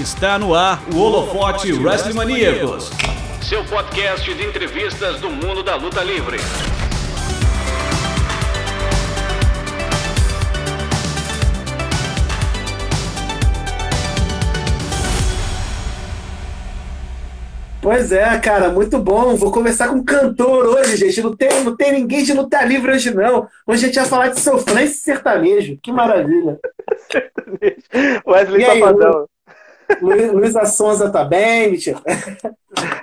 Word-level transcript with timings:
Está 0.00 0.38
no 0.38 0.54
ar 0.54 0.82
o 0.94 0.98
Holofote 0.98 1.74
Wrestling 1.74 2.14
Maníacos. 2.14 2.90
Seu 3.42 3.62
podcast 3.66 4.32
de 4.32 4.46
entrevistas 4.46 5.20
do 5.20 5.28
mundo 5.28 5.62
da 5.62 5.76
luta 5.76 6.02
livre. 6.02 6.38
Pois 17.82 18.10
é, 18.10 18.38
cara, 18.38 18.70
muito 18.70 18.98
bom. 18.98 19.36
Vou 19.36 19.52
conversar 19.52 19.88
com 19.88 19.96
um 19.96 20.04
cantor 20.04 20.64
hoje, 20.64 20.96
gente. 20.96 21.20
Não 21.20 21.36
tem, 21.36 21.62
não 21.62 21.76
tem 21.76 21.92
ninguém 21.92 22.24
de 22.24 22.32
luta 22.32 22.64
livre 22.64 22.92
hoje, 22.92 23.14
não. 23.14 23.46
Hoje 23.66 23.84
a 23.84 23.88
gente 23.88 23.98
vai 23.98 24.08
falar 24.08 24.28
de 24.28 24.40
sofrência 24.40 24.94
e 24.94 25.14
sertanejo. 25.14 25.78
Que 25.82 25.92
maravilha. 25.92 26.58
sertanejo. 27.10 27.82
Wesley 28.26 28.64
Safadão. 28.64 29.28
Luiz, 30.00 30.32
Luísa 30.32 30.64
Sonza 30.64 31.10
tá 31.10 31.24
bem, 31.24 31.70
mentira. 31.72 32.00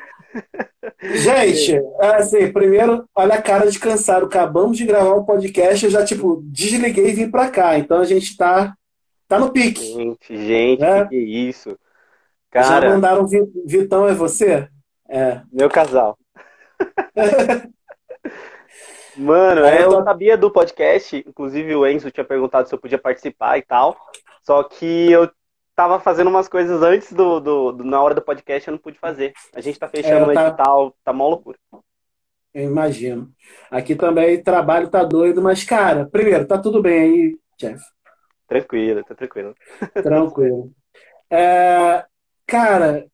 Gente, 1.02 1.80
assim, 2.00 2.52
primeiro, 2.52 3.08
olha 3.16 3.36
a 3.36 3.42
cara 3.42 3.70
de 3.70 3.80
cansado. 3.80 4.26
Acabamos 4.26 4.78
de 4.78 4.86
gravar 4.86 5.16
um 5.16 5.24
podcast, 5.24 5.86
eu 5.86 5.92
já, 5.92 6.04
tipo, 6.04 6.42
desliguei 6.46 7.10
e 7.10 7.14
vim 7.14 7.30
pra 7.30 7.50
cá. 7.50 7.78
Então 7.78 8.00
a 8.00 8.06
gente 8.06 8.36
tá, 8.36 8.74
tá 9.28 9.40
no 9.40 9.52
pique. 9.52 9.82
Gente, 9.82 10.38
gente, 10.38 10.80
né? 10.80 11.04
que, 11.04 11.10
que 11.10 11.18
isso. 11.18 11.78
Cara, 12.50 12.88
Já 12.88 12.96
mandaram 12.96 13.28
Vitão 13.66 14.08
é 14.08 14.14
você? 14.14 14.68
É. 15.10 15.42
Meu 15.52 15.70
casal. 15.70 16.18
Mano, 19.18 19.66
é, 19.66 19.84
eu 19.84 20.04
sabia 20.04 20.38
do 20.38 20.52
podcast, 20.52 21.24
inclusive 21.28 21.76
o 21.76 21.88
Enzo 21.88 22.12
tinha 22.12 22.24
perguntado 22.24 22.70
se 22.70 22.76
eu 22.76 22.80
podia 22.80 23.00
participar 23.00 23.58
e 23.58 23.64
tal. 23.64 23.98
Só 24.44 24.64
que 24.64 25.12
eu 25.12 25.30
tava 25.78 26.02
fazendo 26.02 26.30
umas 26.30 26.50
coisas 26.50 26.82
antes 26.82 27.14
do, 27.14 27.40
do, 27.40 27.72
do 27.72 27.84
na 27.86 28.02
hora 28.02 28.14
do 28.14 28.22
podcast, 28.22 28.68
eu 28.68 28.74
não 28.74 28.80
pude 28.80 29.00
fazer. 29.00 29.32
A 29.56 29.62
gente 29.62 29.80
tá 29.80 29.88
fechando 29.88 30.30
é, 30.30 30.34
tá... 30.34 30.44
o 30.44 30.48
edital, 30.48 30.98
tá 31.06 31.14
mó 31.14 31.30
loucura. 31.30 31.58
Eu 32.54 32.64
imagino. 32.64 33.32
Aqui 33.72 33.96
também 33.96 34.44
trabalho 34.44 34.90
tá 34.90 35.04
doido, 35.04 35.42
mas, 35.42 35.64
cara, 35.64 36.06
primeiro, 36.06 36.46
tá 36.46 36.58
tudo 36.58 36.82
bem 36.82 37.00
aí, 37.00 37.40
Jeff? 37.58 37.82
Tranquilo, 38.48 39.04
tá 39.06 39.16
tranquilo. 39.16 39.56
Tranquilo. 40.04 40.72
É, 41.30 42.06
Cara, 42.48 43.06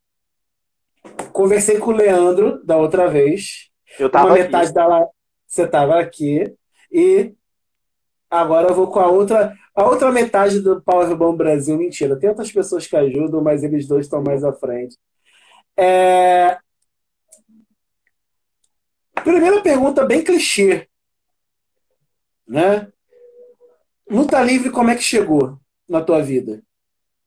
conversei 1.32 1.80
com 1.80 1.90
o 1.90 1.96
Leandro 1.96 2.64
da 2.64 2.78
outra 2.78 3.08
vez. 3.08 3.72
Eu 3.98 4.08
tava 4.08 4.28
Uma 4.28 4.36
aqui. 4.36 4.44
metade 4.44 4.72
da 4.72 5.08
você 5.48 5.68
tava 5.68 6.00
aqui. 6.00 6.56
E 6.92 7.34
agora 8.30 8.68
eu 8.70 8.76
vou 8.76 8.92
com 8.92 9.00
a 9.00 9.08
outra, 9.08 9.56
a 9.76 9.86
outra 9.86 10.12
metade 10.12 10.60
do 10.60 10.82
Powerbomb 10.82 11.38
Brasil. 11.38 11.78
Mentira, 11.78 12.16
tem 12.16 12.30
outras 12.30 12.52
pessoas 12.52 12.86
que 12.86 12.96
ajudam, 12.96 13.42
mas 13.42 13.64
eles 13.64 13.88
dois 13.88 14.06
estão 14.06 14.22
mais 14.22 14.44
à 14.44 14.54
frente. 14.54 14.98
É... 15.76 16.58
Primeira 19.24 19.62
pergunta 19.62 20.06
bem 20.06 20.24
clichê, 20.24 20.88
né? 22.48 22.92
Luta 24.10 24.42
livre, 24.42 24.70
como 24.70 24.90
é 24.90 24.96
que 24.96 25.02
chegou 25.02 25.58
na 25.88 26.02
tua 26.02 26.22
vida? 26.22 26.62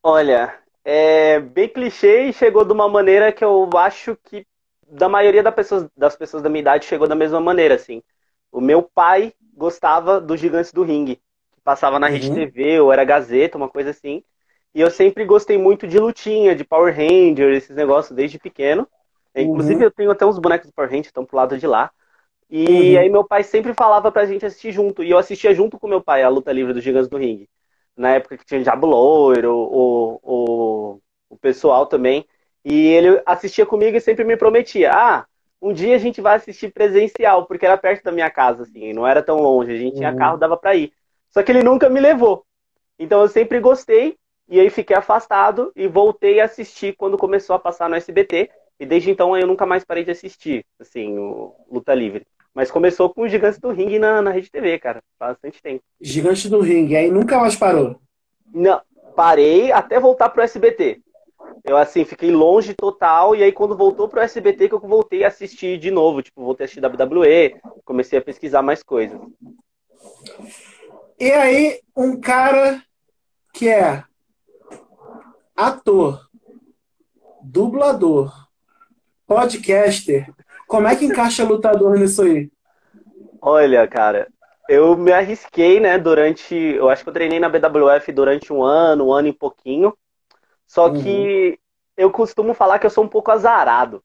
Olha, 0.03 0.57
é 0.85 1.39
bem 1.39 1.67
clichê 1.67 2.25
e 2.25 2.33
chegou 2.33 2.63
de 2.63 2.71
uma 2.71 2.87
maneira 2.87 3.31
que 3.31 3.43
eu 3.43 3.69
acho 3.75 4.15
que 4.23 4.45
da 4.87 5.09
maioria 5.09 5.43
das 5.43 5.53
pessoas, 5.53 5.89
das 5.97 6.15
pessoas 6.15 6.41
da 6.41 6.49
minha 6.49 6.61
idade 6.61 6.85
chegou 6.85 7.07
da 7.07 7.15
mesma 7.15 7.41
maneira, 7.41 7.75
assim. 7.75 8.01
O 8.51 8.61
meu 8.61 8.83
pai 8.83 9.33
gostava 9.53 10.21
dos 10.21 10.39
Gigantes 10.39 10.71
do 10.71 10.83
Ringue, 10.83 11.19
passava 11.67 11.99
na 11.99 12.07
uhum. 12.07 12.13
Rede 12.13 12.33
TV 12.33 12.79
ou 12.79 12.93
era 12.93 13.03
Gazeta, 13.03 13.57
uma 13.57 13.67
coisa 13.67 13.89
assim. 13.89 14.23
E 14.73 14.79
eu 14.79 14.89
sempre 14.89 15.25
gostei 15.25 15.57
muito 15.57 15.85
de 15.85 15.99
lutinha, 15.99 16.55
de 16.55 16.63
Power 16.63 16.95
Ranger, 16.95 17.53
esses 17.53 17.75
negócios 17.75 18.15
desde 18.15 18.39
pequeno. 18.39 18.87
Uhum. 19.35 19.43
Inclusive 19.43 19.83
eu 19.83 19.91
tenho 19.91 20.09
até 20.09 20.25
uns 20.25 20.39
bonecos 20.39 20.67
do 20.67 20.73
Power 20.73 20.89
Ranger, 20.89 21.07
estão 21.07 21.25
pro 21.25 21.35
lado 21.35 21.57
de 21.57 21.67
lá. 21.67 21.91
E 22.49 22.93
uhum. 22.95 22.99
aí 23.01 23.09
meu 23.09 23.25
pai 23.25 23.43
sempre 23.43 23.73
falava 23.73 24.09
pra 24.09 24.25
gente 24.25 24.45
assistir 24.45 24.71
junto. 24.71 25.03
E 25.03 25.09
eu 25.09 25.17
assistia 25.17 25.53
junto 25.53 25.77
com 25.77 25.89
meu 25.89 25.99
pai 25.99 26.23
a 26.23 26.29
luta 26.29 26.53
livre 26.53 26.71
dos 26.71 26.81
Gigantes 26.81 27.09
do 27.09 27.17
Ringue 27.17 27.49
na 27.97 28.11
época 28.11 28.37
que 28.37 28.45
tinha 28.45 28.63
Diabo 28.63 28.85
Loiro, 28.85 29.53
o, 29.53 30.19
o, 30.23 31.01
o 31.31 31.37
pessoal 31.37 31.85
também. 31.85 32.25
E 32.63 32.87
ele 32.87 33.21
assistia 33.25 33.65
comigo 33.65 33.97
e 33.97 34.01
sempre 34.01 34.23
me 34.23 34.37
prometia: 34.37 34.91
ah, 34.93 35.25
um 35.61 35.73
dia 35.73 35.95
a 35.95 35.97
gente 35.97 36.21
vai 36.21 36.37
assistir 36.37 36.71
presencial, 36.71 37.45
porque 37.45 37.65
era 37.65 37.77
perto 37.77 38.03
da 38.03 38.11
minha 38.11 38.29
casa, 38.29 38.63
assim, 38.63 38.93
não 38.93 39.05
era 39.05 39.23
tão 39.23 39.37
longe, 39.39 39.71
a 39.73 39.77
gente 39.77 39.93
uhum. 39.93 39.99
tinha 39.99 40.15
carro, 40.15 40.37
dava 40.37 40.55
para 40.55 40.75
ir. 40.75 40.93
Só 41.29 41.43
que 41.43 41.51
ele 41.51 41.63
nunca 41.63 41.89
me 41.89 41.99
levou. 41.99 42.43
Então 42.99 43.21
eu 43.21 43.27
sempre 43.27 43.59
gostei, 43.59 44.17
e 44.49 44.59
aí 44.59 44.69
fiquei 44.69 44.95
afastado 44.95 45.71
e 45.75 45.87
voltei 45.87 46.39
a 46.39 46.45
assistir 46.45 46.95
quando 46.95 47.17
começou 47.17 47.55
a 47.55 47.59
passar 47.59 47.89
no 47.89 47.95
SBT. 47.95 48.49
E 48.79 48.85
desde 48.85 49.09
então 49.09 49.35
eu 49.35 49.47
nunca 49.47 49.65
mais 49.65 49.83
parei 49.83 50.03
de 50.03 50.11
assistir, 50.11 50.63
assim, 50.79 51.17
o 51.17 51.53
Luta 51.69 51.93
Livre. 51.93 52.25
Mas 52.53 52.71
começou 52.71 53.09
com 53.09 53.21
o 53.21 53.27
Gigantes 53.27 53.59
do 53.59 53.69
Ring 53.69 53.99
na, 53.99 54.21
na 54.21 54.31
Rede 54.31 54.51
TV, 54.51 54.79
cara. 54.79 55.01
Bastante 55.19 55.61
tempo. 55.61 55.83
Gigantes 55.99 56.49
do 56.49 56.59
Ring, 56.59 56.95
aí 56.95 57.09
nunca 57.09 57.39
mais 57.39 57.55
parou? 57.55 57.99
Não, 58.53 58.81
parei 59.15 59.71
até 59.71 59.99
voltar 59.99 60.29
pro 60.29 60.41
SBT. 60.41 61.01
Eu, 61.63 61.77
assim, 61.77 62.05
fiquei 62.05 62.31
longe 62.31 62.73
total, 62.73 63.35
e 63.35 63.43
aí 63.43 63.51
quando 63.51 63.75
voltou 63.75 64.07
pro 64.07 64.21
SBT 64.21 64.69
que 64.69 64.75
eu 64.75 64.79
voltei 64.79 65.23
a 65.23 65.27
assistir 65.27 65.77
de 65.77 65.91
novo. 65.91 66.21
Tipo, 66.21 66.43
voltei 66.43 66.63
a 66.63 66.65
assistir 66.65 66.83
WWE, 66.83 67.59
comecei 67.83 68.17
a 68.17 68.21
pesquisar 68.21 68.61
mais 68.61 68.81
coisas. 68.81 69.19
E 71.19 71.31
aí, 71.31 71.81
um 71.95 72.19
cara 72.19 72.79
que 73.51 73.67
é 73.67 74.03
ator, 75.55 76.29
dublador, 77.41 78.31
podcaster, 79.25 80.31
como 80.67 80.87
é 80.87 80.95
que 80.95 81.05
encaixa 81.05 81.43
lutador 81.43 81.97
nisso 81.97 82.21
aí? 82.21 82.51
Olha, 83.41 83.87
cara, 83.87 84.27
eu 84.69 84.95
me 84.95 85.11
arrisquei, 85.11 85.79
né, 85.79 85.97
durante. 85.97 86.53
Eu 86.53 86.87
acho 86.87 87.01
que 87.03 87.09
eu 87.09 87.13
treinei 87.13 87.39
na 87.39 87.49
BWF 87.49 88.11
durante 88.11 88.53
um 88.53 88.61
ano, 88.61 89.07
um 89.07 89.11
ano 89.11 89.29
e 89.29 89.33
pouquinho. 89.33 89.97
Só 90.67 90.89
uhum. 90.89 91.01
que 91.01 91.59
eu 91.95 92.11
costumo 92.11 92.53
falar 92.53 92.77
que 92.77 92.85
eu 92.85 92.91
sou 92.91 93.03
um 93.03 93.07
pouco 93.07 93.31
azarado. 93.31 94.03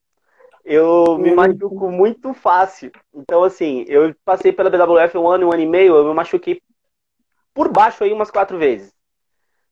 Eu 0.65 1.19
me 1.19 1.31
uhum. 1.31 1.37
machuco 1.37 1.91
muito 1.91 2.33
fácil. 2.33 2.91
Então, 3.13 3.45
assim, 3.45 3.85
eu 3.87 4.15
passei 4.25 4.51
pela 4.51 4.71
BWF 4.71 5.19
um 5.19 5.29
ano, 5.29 5.49
um 5.49 5.53
ano 5.53 5.63
e 5.63 5.67
meio, 5.67 5.97
eu 5.97 6.07
me 6.07 6.15
machuquei 6.15 6.63
por 7.55 7.71
baixo 7.71 8.05
aí 8.05 8.13
umas 8.13 8.31
quatro 8.31 8.59
vezes. 8.59 8.93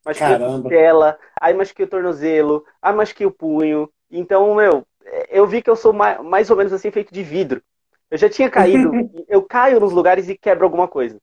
Machuquei 0.05 0.35
a 0.35 0.39
costela, 0.39 1.19
aí 1.41 1.55
machuquei 1.55 1.85
o 1.85 1.89
tornozelo, 1.89 2.65
aí 2.81 2.95
machuquei 2.95 3.27
o 3.27 3.31
punho. 3.31 3.91
Então, 4.11 4.55
meu, 4.55 4.87
eu 5.29 5.47
vi 5.47 5.63
que 5.63 5.71
eu 5.71 5.77
sou 5.77 5.93
mais, 5.93 6.21
mais 6.23 6.51
ou 6.51 6.57
menos 6.57 6.73
assim 6.73 6.91
feito 6.91 7.13
de 7.13 7.23
vidro. 7.23 7.63
Eu 8.11 8.19
já 8.19 8.29
tinha 8.29 8.51
caído, 8.51 8.91
eu 9.29 9.43
caio 9.43 9.79
nos 9.79 9.93
lugares 9.93 10.29
e 10.29 10.37
quebro 10.37 10.65
alguma 10.65 10.89
coisa. 10.89 11.21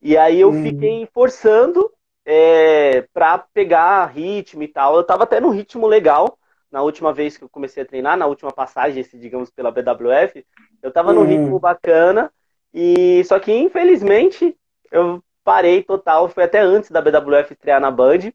E 0.00 0.16
aí 0.16 0.40
eu 0.40 0.50
hum. 0.50 0.62
fiquei 0.62 1.08
forçando 1.12 1.90
é, 2.24 3.02
para 3.12 3.38
pegar 3.38 4.06
ritmo 4.06 4.62
e 4.62 4.68
tal. 4.68 4.96
Eu 4.96 5.04
tava 5.04 5.24
até 5.24 5.40
num 5.40 5.50
ritmo 5.50 5.86
legal 5.86 6.38
na 6.70 6.82
última 6.82 7.12
vez 7.12 7.36
que 7.36 7.44
eu 7.44 7.48
comecei 7.48 7.82
a 7.82 7.86
treinar, 7.86 8.16
na 8.16 8.26
última 8.26 8.52
passagem, 8.52 9.02
digamos, 9.14 9.50
pela 9.50 9.70
BWF. 9.70 10.44
Eu 10.82 10.92
tava 10.92 11.12
num 11.12 11.22
hum. 11.22 11.24
ritmo 11.24 11.58
bacana. 11.58 12.30
E 12.74 13.24
só 13.24 13.38
que 13.38 13.50
infelizmente 13.50 14.56
eu 14.92 15.22
parei 15.48 15.82
total. 15.82 16.28
Foi 16.28 16.44
até 16.44 16.60
antes 16.60 16.90
da 16.90 17.00
BWF 17.00 17.54
estrear 17.54 17.80
na 17.80 17.90
Band. 17.90 18.30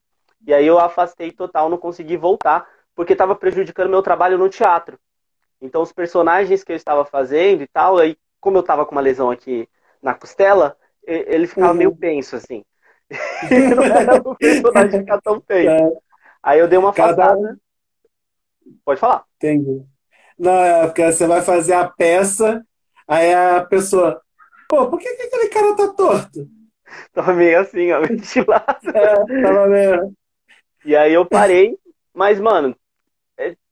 E 0.47 0.51
aí 0.51 0.65
eu 0.65 0.79
afastei 0.79 1.31
total, 1.31 1.69
não 1.69 1.77
consegui 1.77 2.17
voltar 2.17 2.67
porque 2.95 3.13
estava 3.13 3.35
prejudicando 3.35 3.91
meu 3.91 4.01
trabalho 4.01 4.35
no 4.35 4.49
teatro. 4.49 4.99
Então, 5.61 5.83
os 5.83 5.93
personagens 5.93 6.63
que 6.63 6.71
eu 6.71 6.75
estava 6.75 7.05
fazendo 7.05 7.61
e 7.61 7.67
tal, 7.67 7.99
aí, 7.99 8.17
como 8.41 8.57
eu 8.57 8.61
estava 8.61 8.83
com 8.83 8.93
uma 8.93 9.01
lesão 9.01 9.29
aqui 9.29 9.69
na 10.01 10.15
costela, 10.15 10.75
ele 11.05 11.45
ficava 11.45 11.71
uhum. 11.71 11.77
meio 11.77 11.95
penso, 11.95 12.35
assim. 12.35 12.65
não 13.75 13.83
era 13.83 14.15
o 14.15 14.35
personagem 14.35 15.01
ficar 15.01 15.21
tão 15.21 15.39
tenso. 15.39 15.69
É. 15.69 15.91
Aí 16.41 16.59
eu 16.59 16.67
dei 16.67 16.79
uma 16.79 16.89
afastada. 16.89 17.39
Cada... 17.39 17.57
Pode 18.83 18.99
falar. 18.99 19.23
Entendi. 19.37 19.85
Não, 20.37 20.51
é 20.51 20.87
porque 20.87 21.11
você 21.11 21.27
vai 21.27 21.43
fazer 21.43 21.73
a 21.73 21.87
peça, 21.87 22.65
aí 23.07 23.33
a 23.33 23.63
pessoa, 23.63 24.19
pô, 24.67 24.89
por 24.89 24.99
que, 24.99 25.07
que 25.15 25.23
aquele 25.23 25.49
cara 25.49 25.75
tá 25.75 25.87
torto? 25.93 26.62
Tava 27.13 27.33
meio 27.33 27.59
assim, 27.59 27.91
ó, 27.91 28.01
ventilado. 28.05 28.89
É, 28.93 29.41
tava 29.41 29.67
meio. 29.67 30.13
E 30.85 30.95
aí 30.95 31.13
eu 31.13 31.25
parei, 31.25 31.77
mas, 32.13 32.39
mano, 32.39 32.75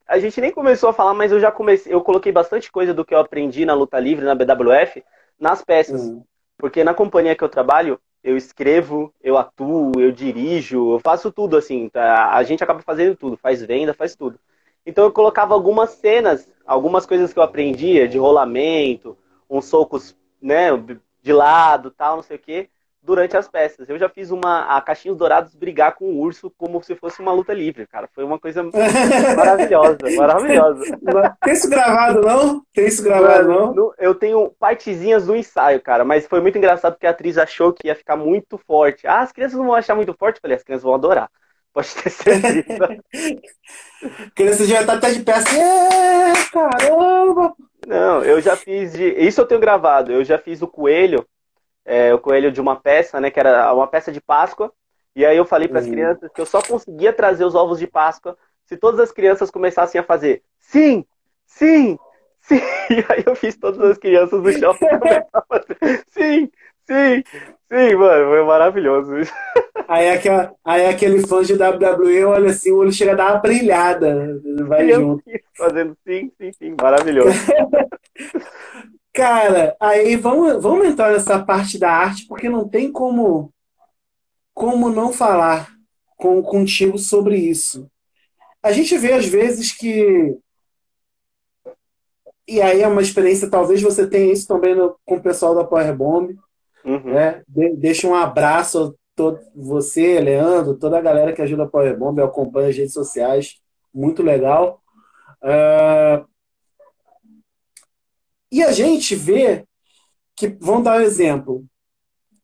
a 0.06 0.18
gente 0.18 0.40
nem 0.40 0.52
começou 0.52 0.90
a 0.90 0.92
falar, 0.92 1.14
mas 1.14 1.32
eu 1.32 1.40
já 1.40 1.50
comecei, 1.50 1.92
eu 1.92 2.02
coloquei 2.02 2.30
bastante 2.30 2.70
coisa 2.70 2.92
do 2.92 3.04
que 3.04 3.14
eu 3.14 3.18
aprendi 3.18 3.64
na 3.64 3.74
luta 3.74 3.98
livre, 3.98 4.24
na 4.24 4.34
BWF, 4.34 5.02
nas 5.38 5.64
peças. 5.64 6.02
Uhum. 6.02 6.22
Porque 6.58 6.84
na 6.84 6.94
companhia 6.94 7.34
que 7.34 7.42
eu 7.42 7.48
trabalho, 7.48 7.98
eu 8.22 8.36
escrevo, 8.36 9.12
eu 9.22 9.36
atuo, 9.38 9.92
eu 9.98 10.12
dirijo, 10.12 10.92
eu 10.92 11.00
faço 11.00 11.32
tudo 11.32 11.56
assim. 11.56 11.88
Tá? 11.88 12.30
A 12.32 12.42
gente 12.42 12.62
acaba 12.62 12.80
fazendo 12.82 13.16
tudo, 13.16 13.36
faz 13.36 13.62
venda, 13.62 13.94
faz 13.94 14.14
tudo. 14.14 14.38
Então 14.84 15.04
eu 15.04 15.12
colocava 15.12 15.54
algumas 15.54 15.90
cenas, 15.90 16.46
algumas 16.66 17.06
coisas 17.06 17.32
que 17.32 17.38
eu 17.38 17.42
aprendia, 17.42 18.06
de 18.06 18.18
rolamento, 18.18 19.16
uns 19.48 19.64
socos, 19.64 20.16
né, 20.40 20.68
de 21.22 21.32
lado, 21.32 21.90
tal, 21.90 22.16
não 22.16 22.22
sei 22.22 22.36
o 22.36 22.40
quê, 22.40 22.68
durante 23.02 23.36
as 23.36 23.48
peças. 23.48 23.88
Eu 23.88 23.98
já 23.98 24.08
fiz 24.08 24.30
uma 24.30 24.76
a 24.76 24.80
Caixinhos 24.80 25.18
Dourados 25.18 25.54
brigar 25.54 25.94
com 25.94 26.06
o 26.06 26.18
urso 26.18 26.50
como 26.56 26.82
se 26.82 26.94
fosse 26.94 27.20
uma 27.20 27.32
luta 27.32 27.52
livre, 27.52 27.86
cara. 27.86 28.08
Foi 28.14 28.22
uma 28.22 28.38
coisa 28.38 28.62
maravilhosa, 29.36 29.98
maravilhosa. 30.16 30.98
Tem 31.42 31.52
isso 31.52 31.68
gravado, 31.68 32.20
não? 32.20 32.62
Tem 32.72 32.86
isso 32.86 33.02
gravado, 33.02 33.48
não? 33.48 33.92
Eu 33.98 34.14
tenho 34.14 34.50
partezinhas 34.58 35.26
do 35.26 35.34
ensaio, 35.34 35.80
cara, 35.80 36.04
mas 36.04 36.26
foi 36.26 36.40
muito 36.40 36.56
engraçado 36.56 36.94
porque 36.94 37.06
a 37.06 37.10
atriz 37.10 37.36
achou 37.36 37.72
que 37.72 37.88
ia 37.88 37.94
ficar 37.96 38.16
muito 38.16 38.56
forte. 38.56 39.06
Ah, 39.06 39.20
as 39.20 39.32
crianças 39.32 39.58
não 39.58 39.66
vão 39.66 39.74
achar 39.74 39.96
muito 39.96 40.14
forte? 40.14 40.36
Eu 40.36 40.42
falei, 40.42 40.56
as 40.56 40.62
crianças 40.62 40.84
vão 40.84 40.94
adorar. 40.94 41.28
Pode 41.72 41.88
ter 41.94 42.10
certeza. 42.10 42.98
crianças 44.34 44.68
já 44.68 44.84
tá 44.84 44.92
até 44.92 45.10
de 45.10 45.20
pé 45.20 45.32
assim, 45.32 45.58
é, 45.58 46.32
caramba! 46.52 47.54
Não, 47.86 48.22
eu 48.22 48.40
já 48.40 48.56
fiz 48.56 48.92
de. 48.92 49.04
Isso 49.04 49.40
eu 49.40 49.46
tenho 49.46 49.60
gravado. 49.60 50.12
Eu 50.12 50.22
já 50.22 50.38
fiz 50.38 50.62
o 50.62 50.68
coelho 50.68 51.26
é, 51.84 52.12
o 52.14 52.18
coelho 52.18 52.52
de 52.52 52.60
uma 52.60 52.76
peça, 52.76 53.20
né? 53.20 53.30
Que 53.30 53.40
era 53.40 53.72
uma 53.74 53.86
peça 53.86 54.12
de 54.12 54.20
Páscoa. 54.20 54.72
E 55.14 55.26
aí 55.26 55.36
eu 55.36 55.44
falei 55.44 55.68
para 55.68 55.80
as 55.80 55.86
uhum. 55.86 55.92
crianças 55.92 56.30
que 56.34 56.40
eu 56.40 56.46
só 56.46 56.62
conseguia 56.62 57.12
trazer 57.12 57.44
os 57.44 57.54
ovos 57.54 57.78
de 57.78 57.86
Páscoa 57.86 58.36
se 58.64 58.76
todas 58.76 59.00
as 59.00 59.12
crianças 59.12 59.50
começassem 59.50 60.00
a 60.00 60.04
fazer 60.04 60.42
sim, 60.58 61.04
sim, 61.46 61.98
sim. 62.40 62.60
E 62.90 63.04
aí 63.08 63.22
eu 63.26 63.34
fiz 63.34 63.56
todas 63.56 63.80
as 63.90 63.98
crianças 63.98 64.42
do 64.42 64.52
shopping 64.52 64.86
a 65.32 65.42
fazer 65.42 66.04
sim, 66.08 66.50
sim, 66.86 67.22
sim, 67.70 67.94
mano. 67.94 68.30
Foi 68.30 68.42
maravilhoso. 68.44 69.12
Aí, 69.88 70.10
aquela, 70.10 70.54
aí 70.64 70.86
aquele 70.86 71.26
fã 71.26 71.42
de 71.42 71.54
WWE 71.54 72.24
olha 72.24 72.50
assim, 72.50 72.70
o 72.70 72.78
olho 72.78 72.92
chega 72.92 73.12
a 73.12 73.16
dar 73.16 73.32
uma 73.32 73.40
brilhada. 73.40 74.40
Vai 74.66 74.90
junto. 74.90 75.22
Fazendo 75.56 75.96
sim, 76.06 76.32
sim, 76.38 76.52
sim. 76.52 76.76
Maravilhoso. 76.80 77.36
Cara, 79.12 79.76
aí 79.78 80.16
vamos, 80.16 80.62
vamos 80.62 80.86
entrar 80.86 81.12
nessa 81.12 81.44
parte 81.44 81.78
da 81.78 81.90
arte, 81.90 82.26
porque 82.26 82.48
não 82.48 82.66
tem 82.66 82.90
como, 82.90 83.52
como 84.54 84.88
não 84.88 85.12
falar 85.12 85.70
com, 86.16 86.42
contigo 86.42 86.96
sobre 86.98 87.36
isso. 87.36 87.90
A 88.62 88.72
gente 88.72 88.96
vê 88.96 89.12
às 89.12 89.26
vezes 89.26 89.72
que. 89.72 90.38
E 92.48 92.60
aí 92.60 92.80
é 92.80 92.88
uma 92.88 93.02
experiência, 93.02 93.50
talvez 93.50 93.82
você 93.82 94.06
tenha 94.06 94.32
isso 94.32 94.48
também 94.48 94.74
no, 94.74 94.96
com 95.04 95.16
o 95.16 95.22
pessoal 95.22 95.54
da 95.54 95.64
Power 95.64 95.94
Bomb. 95.94 96.34
Uhum. 96.84 97.12
Né? 97.12 97.42
De, 97.46 97.76
deixa 97.76 98.08
um 98.08 98.14
abraço 98.14 98.82
a 98.82 98.92
todo, 99.14 99.40
você, 99.54 100.18
Leandro, 100.20 100.74
toda 100.76 100.98
a 100.98 101.02
galera 101.02 101.32
que 101.32 101.42
ajuda 101.42 101.64
a 101.64 101.68
Power 101.68 101.96
Bomb, 101.98 102.18
acompanha 102.20 102.70
as 102.70 102.76
redes 102.76 102.94
sociais. 102.94 103.60
Muito 103.92 104.22
legal. 104.22 104.80
Uh, 105.42 106.24
e 108.62 108.64
a 108.64 108.70
gente 108.70 109.16
vê 109.16 109.64
que, 110.36 110.46
vamos 110.60 110.84
dar 110.84 110.98
um 110.98 111.02
exemplo, 111.02 111.64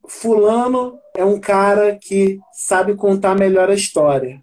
Fulano 0.09 0.99
é 1.17 1.25
um 1.25 1.38
cara 1.38 1.97
que 1.97 2.41
sabe 2.53 2.97
contar 2.97 3.37
melhor 3.37 3.70
a 3.70 3.75
história. 3.75 4.43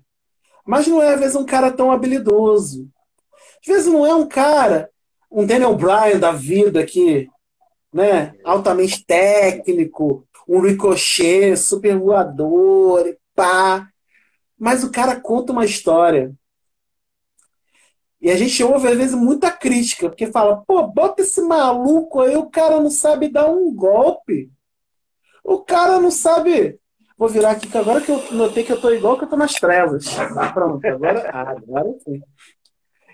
Mas 0.65 0.87
não 0.87 1.01
é, 1.01 1.13
às 1.13 1.19
vezes, 1.19 1.35
um 1.35 1.45
cara 1.45 1.71
tão 1.71 1.91
habilidoso. 1.91 2.87
Às 3.59 3.67
vezes 3.67 3.87
não 3.87 4.05
é 4.05 4.15
um 4.15 4.25
cara, 4.25 4.89
um 5.29 5.45
Daniel 5.45 5.75
Bryan 5.75 6.17
da 6.17 6.31
vida 6.31 6.85
que, 6.85 7.27
né, 7.93 8.33
altamente 8.43 9.05
técnico, 9.05 10.25
um 10.47 10.61
ricochet, 10.61 11.57
super 11.57 11.97
voador, 11.99 13.17
pá. 13.35 13.89
Mas 14.57 14.81
o 14.81 14.91
cara 14.91 15.19
conta 15.19 15.51
uma 15.51 15.65
história. 15.65 16.33
E 18.25 18.31
a 18.31 18.35
gente 18.35 18.63
ouve, 18.63 18.87
às 18.87 18.97
vezes, 18.97 19.13
muita 19.13 19.51
crítica, 19.51 20.09
porque 20.09 20.25
fala, 20.31 20.57
pô, 20.65 20.81
bota 20.87 21.21
esse 21.21 21.39
maluco 21.41 22.21
aí, 22.21 22.35
o 22.35 22.49
cara 22.49 22.79
não 22.79 22.89
sabe 22.89 23.29
dar 23.29 23.47
um 23.51 23.71
golpe. 23.71 24.51
O 25.43 25.59
cara 25.59 25.99
não 25.99 26.09
sabe. 26.09 26.79
Vou 27.15 27.29
virar 27.29 27.51
aqui, 27.51 27.67
que 27.67 27.77
agora 27.77 28.01
que 28.01 28.09
eu 28.09 28.31
notei 28.31 28.63
que 28.63 28.71
eu 28.71 28.81
tô 28.81 28.89
igual 28.89 29.15
que 29.15 29.25
eu 29.25 29.29
tô 29.29 29.37
nas 29.37 29.53
trevas. 29.53 30.07
Pronto, 30.55 30.83
agora, 30.87 31.29
ah, 31.31 31.51
agora 31.51 31.87
sim. 32.03 32.19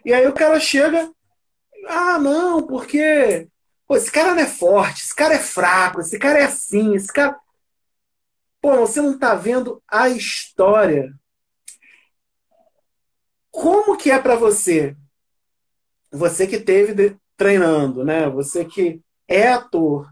E 0.05 0.13
aí 0.13 0.25
o 0.25 0.33
cara 0.33 0.57
chega, 0.61 1.11
ah, 1.89 2.17
não, 2.17 2.65
porque 2.65 3.49
pô, 3.85 3.97
esse 3.97 4.09
cara 4.09 4.33
não 4.33 4.43
é 4.43 4.47
forte, 4.47 5.01
esse 5.01 5.13
cara 5.13 5.33
é 5.33 5.39
fraco, 5.39 5.99
esse 5.99 6.17
cara 6.17 6.39
é 6.39 6.45
assim, 6.45 6.95
esse 6.95 7.11
cara. 7.11 7.37
Pô, 8.61 8.77
você 8.77 9.01
não 9.01 9.19
tá 9.19 9.35
vendo 9.35 9.83
a 9.91 10.07
história. 10.07 11.13
Como 13.51 13.97
que 13.97 14.09
é 14.09 14.17
para 14.17 14.37
você 14.37 14.95
você 16.11 16.45
que 16.45 16.59
teve 16.59 17.15
treinando, 17.37 18.03
né? 18.03 18.29
Você 18.29 18.65
que 18.65 19.01
é 19.27 19.47
ator, 19.47 20.07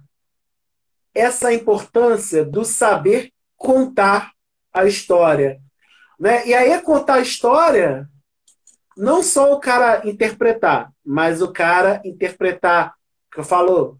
essa 1.13 1.53
importância 1.53 2.45
do 2.45 2.63
saber 2.63 3.31
contar 3.57 4.31
a 4.73 4.85
história, 4.85 5.59
né? 6.19 6.47
E 6.47 6.53
aí 6.53 6.71
é 6.71 6.81
contar 6.81 7.15
a 7.15 7.21
história 7.21 8.07
não 8.95 9.23
só 9.23 9.53
o 9.53 9.59
cara 9.59 10.01
interpretar, 10.07 10.91
mas 11.05 11.41
o 11.41 11.51
cara 11.51 12.01
interpretar, 12.03 12.93
que 13.31 13.39
eu 13.39 13.43
falo 13.43 13.97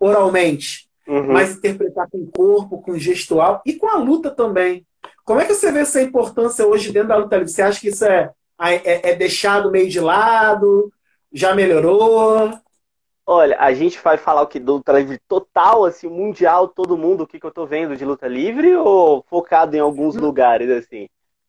oralmente, 0.00 0.88
uhum. 1.06 1.32
mas 1.32 1.56
interpretar 1.56 2.08
com 2.10 2.18
o 2.18 2.30
corpo, 2.30 2.82
com 2.82 2.92
o 2.92 2.98
gestual 2.98 3.62
e 3.64 3.74
com 3.74 3.88
a 3.88 3.96
luta 3.96 4.30
também. 4.30 4.86
Como 5.24 5.40
é 5.40 5.44
que 5.44 5.54
você 5.54 5.70
vê 5.70 5.80
essa 5.80 6.02
importância 6.02 6.66
hoje 6.66 6.92
dentro 6.92 7.10
da 7.10 7.16
luta 7.16 7.36
livre? 7.36 7.52
Você 7.52 7.62
acha 7.62 7.80
que 7.80 7.88
isso 7.88 8.04
é, 8.04 8.30
é, 8.58 9.10
é 9.10 9.14
deixado 9.14 9.70
meio 9.70 9.88
de 9.88 10.00
lado? 10.00 10.92
Já 11.32 11.54
melhorou? 11.54 12.52
Olha, 13.24 13.56
a 13.60 13.72
gente 13.72 13.98
vai 14.02 14.18
falar 14.18 14.42
o 14.42 14.46
que 14.46 14.58
do 14.58 14.74
luta 14.74 14.92
livre 14.92 15.18
total, 15.28 15.84
assim, 15.84 16.08
mundial, 16.08 16.68
todo 16.68 16.98
mundo, 16.98 17.22
o 17.22 17.26
que, 17.26 17.38
que 17.38 17.46
eu 17.46 17.52
tô 17.52 17.64
vendo 17.64 17.96
de 17.96 18.04
luta 18.04 18.26
livre 18.26 18.74
ou 18.74 19.24
focado 19.28 19.76
em 19.76 19.80
alguns 19.80 20.16
lugares, 20.16 20.68
assim? 20.70 21.08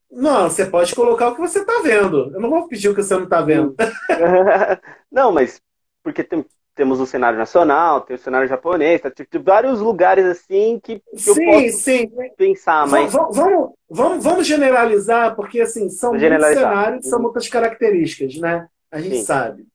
Não, 0.09 0.50
você 0.50 0.65
pode 0.65 0.94
colocar 0.94 1.30
o 1.30 1.35
que 1.35 1.41
você 1.41 1.65
tá 1.65 1.81
vendo. 1.83 2.31
Eu 2.31 2.39
não 2.39 2.50
vou 2.50 2.68
pedir 2.68 2.89
o 2.89 2.95
que 2.95 3.01
você 3.01 3.15
não 3.15 3.27
tá 3.27 3.41
vendo. 3.41 3.75
não, 5.12 5.31
mas 5.31 5.59
porque 6.03 6.24
tem, 6.24 6.45
temos 6.75 7.00
o 7.00 7.07
cenário 7.07 7.39
nacional, 7.39 8.01
tem 8.01 8.15
o 8.15 8.19
cenário 8.19 8.47
japonês, 8.47 9.01
tá, 9.01 9.09
tem 9.09 9.41
vários 9.41 9.79
lugares 9.79 10.25
assim 10.25 10.79
que, 10.83 11.00
que 11.00 11.18
sim, 11.18 11.31
eu 11.31 11.36
posso 11.36 11.77
sim. 11.79 12.12
pensar, 12.38 12.88
mas... 12.88 13.12
Vamos, 13.12 13.36
vamos, 13.36 13.71
vamos, 13.89 14.24
vamos 14.24 14.47
generalizar, 14.47 15.36
porque 15.36 15.59
assim, 15.59 15.89
são 15.89 16.13
muitos 16.13 16.47
cenários, 16.47 17.09
são 17.09 17.19
muitas 17.19 17.50
características, 17.50 18.38
né? 18.38 18.68
A 18.91 19.01
gente 19.01 19.18
sim. 19.18 19.24
sabe 19.24 19.65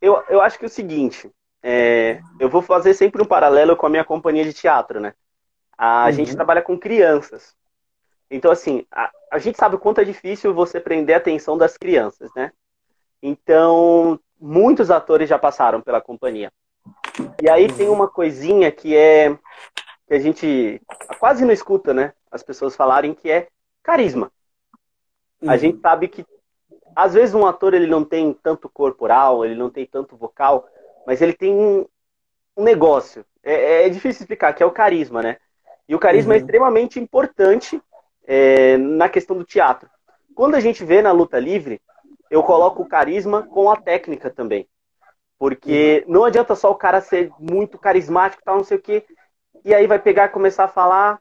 eu, 0.00 0.22
eu 0.28 0.40
acho 0.40 0.58
que 0.58 0.64
é 0.64 0.68
o 0.68 0.70
seguinte, 0.70 1.30
é, 1.62 2.20
eu 2.38 2.48
vou 2.48 2.62
fazer 2.62 2.94
sempre 2.94 3.22
um 3.22 3.26
paralelo 3.26 3.76
com 3.76 3.86
a 3.86 3.90
minha 3.90 4.04
companhia 4.04 4.44
de 4.44 4.52
teatro, 4.52 5.00
né? 5.00 5.14
A 5.76 6.06
uhum. 6.06 6.12
gente 6.12 6.34
trabalha 6.34 6.62
com 6.62 6.78
crianças. 6.78 7.54
Então, 8.30 8.50
assim, 8.50 8.86
a, 8.90 9.10
a 9.30 9.38
gente 9.38 9.58
sabe 9.58 9.76
o 9.76 9.78
quanto 9.78 10.00
é 10.00 10.04
difícil 10.04 10.54
você 10.54 10.80
prender 10.80 11.14
a 11.14 11.18
atenção 11.18 11.58
das 11.58 11.76
crianças, 11.76 12.30
né? 12.34 12.52
Então, 13.22 14.18
muitos 14.40 14.90
atores 14.90 15.28
já 15.28 15.38
passaram 15.38 15.80
pela 15.80 16.00
companhia. 16.00 16.50
E 17.42 17.48
aí 17.48 17.70
tem 17.72 17.88
uma 17.88 18.08
coisinha 18.08 18.70
que 18.72 18.96
é 18.96 19.36
que 20.06 20.14
a 20.14 20.18
gente 20.18 20.80
quase 21.18 21.44
não 21.44 21.52
escuta, 21.52 21.92
né? 21.94 22.12
As 22.30 22.42
pessoas 22.42 22.74
falarem 22.74 23.14
que 23.14 23.30
é 23.30 23.48
carisma. 23.82 24.32
Uhum. 25.40 25.50
A 25.50 25.56
gente 25.56 25.80
sabe 25.80 26.08
que 26.08 26.24
às 26.94 27.14
vezes 27.14 27.34
um 27.34 27.46
ator 27.46 27.74
ele 27.74 27.86
não 27.86 28.04
tem 28.04 28.32
tanto 28.32 28.68
corporal, 28.68 29.44
ele 29.44 29.54
não 29.54 29.70
tem 29.70 29.86
tanto 29.86 30.16
vocal, 30.16 30.68
mas 31.06 31.20
ele 31.22 31.32
tem 31.32 31.52
um, 31.52 31.86
um 32.56 32.62
negócio. 32.62 33.24
É, 33.42 33.86
é, 33.86 33.88
difícil 33.88 34.22
explicar, 34.22 34.52
que 34.52 34.62
é 34.62 34.66
o 34.66 34.70
carisma, 34.70 35.22
né? 35.22 35.36
E 35.88 35.94
o 35.94 35.98
carisma 35.98 36.34
é 36.34 36.36
uhum. 36.36 36.40
é 36.40 36.44
extremamente 36.44 37.00
importante 37.00 37.80
é, 38.26 38.76
na 38.76 39.08
questão 39.08 39.36
do 39.36 39.44
teatro. 39.44 39.88
Quando 40.34 40.54
a 40.54 40.60
gente 40.60 40.84
vê 40.84 41.02
na 41.02 41.10
luta 41.10 41.38
livre, 41.38 41.80
eu 42.30 42.42
coloco 42.42 42.82
o 42.82 42.88
carisma 42.88 43.42
com 43.42 43.70
a 43.70 43.76
técnica 43.76 44.30
também. 44.30 44.68
Porque 45.38 46.04
uhum. 46.06 46.12
não 46.12 46.24
adianta 46.24 46.54
só 46.54 46.70
o 46.70 46.76
cara 46.76 47.00
ser 47.00 47.32
muito 47.38 47.78
carismático, 47.78 48.42
tal, 48.44 48.58
não 48.58 48.64
sei 48.64 48.76
o 48.76 48.82
quê, 48.82 49.04
e 49.64 49.74
aí 49.74 49.86
vai 49.86 49.98
pegar 49.98 50.26
e 50.26 50.28
começar 50.28 50.64
a 50.64 50.68
falar, 50.68 51.20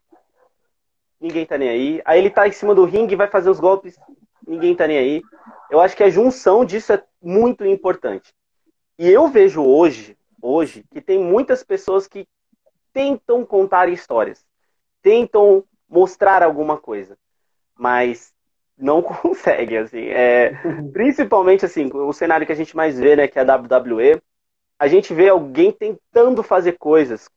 ninguém 1.19 1.45
tá 1.45 1.57
nem 1.57 1.69
aí. 1.69 2.01
Aí 2.05 2.19
ele 2.19 2.29
tá 2.29 2.47
em 2.47 2.51
cima 2.51 2.75
do 2.75 2.85
ringue 2.85 3.13
e 3.13 3.17
vai 3.17 3.27
fazer 3.27 3.49
os 3.49 3.59
golpes, 3.59 3.97
ninguém 4.49 4.75
tá 4.75 4.87
nem 4.87 4.97
aí. 4.97 5.21
Eu 5.69 5.79
acho 5.79 5.95
que 5.95 6.03
a 6.03 6.09
junção 6.09 6.65
disso 6.65 6.91
é 6.91 7.03
muito 7.21 7.63
importante. 7.63 8.33
E 8.97 9.07
eu 9.07 9.27
vejo 9.27 9.63
hoje, 9.63 10.17
hoje, 10.41 10.83
que 10.91 10.99
tem 10.99 11.19
muitas 11.19 11.63
pessoas 11.63 12.07
que 12.07 12.27
tentam 12.91 13.45
contar 13.45 13.87
histórias, 13.87 14.43
tentam 15.01 15.63
mostrar 15.87 16.41
alguma 16.41 16.77
coisa, 16.77 17.17
mas 17.77 18.33
não 18.77 19.01
conseguem, 19.03 19.77
assim. 19.77 20.07
É, 20.07 20.51
principalmente, 20.91 21.65
assim, 21.65 21.89
o 21.93 22.11
cenário 22.11 22.45
que 22.45 22.51
a 22.51 22.55
gente 22.55 22.75
mais 22.75 22.99
vê, 22.99 23.15
né, 23.15 23.27
que 23.27 23.37
é 23.37 23.43
a 23.43 23.55
WWE, 23.55 24.21
a 24.79 24.87
gente 24.87 25.13
vê 25.13 25.29
alguém 25.29 25.71
tentando 25.71 26.41
fazer 26.41 26.73
coisas, 26.73 27.29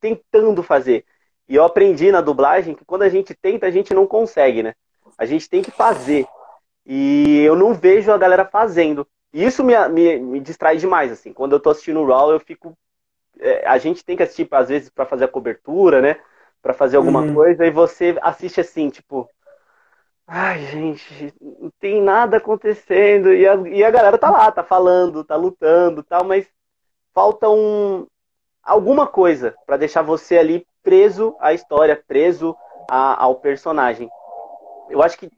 tentando 0.00 0.62
fazer. 0.62 1.04
E 1.48 1.56
eu 1.56 1.64
aprendi 1.64 2.12
na 2.12 2.20
dublagem 2.20 2.74
que 2.74 2.84
quando 2.84 3.02
a 3.02 3.08
gente 3.08 3.34
tenta, 3.34 3.66
a 3.66 3.70
gente 3.70 3.94
não 3.94 4.06
consegue, 4.06 4.62
né? 4.62 4.74
A 5.16 5.24
gente 5.24 5.48
tem 5.48 5.62
que 5.62 5.70
fazer. 5.70 6.26
E 6.84 7.40
eu 7.40 7.56
não 7.56 7.74
vejo 7.74 8.12
a 8.12 8.18
galera 8.18 8.44
fazendo. 8.44 9.06
E 9.32 9.44
isso 9.44 9.64
me, 9.64 9.76
me, 9.88 10.18
me 10.18 10.40
distrai 10.40 10.76
demais, 10.76 11.10
assim. 11.12 11.32
Quando 11.32 11.52
eu 11.52 11.60
tô 11.60 11.70
assistindo 11.70 12.00
o 12.00 12.06
Raw, 12.06 12.30
eu 12.30 12.40
fico 12.40 12.76
é, 13.38 13.66
a 13.66 13.78
gente 13.78 14.04
tem 14.04 14.16
que 14.16 14.22
assistir, 14.22 14.48
às 14.50 14.68
vezes, 14.68 14.88
para 14.88 15.06
fazer 15.06 15.24
a 15.24 15.28
cobertura, 15.28 16.00
né? 16.00 16.16
Para 16.62 16.74
fazer 16.74 16.96
alguma 16.96 17.20
uhum. 17.20 17.34
coisa, 17.34 17.66
e 17.66 17.70
você 17.70 18.16
assiste 18.22 18.60
assim, 18.60 18.88
tipo. 18.88 19.28
Ai, 20.26 20.58
gente, 20.66 21.32
não 21.40 21.70
tem 21.78 22.02
nada 22.02 22.38
acontecendo. 22.38 23.32
E 23.32 23.46
a, 23.46 23.54
e 23.68 23.84
a 23.84 23.90
galera 23.90 24.18
tá 24.18 24.28
lá, 24.28 24.50
tá 24.50 24.64
falando, 24.64 25.22
tá 25.22 25.36
lutando 25.36 26.02
tal, 26.02 26.24
mas 26.24 26.48
falta 27.14 27.48
um, 27.48 28.06
alguma 28.60 29.06
coisa 29.06 29.54
para 29.64 29.76
deixar 29.76 30.02
você 30.02 30.36
ali 30.36 30.66
preso 30.82 31.36
à 31.38 31.52
história, 31.52 32.02
preso 32.08 32.56
a, 32.90 33.22
ao 33.22 33.36
personagem. 33.36 34.10
Eu 34.90 35.02
acho 35.02 35.18
que 35.18 35.30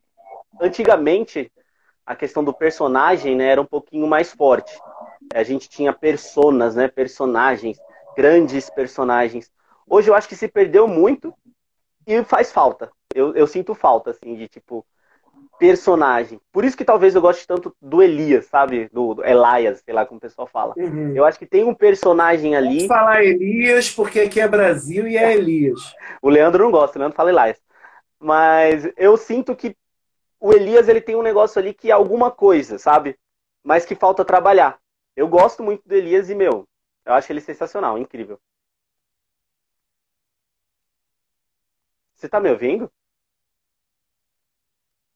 antigamente 0.61 1.51
a 2.07 2.17
questão 2.17 2.43
do 2.43 2.55
personagem 2.55 3.37
né, 3.37 3.49
era 3.49 3.61
um 3.61 3.67
pouquinho 3.67 4.07
mais 4.07 4.33
forte. 4.33 4.73
A 5.35 5.43
gente 5.43 5.69
tinha 5.69 5.93
personas, 5.93 6.75
né, 6.75 6.89
personagens, 6.89 7.79
grandes 8.17 8.71
personagens. 8.71 9.51
Hoje 9.87 10.11
eu 10.11 10.15
acho 10.15 10.29
que 10.29 10.37
se 10.37 10.49
perdeu 10.49 10.89
muito 10.89 11.35
e 12.07 12.23
faz 12.25 12.51
falta. 12.51 12.91
Eu, 13.15 13.35
eu 13.35 13.47
sinto 13.47 13.75
falta, 13.75 14.11
assim, 14.11 14.35
de 14.35 14.49
tipo, 14.49 14.85
personagem. 15.59 16.41
Por 16.53 16.65
isso 16.65 16.77
que 16.77 16.85
talvez 16.85 17.15
eu 17.15 17.21
goste 17.21 17.47
tanto 17.47 17.75
do 17.81 18.03
Elias, 18.03 18.47
sabe? 18.47 18.89
Do, 18.93 19.15
do 19.15 19.25
Elias, 19.25 19.83
sei 19.85 19.93
lá 19.93 20.07
como 20.07 20.19
o 20.19 20.21
pessoal 20.21 20.47
fala. 20.47 20.75
Uhum. 20.77 21.15
Eu 21.15 21.25
acho 21.25 21.39
que 21.39 21.47
tem 21.47 21.65
um 21.65 21.75
personagem 21.75 22.57
ali. 22.57 22.87
Vamos 22.87 22.87
falar 22.87 23.23
Elias 23.23 23.91
porque 23.91 24.21
aqui 24.21 24.41
é 24.41 24.49
Brasil 24.49 25.07
e 25.07 25.17
é 25.17 25.35
Elias. 25.35 25.95
o 26.23 26.29
Leandro 26.29 26.65
não 26.65 26.71
gosta, 26.71 26.99
o 26.99 27.01
Leandro 27.01 27.17
fala 27.17 27.31
Elias. 27.31 27.59
Mas 28.21 28.85
eu 28.97 29.17
sinto 29.17 29.55
que 29.57 29.77
o 30.41 30.53
Elias 30.53 30.89
ele 30.89 31.01
tem 31.03 31.17
um 31.17 31.23
negócio 31.23 31.61
ali 31.61 31.75
que 31.75 31.91
é 31.91 31.95
alguma 31.95 32.31
coisa, 32.31 32.79
sabe? 32.79 33.19
Mas 33.65 33.87
que 33.87 33.95
falta 33.97 34.25
trabalhar. 34.25 34.81
Eu 35.17 35.29
gosto 35.29 35.63
muito 35.63 35.89
do 35.89 35.95
Elias 35.95 36.31
e, 36.31 36.35
meu, 36.37 36.69
eu 37.07 37.15
acho 37.15 37.33
ele 37.33 37.41
sensacional, 37.43 37.99
incrível. 37.99 38.41
Você 42.15 42.29
tá 42.29 42.39
me 42.39 42.51
ouvindo? 42.51 42.93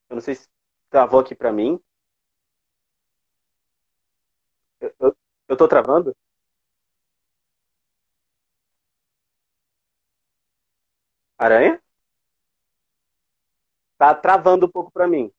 Eu 0.09 0.15
não 0.15 0.21
sei 0.23 0.37
se 0.37 0.49
travou 0.91 1.19
aqui 1.21 1.35
para 1.35 1.53
mim. 1.53 1.81
Eu, 4.81 4.95
eu, 5.01 5.17
eu 5.49 5.57
tô 5.57 5.67
travando? 5.67 6.15
Aranha? 11.39 11.82
Tá 14.03 14.13
travando 14.17 14.67
um 14.67 14.69
pouco 14.69 14.91
para 14.91 15.07
mim. 15.07 15.31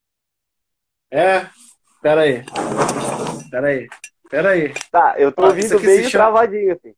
É? 1.11 1.47
Pera 2.01 2.21
aí. 2.21 2.45
Pera 3.51 3.67
aí. 3.67 3.87
Pera 4.29 4.49
aí. 4.51 4.73
Tá, 4.89 5.15
eu 5.17 5.33
tô 5.33 5.47
ouvindo 5.47 5.81
meio 5.81 6.09
chama... 6.09 6.23
travadinho 6.31 6.71
assim. 6.71 6.95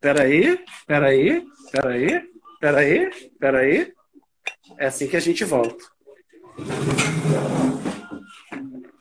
Pera 0.00 0.22
aí. 0.22 0.64
Pera 0.86 1.08
aí. 1.08 1.46
Pera 1.70 1.90
aí. 1.90 2.30
Pera 2.58 2.78
aí. 2.78 3.30
Pera 3.38 3.58
aí. 3.58 3.92
É 4.78 4.86
assim 4.86 5.06
que 5.06 5.18
a 5.18 5.20
gente 5.20 5.44
volta. 5.44 5.84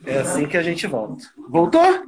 É 0.05 0.19
assim 0.19 0.49
que 0.49 0.57
a 0.57 0.61
gente 0.61 0.85
volta. 0.87 1.23
Voltou? 1.47 2.03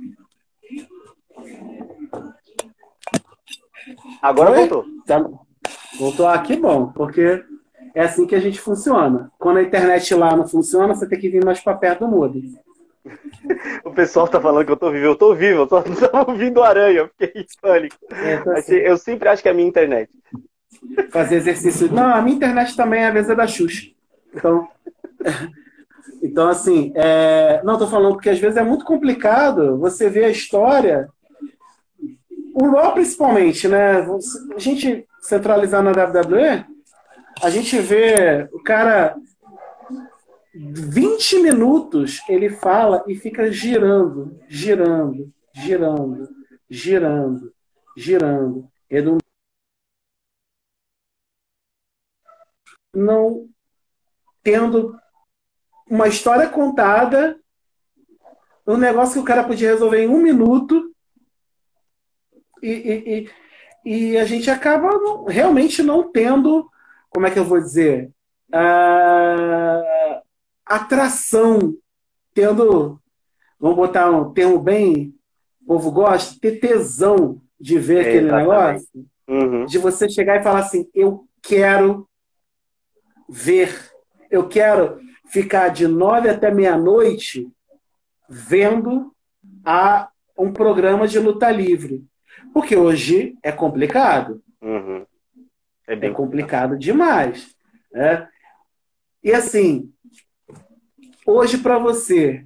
Agora 4.22 4.50
Foi? 4.50 4.68
voltou. 4.68 4.86
Tá. 5.06 5.26
Voltou 5.98 6.28
aqui, 6.28 6.56
ah, 6.56 6.60
bom, 6.60 6.92
porque 6.92 7.46
é 7.98 8.02
assim 8.02 8.28
que 8.28 8.36
a 8.36 8.40
gente 8.40 8.62
funciona. 8.62 9.32
Quando 9.40 9.58
a 9.58 9.64
internet 9.64 10.14
lá 10.14 10.36
não 10.36 10.48
funciona, 10.48 10.94
você 10.94 11.08
tem 11.08 11.20
que 11.20 11.30
vir 11.30 11.44
mais 11.44 11.60
para 11.60 11.74
perto 11.74 12.02
do 12.02 12.08
modem. 12.08 12.54
o 13.84 13.90
pessoal 13.90 14.28
tá 14.28 14.40
falando 14.40 14.68
que 14.68 14.72
eu 14.72 14.78
tô 14.78 14.92
vivo. 14.92 15.06
Eu 15.06 15.16
tô 15.16 15.34
vivo, 15.34 15.62
eu 15.62 15.68
só 15.68 15.84
não 15.84 15.96
tava 15.96 16.32
ouvindo 16.32 16.62
aranha. 16.62 17.00
Eu 17.00 17.08
fiquei 17.08 17.42
em 17.42 17.46
pânico. 17.60 17.96
É, 18.12 18.36
assim. 18.52 18.76
Eu 18.76 19.00
sempre 19.00 19.28
acho 19.28 19.42
que 19.42 19.48
é 19.48 19.52
a 19.52 19.56
minha 19.56 19.68
internet. 19.68 20.12
Fazer 21.10 21.38
exercício. 21.38 21.92
Não, 21.92 22.14
a 22.14 22.22
minha 22.22 22.36
internet 22.36 22.76
também 22.76 23.02
é 23.02 23.08
a 23.08 23.12
vez 23.12 23.32
é 23.32 23.36
da 23.36 23.48
Xuxa. 23.48 23.88
Então. 24.34 24.68
Então, 26.20 26.48
assim, 26.48 26.92
é... 26.96 27.62
não 27.64 27.74
estou 27.74 27.88
falando 27.88 28.14
porque 28.14 28.32
às 28.32 28.40
vezes 28.40 28.58
é 28.58 28.64
muito 28.64 28.84
complicado 28.84 29.78
você 29.78 30.10
ver 30.10 30.26
a 30.26 30.30
história, 30.30 31.08
o 32.56 32.66
LoL 32.66 32.94
principalmente, 32.94 33.68
né? 33.68 34.00
A 34.56 34.58
gente 34.58 35.06
centralizar 35.22 35.84
na 35.84 35.92
WWE, 35.92 36.66
a 37.42 37.50
gente 37.50 37.80
vê 37.80 38.48
o 38.52 38.62
cara 38.62 39.16
20 40.54 41.42
minutos 41.42 42.22
ele 42.28 42.50
fala 42.50 43.04
e 43.08 43.16
fica 43.16 43.52
girando, 43.52 44.40
girando, 44.48 45.32
girando, 45.54 46.30
girando, 46.70 47.54
girando. 47.96 48.70
Ele 48.90 49.18
não 52.96 53.48
tendo 54.42 54.98
uma 55.90 56.08
história 56.08 56.50
contada, 56.50 57.40
um 58.66 58.78
negócio 58.78 59.14
que 59.14 59.20
o 59.20 59.26
cara 59.26 59.44
podia 59.44 59.72
resolver 59.72 60.02
em 60.02 60.08
um 60.08 60.22
minuto, 60.22 60.94
e, 62.62 62.72
e, 62.72 63.30
e, 63.86 64.12
e 64.14 64.18
a 64.18 64.26
gente 64.26 64.50
acaba 64.50 64.90
não, 64.98 65.26
realmente 65.26 65.84
não 65.84 66.12
tendo, 66.12 66.70
como 67.10 67.26
é 67.28 67.32
que 67.32 67.40
eu 67.40 67.46
vou 67.46 67.60
dizer, 67.60 68.12
uh, 68.54 70.22
atração, 70.66 71.76
tendo, 72.34 73.00
vamos 73.60 73.78
botar 73.78 74.10
um 74.12 74.32
termo 74.34 74.60
bem, 74.60 75.14
o 75.62 75.68
povo 75.68 75.92
gosta, 75.92 76.40
ter 76.40 76.60
tesão 76.60 77.42
de 77.60 77.80
ver 77.80 77.98
é, 77.98 78.02
aquele 78.02 78.28
exatamente. 78.28 78.50
negócio, 78.50 79.06
uhum. 79.28 79.66
de 79.66 79.78
você 79.78 80.10
chegar 80.10 80.40
e 80.40 80.44
falar 80.44 80.60
assim, 80.60 80.90
eu 80.94 81.28
quero 81.42 82.08
ver, 83.30 83.92
eu 84.30 84.48
quero 84.48 85.00
ficar 85.26 85.70
de 85.70 85.88
nove 85.88 86.30
até 86.30 86.52
meia-noite 86.52 87.50
vendo 88.30 89.14
a 89.66 90.10
um 90.38 90.52
programa 90.52 91.08
de 91.08 91.20
luta 91.20 91.50
livre. 91.50 92.06
Porque 92.54 92.76
hoje 92.76 93.38
é 93.44 93.52
complicado. 93.52 94.42
Uhum. 94.62 95.06
É, 95.88 95.96
bem 95.96 96.12
é 96.12 96.14
complicado, 96.14 96.72
complicado 96.72 96.78
demais. 96.78 97.56
Né? 97.92 98.28
E 99.24 99.34
assim, 99.34 99.92
hoje 101.26 101.58
para 101.58 101.80
você, 101.80 102.46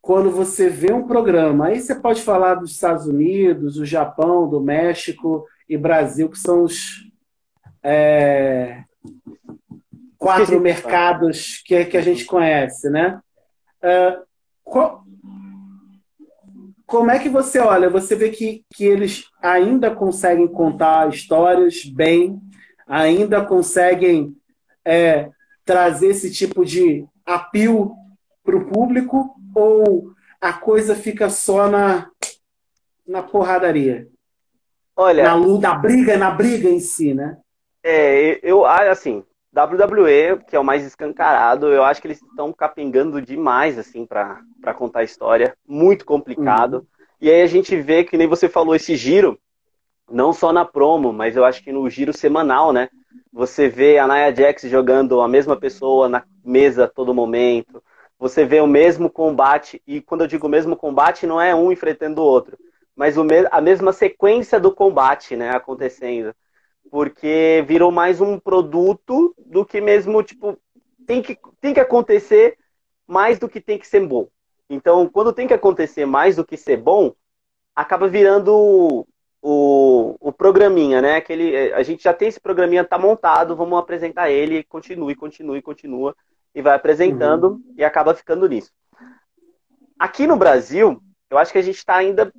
quando 0.00 0.30
você 0.30 0.68
vê 0.68 0.92
um 0.92 1.06
programa, 1.06 1.68
aí 1.68 1.80
você 1.80 1.94
pode 1.94 2.22
falar 2.22 2.56
dos 2.56 2.72
Estados 2.72 3.06
Unidos, 3.06 3.76
do 3.76 3.86
Japão, 3.86 4.48
do 4.48 4.60
México 4.60 5.46
e 5.68 5.76
Brasil, 5.78 6.28
que 6.28 6.38
são 6.38 6.64
os 6.64 7.08
é, 7.82 8.82
quatro 10.18 10.60
mercados 10.60 11.62
que, 11.64 11.84
que 11.84 11.96
a 11.96 12.02
gente 12.02 12.24
conhece, 12.24 12.90
né? 12.90 13.20
Uh, 13.78 14.22
qual, 14.62 15.04
como 16.86 17.10
é 17.10 17.18
que 17.18 17.28
você 17.28 17.58
olha? 17.58 17.88
Você 17.90 18.14
vê 18.14 18.30
que, 18.30 18.64
que 18.72 18.84
eles 18.84 19.24
ainda 19.40 19.90
conseguem 19.90 20.46
contar 20.46 21.08
histórias 21.08 21.84
bem, 21.84 22.40
ainda 22.86 23.44
conseguem 23.44 24.36
é, 24.84 25.30
trazer 25.64 26.08
esse 26.08 26.32
tipo 26.32 26.64
de 26.64 27.06
apio 27.24 27.92
para 28.44 28.56
o 28.56 28.66
público, 28.66 29.34
ou 29.54 30.12
a 30.40 30.52
coisa 30.52 30.94
fica 30.94 31.30
só 31.30 31.68
na, 31.68 32.10
na 33.06 33.22
porradaria? 33.22 34.08
Olha, 34.96 35.24
na 35.24 35.34
luta, 35.34 35.68
na 35.68 35.74
briga, 35.74 36.16
na 36.16 36.30
briga 36.30 36.68
em 36.68 36.80
si, 36.80 37.14
né? 37.14 37.38
É, 37.82 38.38
eu 38.42 38.64
assim, 38.66 39.24
WWE, 39.54 40.42
que 40.48 40.56
é 40.56 40.58
o 40.58 40.64
mais 40.64 40.84
escancarado, 40.84 41.66
eu 41.66 41.82
acho 41.84 42.00
que 42.00 42.06
eles 42.06 42.22
estão 42.22 42.52
capengando 42.52 43.20
demais, 43.20 43.78
assim, 43.78 44.06
para 44.06 44.74
contar 44.74 45.00
a 45.00 45.04
história. 45.04 45.54
Muito 45.66 46.04
complicado. 46.04 46.74
Uhum. 46.74 46.86
E 47.20 47.30
aí 47.30 47.42
a 47.42 47.46
gente 47.46 47.76
vê 47.80 48.02
que 48.02 48.16
nem 48.16 48.26
você 48.26 48.48
falou 48.48 48.74
esse 48.74 48.96
giro, 48.96 49.38
não 50.12 50.32
só 50.32 50.52
na 50.52 50.64
promo, 50.64 51.12
mas 51.12 51.36
eu 51.36 51.44
acho 51.44 51.62
que 51.62 51.72
no 51.72 51.88
giro 51.88 52.16
semanal, 52.16 52.72
né? 52.72 52.88
Você 53.32 53.68
vê 53.68 53.98
a 53.98 54.06
Nia 54.06 54.34
Jax 54.34 54.62
jogando 54.62 55.20
a 55.20 55.28
mesma 55.28 55.56
pessoa 55.56 56.08
na 56.08 56.24
mesa 56.44 56.84
a 56.84 56.88
todo 56.88 57.14
momento. 57.14 57.82
Você 58.18 58.44
vê 58.44 58.60
o 58.60 58.66
mesmo 58.66 59.10
combate, 59.10 59.82
e 59.86 60.00
quando 60.00 60.20
eu 60.20 60.26
digo 60.26 60.48
mesmo 60.48 60.76
combate, 60.76 61.26
não 61.26 61.40
é 61.40 61.54
um 61.54 61.72
enfrentando 61.72 62.20
o 62.20 62.24
outro, 62.24 62.56
mas 62.94 63.16
o 63.16 63.24
me 63.24 63.46
a 63.50 63.60
mesma 63.60 63.92
sequência 63.92 64.60
do 64.60 64.72
combate, 64.72 65.34
né, 65.34 65.50
acontecendo 65.50 66.34
porque 66.92 67.64
virou 67.66 67.90
mais 67.90 68.20
um 68.20 68.38
produto 68.38 69.34
do 69.38 69.64
que 69.64 69.80
mesmo, 69.80 70.22
tipo, 70.22 70.58
tem 71.06 71.22
que, 71.22 71.38
tem 71.58 71.72
que 71.72 71.80
acontecer 71.80 72.58
mais 73.06 73.38
do 73.38 73.48
que 73.48 73.62
tem 73.62 73.78
que 73.78 73.86
ser 73.86 74.06
bom. 74.06 74.28
Então, 74.68 75.08
quando 75.08 75.32
tem 75.32 75.46
que 75.46 75.54
acontecer 75.54 76.04
mais 76.04 76.36
do 76.36 76.44
que 76.44 76.54
ser 76.54 76.76
bom, 76.76 77.14
acaba 77.74 78.08
virando 78.08 79.06
o, 79.42 80.16
o, 80.20 80.32
programinha, 80.32 81.02
né? 81.02 81.16
Aquele, 81.16 81.72
a 81.74 81.82
gente 81.82 82.02
já 82.02 82.14
tem 82.14 82.28
esse 82.28 82.40
programinha, 82.40 82.84
tá 82.84 82.96
montado, 82.98 83.56
vamos 83.56 83.78
apresentar 83.78 84.30
ele, 84.30 84.62
continue, 84.64 85.14
continue, 85.14 85.60
continua, 85.60 86.16
e 86.54 86.62
vai 86.62 86.74
apresentando 86.74 87.48
uhum. 87.48 87.74
e 87.76 87.84
acaba 87.84 88.14
ficando 88.14 88.48
nisso. 88.48 88.70
Aqui 89.98 90.26
no 90.26 90.36
Brasil, 90.36 91.02
eu 91.28 91.38
acho 91.38 91.52
que 91.52 91.58
a 91.58 91.62
gente 91.62 91.76
está 91.76 91.96
ainda 91.96 92.32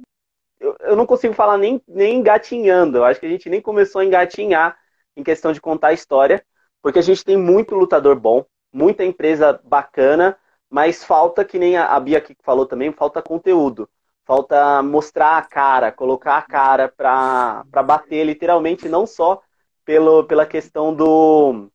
eu, 0.64 0.78
eu 0.80 0.96
não 0.96 1.06
consigo 1.06 1.34
falar 1.34 1.58
nem, 1.58 1.82
nem 1.86 2.20
engatinhando. 2.20 3.00
Eu 3.00 3.04
acho 3.04 3.20
que 3.20 3.26
a 3.26 3.30
gente 3.30 3.50
nem 3.50 3.62
começou 3.62 4.00
a 4.00 4.06
engatinhar 4.06 4.78
em 5.16 5.22
questão 5.22 5.52
de 5.52 5.60
contar 5.60 5.90
a 5.90 5.94
história, 5.94 6.44
porque 6.82 7.00
a 7.00 7.04
gente 7.04 7.24
tem 7.24 7.38
muito 7.38 7.76
lutador 7.76 8.18
bom, 8.18 8.46
muita 8.72 9.04
empresa 9.04 9.60
bacana, 9.64 10.38
mas 10.70 11.04
falta, 11.04 11.44
que 11.44 11.60
nem 11.60 11.76
a 11.78 12.00
Bia 12.00 12.18
aqui 12.18 12.36
falou 12.42 12.66
também, 12.66 12.92
falta 12.94 13.22
conteúdo. 13.22 13.90
Falta 14.26 14.82
mostrar 14.82 15.38
a 15.38 15.42
cara, 15.42 15.92
colocar 15.92 16.38
a 16.38 16.42
cara 16.42 16.88
para 16.88 17.84
bater 17.84 18.24
literalmente, 18.26 18.88
não 18.88 19.06
só 19.06 19.42
pelo, 19.84 20.24
pela 20.24 20.46
questão 20.46 20.94
do 20.94 21.70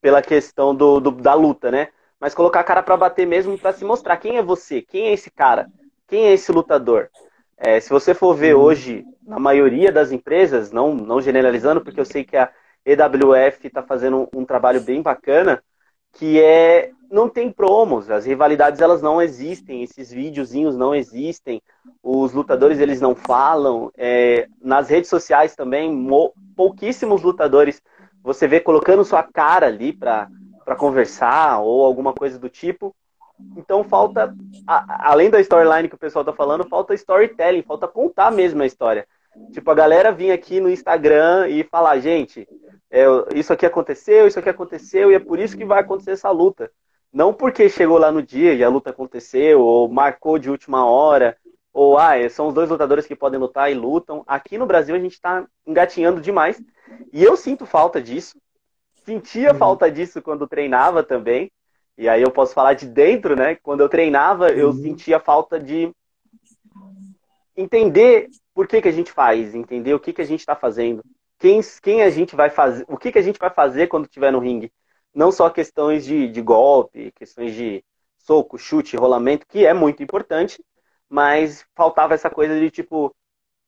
pela 0.00 0.22
questão 0.22 0.74
do, 0.74 1.00
do 1.00 1.10
da 1.10 1.34
luta, 1.34 1.70
né? 1.70 1.88
Mas 2.18 2.34
colocar 2.34 2.60
a 2.60 2.64
cara 2.64 2.82
para 2.82 2.96
bater 2.96 3.26
mesmo 3.26 3.58
para 3.58 3.72
se 3.72 3.84
mostrar 3.84 4.16
quem 4.18 4.36
é 4.36 4.42
você, 4.42 4.82
quem 4.82 5.08
é 5.08 5.12
esse 5.12 5.30
cara, 5.30 5.68
quem 6.06 6.26
é 6.26 6.32
esse 6.32 6.52
lutador. 6.52 7.10
É, 7.56 7.78
se 7.78 7.90
você 7.90 8.14
for 8.14 8.34
ver 8.34 8.54
uhum. 8.54 8.62
hoje, 8.62 9.04
na 9.22 9.38
maioria 9.38 9.92
das 9.92 10.12
empresas, 10.12 10.72
não, 10.72 10.94
não 10.94 11.20
generalizando, 11.20 11.82
porque 11.82 12.00
eu 12.00 12.04
sei 12.06 12.24
que 12.24 12.36
a 12.36 12.50
EWF 12.84 13.66
está 13.66 13.82
fazendo 13.82 14.28
um, 14.34 14.40
um, 14.40 14.44
trabalho 14.46 14.80
bem 14.80 15.02
bacana, 15.02 15.62
que 16.12 16.40
é 16.40 16.90
não 17.10 17.28
tem 17.28 17.50
promos, 17.50 18.08
as 18.08 18.24
rivalidades 18.24 18.80
elas 18.80 19.02
não 19.02 19.20
existem, 19.20 19.82
esses 19.82 20.12
videozinhos 20.12 20.76
não 20.76 20.94
existem, 20.94 21.60
os 22.00 22.32
lutadores 22.32 22.78
eles 22.78 23.00
não 23.00 23.16
falam, 23.16 23.90
é, 23.98 24.46
nas 24.62 24.88
redes 24.88 25.10
sociais 25.10 25.56
também 25.56 25.90
pouquíssimos 26.54 27.22
lutadores 27.22 27.82
você 28.22 28.46
vê 28.46 28.60
colocando 28.60 29.04
sua 29.04 29.22
cara 29.22 29.66
ali 29.66 29.92
para 29.92 30.28
conversar 30.78 31.60
ou 31.60 31.84
alguma 31.84 32.12
coisa 32.12 32.38
do 32.38 32.48
tipo. 32.48 32.94
Então 33.56 33.82
falta, 33.82 34.34
a, 34.66 35.10
além 35.10 35.30
da 35.30 35.40
storyline 35.40 35.88
que 35.88 35.94
o 35.94 35.98
pessoal 35.98 36.24
tá 36.24 36.32
falando, 36.32 36.68
falta 36.68 36.94
storytelling, 36.94 37.62
falta 37.62 37.88
contar 37.88 38.30
mesmo 38.30 38.62
a 38.62 38.66
história. 38.66 39.06
Tipo, 39.52 39.70
a 39.70 39.74
galera 39.74 40.12
vir 40.12 40.30
aqui 40.30 40.60
no 40.60 40.70
Instagram 40.70 41.48
e 41.48 41.64
falar, 41.64 41.98
gente, 41.98 42.48
é, 42.90 43.04
isso 43.34 43.52
aqui 43.52 43.66
aconteceu, 43.66 44.26
isso 44.26 44.38
aqui 44.38 44.48
aconteceu, 44.48 45.10
e 45.10 45.14
é 45.14 45.18
por 45.18 45.38
isso 45.38 45.56
que 45.56 45.64
vai 45.64 45.80
acontecer 45.80 46.12
essa 46.12 46.30
luta. 46.30 46.70
Não 47.12 47.32
porque 47.32 47.68
chegou 47.68 47.98
lá 47.98 48.12
no 48.12 48.22
dia 48.22 48.54
e 48.54 48.62
a 48.62 48.68
luta 48.68 48.90
aconteceu, 48.90 49.60
ou 49.60 49.88
marcou 49.88 50.38
de 50.38 50.48
última 50.48 50.84
hora, 50.84 51.36
ou 51.72 51.98
ah, 51.98 52.16
é, 52.16 52.28
são 52.28 52.48
os 52.48 52.54
dois 52.54 52.68
lutadores 52.68 53.06
que 53.06 53.16
podem 53.16 53.38
lutar 53.38 53.70
e 53.70 53.74
lutam. 53.74 54.24
Aqui 54.26 54.58
no 54.58 54.66
Brasil 54.66 54.94
a 54.94 54.98
gente 54.98 55.12
está 55.12 55.44
engatinhando 55.66 56.20
demais. 56.20 56.60
E 57.12 57.22
eu 57.22 57.36
sinto 57.36 57.64
falta 57.64 58.00
disso. 58.00 58.36
Sentia 59.04 59.52
uhum. 59.52 59.58
falta 59.58 59.90
disso 59.90 60.20
quando 60.20 60.48
treinava 60.48 61.02
também. 61.02 61.50
E 61.96 62.08
aí 62.08 62.22
eu 62.22 62.30
posso 62.30 62.54
falar 62.54 62.74
de 62.74 62.86
dentro, 62.86 63.36
né? 63.36 63.56
Quando 63.56 63.80
eu 63.80 63.88
treinava, 63.88 64.46
uhum. 64.46 64.56
eu 64.56 64.72
sentia 64.72 65.20
falta 65.20 65.60
de 65.60 65.92
entender 67.56 68.28
por 68.54 68.66
que, 68.66 68.80
que 68.80 68.88
a 68.88 68.92
gente 68.92 69.12
faz, 69.12 69.54
entender 69.54 69.94
o 69.94 70.00
que, 70.00 70.12
que 70.12 70.22
a 70.22 70.26
gente 70.26 70.40
está 70.40 70.54
fazendo, 70.56 71.02
quem, 71.38 71.60
quem 71.82 72.02
a 72.02 72.10
gente 72.10 72.36
vai 72.36 72.50
fazer, 72.50 72.84
o 72.88 72.96
que, 72.96 73.10
que 73.10 73.18
a 73.18 73.22
gente 73.22 73.38
vai 73.38 73.50
fazer 73.50 73.88
quando 73.88 74.04
estiver 74.04 74.30
no 74.30 74.38
ringue. 74.38 74.72
Não 75.14 75.32
só 75.32 75.50
questões 75.50 76.04
de, 76.04 76.28
de 76.28 76.40
golpe, 76.42 77.10
questões 77.12 77.54
de 77.54 77.84
soco, 78.18 78.58
chute, 78.58 78.96
rolamento, 78.96 79.46
que 79.46 79.66
é 79.66 79.72
muito 79.72 80.02
importante, 80.02 80.62
mas 81.08 81.66
faltava 81.74 82.14
essa 82.14 82.30
coisa 82.30 82.58
de 82.60 82.70
tipo, 82.70 83.14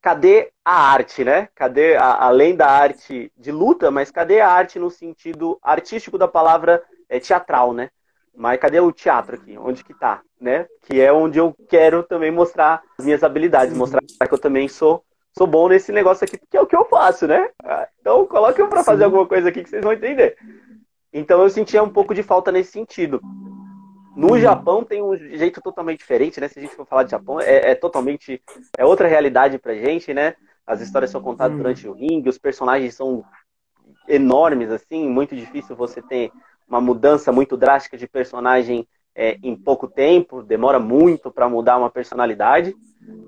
cadê 0.01 0.51
a 0.63 0.91
arte, 0.91 1.23
né? 1.23 1.49
Cadê, 1.55 1.95
a, 1.97 2.25
além 2.25 2.55
da 2.55 2.69
arte 2.69 3.31
de 3.35 3.51
luta, 3.51 3.89
mas 3.89 4.11
cadê 4.11 4.39
a 4.39 4.49
arte 4.49 4.79
no 4.79 4.89
sentido 4.89 5.57
artístico 5.61 6.17
da 6.17 6.27
palavra 6.27 6.83
é, 7.09 7.19
teatral, 7.19 7.73
né? 7.73 7.89
Mas 8.35 8.59
cadê 8.59 8.79
o 8.79 8.91
teatro 8.91 9.35
aqui? 9.35 9.57
Onde 9.57 9.83
que 9.83 9.93
tá, 9.93 10.21
né? 10.39 10.65
Que 10.81 10.99
é 10.99 11.13
onde 11.13 11.37
eu 11.37 11.55
quero 11.69 12.03
também 12.03 12.31
mostrar 12.31 12.81
as 12.97 13.05
minhas 13.05 13.23
habilidades, 13.23 13.75
mostrar 13.75 14.01
que 14.01 14.33
eu 14.33 14.39
também 14.39 14.67
sou 14.67 15.03
sou 15.35 15.47
bom 15.47 15.67
nesse 15.67 15.91
negócio 15.91 16.25
aqui, 16.25 16.37
que 16.37 16.55
é 16.55 16.61
o 16.61 16.67
que 16.67 16.75
eu 16.75 16.85
faço, 16.85 17.27
né? 17.27 17.49
Então 17.99 18.25
coloque 18.25 18.61
eu 18.61 18.67
para 18.67 18.83
fazer 18.83 19.03
alguma 19.03 19.25
coisa 19.27 19.49
aqui 19.49 19.63
que 19.63 19.69
vocês 19.69 19.83
vão 19.83 19.93
entender. 19.93 20.37
Então 21.11 21.41
eu 21.41 21.49
sentia 21.49 21.83
um 21.83 21.89
pouco 21.89 22.13
de 22.13 22.23
falta 22.23 22.51
nesse 22.51 22.71
sentido. 22.71 23.19
No 24.15 24.31
uhum. 24.31 24.39
Japão 24.39 24.83
tem 24.83 25.01
um 25.01 25.15
jeito 25.17 25.59
totalmente 25.59 25.99
diferente, 25.99 26.39
né? 26.39 26.47
Se 26.47 26.59
a 26.59 26.61
gente 26.61 26.75
for 26.75 26.85
falar 26.85 27.03
de 27.03 27.11
Japão, 27.11 27.39
é, 27.39 27.71
é 27.71 27.75
totalmente. 27.75 28.41
É 28.77 28.85
outra 28.85 29.07
realidade 29.07 29.57
pra 29.57 29.73
gente, 29.73 30.13
né? 30.13 30.35
As 30.65 30.81
histórias 30.81 31.09
são 31.09 31.21
contadas 31.21 31.53
uhum. 31.57 31.63
durante 31.63 31.87
o 31.87 31.93
ringue, 31.93 32.29
os 32.29 32.37
personagens 32.37 32.93
são 32.93 33.25
enormes, 34.07 34.69
assim, 34.69 35.09
muito 35.09 35.35
difícil 35.35 35.75
você 35.75 36.01
ter 36.01 36.31
uma 36.67 36.81
mudança 36.81 37.31
muito 37.31 37.55
drástica 37.57 37.97
de 37.97 38.07
personagem 38.07 38.87
é, 39.15 39.37
em 39.43 39.55
pouco 39.55 39.87
tempo, 39.87 40.41
demora 40.41 40.79
muito 40.79 41.31
para 41.31 41.47
mudar 41.47 41.77
uma 41.77 41.89
personalidade, 41.89 42.75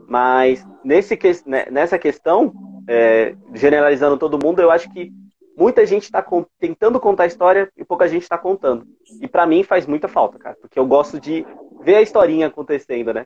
mas 0.07 0.65
nesse, 0.83 1.17
né, 1.45 1.65
nessa 1.69 1.99
questão, 1.99 2.53
é, 2.87 3.35
generalizando 3.53 4.17
todo 4.17 4.43
mundo, 4.43 4.61
eu 4.61 4.71
acho 4.71 4.91
que 4.91 5.11
muita 5.57 5.85
gente 5.85 6.03
está 6.03 6.25
tentando 6.59 6.99
contar 6.99 7.23
a 7.23 7.27
história 7.27 7.71
e 7.77 7.83
pouca 7.83 8.07
gente 8.07 8.23
está 8.23 8.37
contando. 8.37 8.85
E 9.21 9.27
para 9.27 9.45
mim 9.45 9.63
faz 9.63 9.85
muita 9.85 10.07
falta, 10.07 10.37
cara, 10.37 10.57
porque 10.59 10.77
eu 10.77 10.85
gosto 10.85 11.19
de 11.19 11.45
ver 11.81 11.95
a 11.95 12.01
historinha 12.01 12.47
acontecendo, 12.47 13.13
né? 13.13 13.25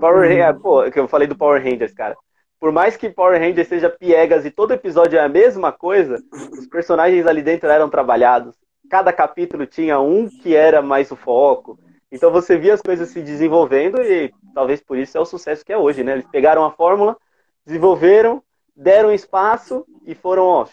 Power 0.00 0.28
Rangers, 0.28 0.56
uhum. 0.56 0.62
pô, 0.62 0.90
que 0.90 0.98
eu 0.98 1.06
falei 1.06 1.28
do 1.28 1.36
Power 1.36 1.62
Rangers, 1.62 1.92
cara. 1.92 2.16
Por 2.58 2.72
mais 2.72 2.96
que 2.96 3.08
Power 3.08 3.40
Rangers 3.40 3.68
seja 3.68 3.88
piegas 3.88 4.44
e 4.44 4.50
todo 4.50 4.72
episódio 4.72 5.18
é 5.18 5.22
a 5.22 5.28
mesma 5.28 5.72
coisa, 5.72 6.22
os 6.52 6.66
personagens 6.66 7.26
ali 7.26 7.42
dentro 7.42 7.70
eram 7.70 7.88
trabalhados. 7.88 8.54
Cada 8.90 9.12
capítulo 9.12 9.66
tinha 9.66 10.00
um 10.00 10.28
que 10.28 10.54
era 10.54 10.82
mais 10.82 11.10
o 11.10 11.16
foco. 11.16 11.78
Então 12.12 12.30
você 12.30 12.58
via 12.58 12.74
as 12.74 12.82
coisas 12.82 13.08
se 13.08 13.22
desenvolvendo 13.22 14.02
e 14.02 14.34
talvez 14.52 14.80
por 14.82 14.98
isso 14.98 15.16
é 15.16 15.20
o 15.20 15.24
sucesso 15.24 15.64
que 15.64 15.72
é 15.72 15.78
hoje, 15.78 16.02
né? 16.02 16.12
Eles 16.12 16.26
pegaram 16.26 16.64
a 16.64 16.72
fórmula, 16.72 17.16
desenvolveram, 17.64 18.42
deram 18.74 19.12
espaço 19.12 19.86
e 20.04 20.14
foram, 20.14 20.42
ó, 20.42 20.66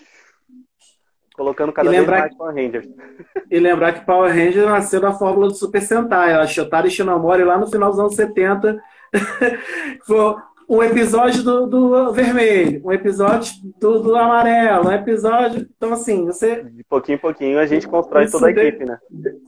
colocando 1.35 1.71
cada 1.71 1.91
vez 1.91 2.07
mais 2.07 2.35
Power 2.35 2.55
Rangers. 2.55 2.87
E 3.49 3.59
lembrar 3.59 3.93
que 3.93 4.05
Power 4.05 4.29
Rangers 4.29 4.65
nasceu 4.65 4.99
da 4.99 5.13
fórmula 5.13 5.47
do 5.47 5.53
Super 5.53 5.81
Sentai. 5.81 6.33
A 6.33 6.45
Shotari 6.45 6.89
Shinomori 6.89 7.45
lá 7.45 7.57
no 7.57 7.67
final 7.67 7.91
dos 7.91 7.99
anos 7.99 8.15
70 8.15 8.77
foi 10.05 10.35
um 10.69 10.83
episódio 10.83 11.43
do, 11.43 11.65
do, 11.65 12.11
vermelho, 12.11 12.81
um 12.83 12.91
episódio 12.91 13.53
do, 13.79 13.99
do, 13.99 14.15
amarelo, 14.15 14.89
um 14.89 14.91
episódio. 14.91 15.67
Então, 15.75 15.93
assim, 15.93 16.25
você. 16.25 16.63
De 16.63 16.83
pouquinho 16.83 17.15
em 17.15 17.21
pouquinho 17.21 17.59
a 17.59 17.65
gente 17.65 17.87
constrói 17.87 18.29
toda 18.29 18.47
a 18.47 18.51
equipe, 18.51 18.85
né? 18.85 18.97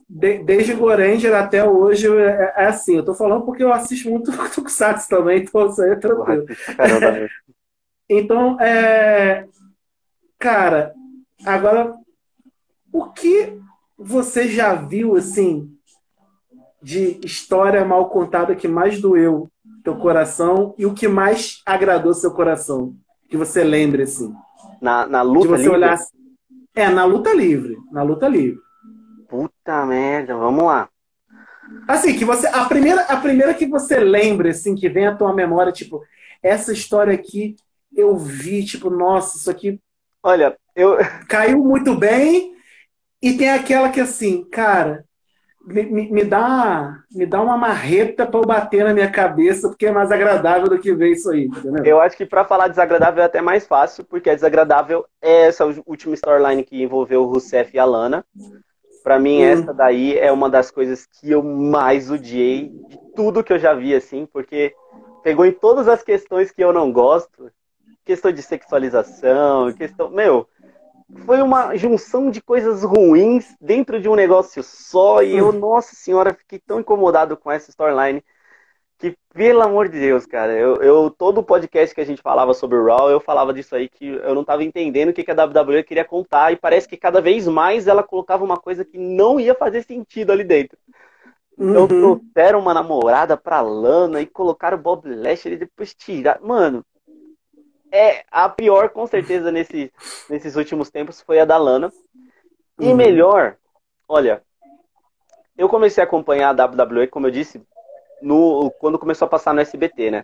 De, 0.09 0.39
desde 0.43 0.73
Goranger 0.73 1.35
até 1.35 1.67
hoje 1.67 2.07
é, 2.07 2.53
é, 2.55 2.65
assim. 2.65 2.95
Eu 2.97 3.05
tô 3.05 3.13
falando 3.13 3.45
porque 3.45 3.63
eu 3.63 3.73
assisto 3.73 4.09
muito 4.09 4.31
Tokusatsu 4.55 5.09
também, 5.09 5.41
então 5.41 5.67
isso 5.67 5.81
aí 5.81 5.91
é 5.91 5.95
tranquilo. 5.95 6.45
Caramba, 6.77 7.27
então, 8.09 8.59
é. 8.59 9.45
Cara, 10.37 10.93
Agora, 11.45 11.95
o 12.91 13.05
que 13.11 13.57
você 13.97 14.47
já 14.47 14.73
viu, 14.75 15.15
assim, 15.15 15.73
de 16.81 17.19
história 17.23 17.83
mal 17.85 18.09
contada 18.09 18.55
que 18.55 18.67
mais 18.67 18.99
doeu 18.99 19.49
teu 19.89 19.95
coração 19.97 20.75
e 20.77 20.85
o 20.85 20.93
que 20.93 21.07
mais 21.07 21.61
agradou 21.65 22.13
seu 22.13 22.31
coração? 22.31 22.95
Que 23.27 23.35
você 23.35 23.63
lembre, 23.63 24.03
assim. 24.03 24.33
Na, 24.79 25.07
na 25.07 25.21
luta 25.21 25.41
que 25.41 25.47
você 25.47 25.63
livre? 25.63 25.77
Olhasse... 25.77 26.11
É, 26.75 26.89
na 26.89 27.03
luta 27.05 27.33
livre. 27.33 27.77
Na 27.91 28.03
luta 28.03 28.27
livre. 28.27 28.59
Puta 29.27 29.85
merda, 29.85 30.35
vamos 30.35 30.63
lá. 30.63 30.89
Assim, 31.87 32.15
que 32.15 32.25
você. 32.25 32.47
A 32.47 32.65
primeira, 32.65 33.01
a 33.01 33.17
primeira 33.17 33.53
que 33.53 33.67
você 33.67 33.99
lembre, 33.99 34.49
assim, 34.49 34.75
que 34.75 34.89
vem 34.89 35.07
à 35.07 35.15
tua 35.15 35.33
memória, 35.33 35.71
tipo, 35.71 36.03
essa 36.41 36.71
história 36.71 37.13
aqui 37.13 37.55
eu 37.95 38.15
vi, 38.15 38.63
tipo, 38.63 38.89
nossa, 38.89 39.37
isso 39.37 39.49
aqui. 39.49 39.79
Olha, 40.21 40.57
eu... 40.75 40.97
Caiu 41.27 41.63
muito 41.63 41.95
bem. 41.95 42.55
E 43.21 43.33
tem 43.33 43.49
aquela 43.49 43.89
que 43.89 43.99
assim, 43.99 44.45
cara, 44.49 45.03
me, 45.65 46.09
me, 46.11 46.23
dá, 46.23 47.03
me 47.11 47.25
dá 47.25 47.41
uma 47.41 47.57
marreta 47.57 48.25
para 48.25 48.39
eu 48.39 48.45
bater 48.45 48.83
na 48.83 48.93
minha 48.93 49.11
cabeça, 49.11 49.67
porque 49.67 49.85
é 49.85 49.91
mais 49.91 50.11
agradável 50.11 50.67
do 50.67 50.79
que 50.79 50.93
ver 50.93 51.11
isso 51.11 51.29
aí, 51.29 51.45
entendeu? 51.45 51.85
Eu 51.85 52.01
acho 52.01 52.15
que 52.15 52.25
para 52.25 52.45
falar 52.45 52.67
desagradável 52.67 53.21
é 53.21 53.25
até 53.25 53.41
mais 53.41 53.67
fácil, 53.67 54.03
porque 54.05 54.29
a 54.29 54.35
desagradável 54.35 55.05
é 55.21 55.47
essa 55.47 55.65
última 55.85 56.15
storyline 56.15 56.63
que 56.63 56.81
envolveu 56.81 57.23
o 57.23 57.25
Rousseff 57.25 57.75
e 57.75 57.79
a 57.79 57.85
Lana. 57.85 58.25
Para 59.03 59.19
mim, 59.19 59.41
hum. 59.41 59.45
essa 59.45 59.73
daí 59.73 60.17
é 60.17 60.31
uma 60.31 60.49
das 60.49 60.71
coisas 60.71 61.05
que 61.05 61.31
eu 61.31 61.43
mais 61.43 62.09
odiei 62.09 62.69
de 62.87 62.97
tudo 63.15 63.43
que 63.43 63.53
eu 63.53 63.59
já 63.59 63.73
vi, 63.73 63.93
assim, 63.93 64.25
porque 64.25 64.73
pegou 65.23 65.45
em 65.45 65.51
todas 65.51 65.87
as 65.87 66.01
questões 66.01 66.51
que 66.51 66.63
eu 66.63 66.73
não 66.73 66.91
gosto. 66.91 67.51
Questão 68.05 68.31
de 68.31 68.41
sexualização, 68.41 69.71
questão. 69.73 70.09
Meu, 70.09 70.47
foi 71.25 71.41
uma 71.41 71.75
junção 71.75 72.29
de 72.29 72.41
coisas 72.41 72.83
ruins 72.83 73.55
dentro 73.59 73.99
de 73.99 74.07
um 74.07 74.15
negócio 74.15 74.61
só. 74.63 75.21
E 75.23 75.37
eu, 75.37 75.51
nossa 75.51 75.95
senhora, 75.95 76.33
fiquei 76.33 76.59
tão 76.59 76.79
incomodado 76.79 77.35
com 77.35 77.51
essa 77.51 77.69
storyline. 77.69 78.23
Que, 78.97 79.15
pelo 79.33 79.61
amor 79.61 79.87
de 79.87 79.97
Deus, 79.97 80.25
cara, 80.25 80.51
eu, 80.51 80.75
eu 80.81 81.09
todo 81.09 81.37
o 81.37 81.43
podcast 81.43 81.95
que 81.95 82.01
a 82.01 82.05
gente 82.05 82.21
falava 82.21 82.53
sobre 82.53 82.77
o 82.77 82.85
Raw, 82.85 83.09
eu 83.09 83.21
falava 83.21 83.53
disso 83.53 83.73
aí, 83.73 83.87
que 83.87 84.05
eu 84.05 84.35
não 84.35 84.43
tava 84.43 84.61
entendendo 84.61 85.09
o 85.09 85.13
que, 85.13 85.23
que 85.23 85.31
a 85.31 85.45
WWE 85.45 85.83
queria 85.83 86.03
contar, 86.03 86.51
e 86.51 86.57
parece 86.57 86.85
que 86.85 86.97
cada 86.97 87.21
vez 87.21 87.47
mais 87.47 87.87
ela 87.87 88.03
colocava 88.03 88.43
uma 88.43 88.57
coisa 88.57 88.83
que 88.83 88.97
não 88.97 89.39
ia 89.39 89.55
fazer 89.55 89.83
sentido 89.83 90.33
ali 90.33 90.43
dentro. 90.43 90.77
Então 91.57 91.83
uhum. 91.83 91.87
trouxeram 91.87 92.59
uma 92.59 92.73
namorada 92.73 93.37
pra 93.37 93.61
Lana 93.61 94.21
e 94.21 94.25
colocaram 94.25 94.77
o 94.77 94.81
Bob 94.81 95.07
Lashley 95.07 95.55
e 95.55 95.57
depois 95.57 95.93
tiraram. 95.93 96.45
Mano, 96.45 96.85
é 97.91 98.23
a 98.31 98.49
pior, 98.49 98.89
com 98.89 99.05
certeza, 99.07 99.51
nesse, 99.51 99.91
nesses 100.29 100.55
últimos 100.55 100.89
tempos 100.89 101.21
foi 101.21 101.39
a 101.39 101.45
da 101.45 101.57
Lana. 101.57 101.91
E 102.79 102.85
Uhum. 102.85 102.95
melhor, 102.95 103.57
olha, 104.07 104.41
eu 105.57 105.67
comecei 105.67 106.01
a 106.01 106.05
acompanhar 106.07 106.49
a 106.49 106.53
WWE, 106.53 107.07
como 107.07 107.27
eu 107.27 107.31
disse, 107.31 107.61
no, 108.21 108.71
quando 108.79 108.99
começou 108.99 109.25
a 109.25 109.29
passar 109.29 109.53
no 109.53 109.61
SBT, 109.61 110.11
né? 110.11 110.23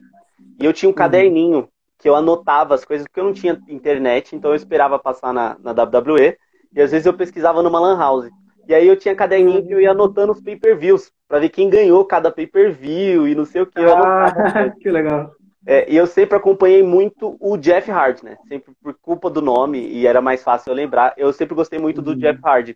E 0.59 0.65
eu 0.65 0.73
tinha 0.73 0.89
um 0.89 0.93
Uhum. 0.93 0.97
caderninho 0.97 1.69
que 1.97 2.07
eu 2.07 2.15
anotava 2.15 2.75
as 2.75 2.85
coisas, 2.85 3.05
porque 3.07 3.19
eu 3.19 3.25
não 3.25 3.33
tinha 3.33 3.61
internet, 3.67 4.35
então 4.35 4.51
eu 4.51 4.55
esperava 4.55 4.99
passar 4.99 5.33
na, 5.33 5.57
na 5.59 5.73
WWE, 5.73 6.37
e 6.75 6.81
às 6.81 6.91
vezes 6.91 7.05
eu 7.05 7.13
pesquisava 7.13 7.61
numa 7.63 7.79
Lan 7.79 7.97
House. 7.97 8.29
E 8.67 8.73
aí 8.73 8.87
eu 8.87 8.95
tinha 8.97 9.15
caderninho 9.15 9.65
que 9.65 9.73
eu 9.73 9.81
ia 9.81 9.91
anotando 9.91 10.31
os 10.33 10.41
pay-per-views, 10.41 11.11
pra 11.27 11.39
ver 11.39 11.49
quem 11.49 11.69
ganhou 11.69 12.03
cada 12.05 12.31
pay-per-view 12.31 13.27
e 13.27 13.35
não 13.35 13.45
sei 13.45 13.61
o 13.61 13.67
que. 13.67 13.79
Ah, 13.81 14.71
que 14.81 14.89
legal. 14.89 15.35
É, 15.67 15.91
e 15.91 15.95
eu 15.97 16.05
sempre 16.05 16.37
acompanhei 16.37 16.83
muito 16.83 17.35
o 17.39 17.57
Jeff 17.57 17.89
Hardy, 17.89 18.23
né? 18.23 18.37
Sempre 18.47 18.73
por 18.83 18.93
culpa 19.01 19.29
do 19.29 19.41
nome, 19.41 19.79
e 19.79 20.05
era 20.05 20.21
mais 20.21 20.43
fácil 20.43 20.69
eu 20.71 20.75
lembrar. 20.75 21.13
Eu 21.17 21.33
sempre 21.33 21.55
gostei 21.55 21.79
muito 21.79 22.01
do 22.01 22.11
Uhum. 22.11 22.17
Jeff 22.17 22.39
Hardy. 22.43 22.75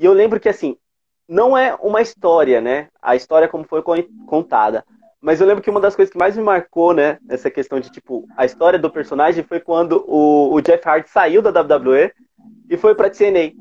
E 0.00 0.04
eu 0.04 0.12
lembro 0.12 0.40
que, 0.40 0.48
assim, 0.48 0.76
não 1.28 1.56
é 1.56 1.74
uma 1.80 2.00
história, 2.02 2.60
né? 2.60 2.88
A 3.00 3.14
história 3.14 3.48
como 3.48 3.64
foi 3.64 3.82
con- 3.82 4.02
contada. 4.26 4.84
Mas 5.20 5.40
eu 5.40 5.46
lembro 5.46 5.62
que 5.62 5.70
uma 5.70 5.80
das 5.80 5.94
coisas 5.96 6.12
que 6.12 6.18
mais 6.18 6.36
me 6.36 6.42
marcou, 6.42 6.92
né? 6.92 7.18
Nessa 7.22 7.50
questão 7.50 7.78
de, 7.80 7.90
tipo, 7.90 8.26
a 8.36 8.44
história 8.44 8.78
do 8.78 8.90
personagem 8.90 9.44
foi 9.44 9.60
quando 9.60 10.04
o, 10.06 10.52
o 10.52 10.60
Jeff 10.60 10.86
Hardy 10.86 11.08
saiu 11.08 11.40
da 11.40 11.50
WWE 11.50 12.12
e 12.68 12.76
foi 12.76 12.94
pra 12.94 13.08
TNA. 13.10 13.52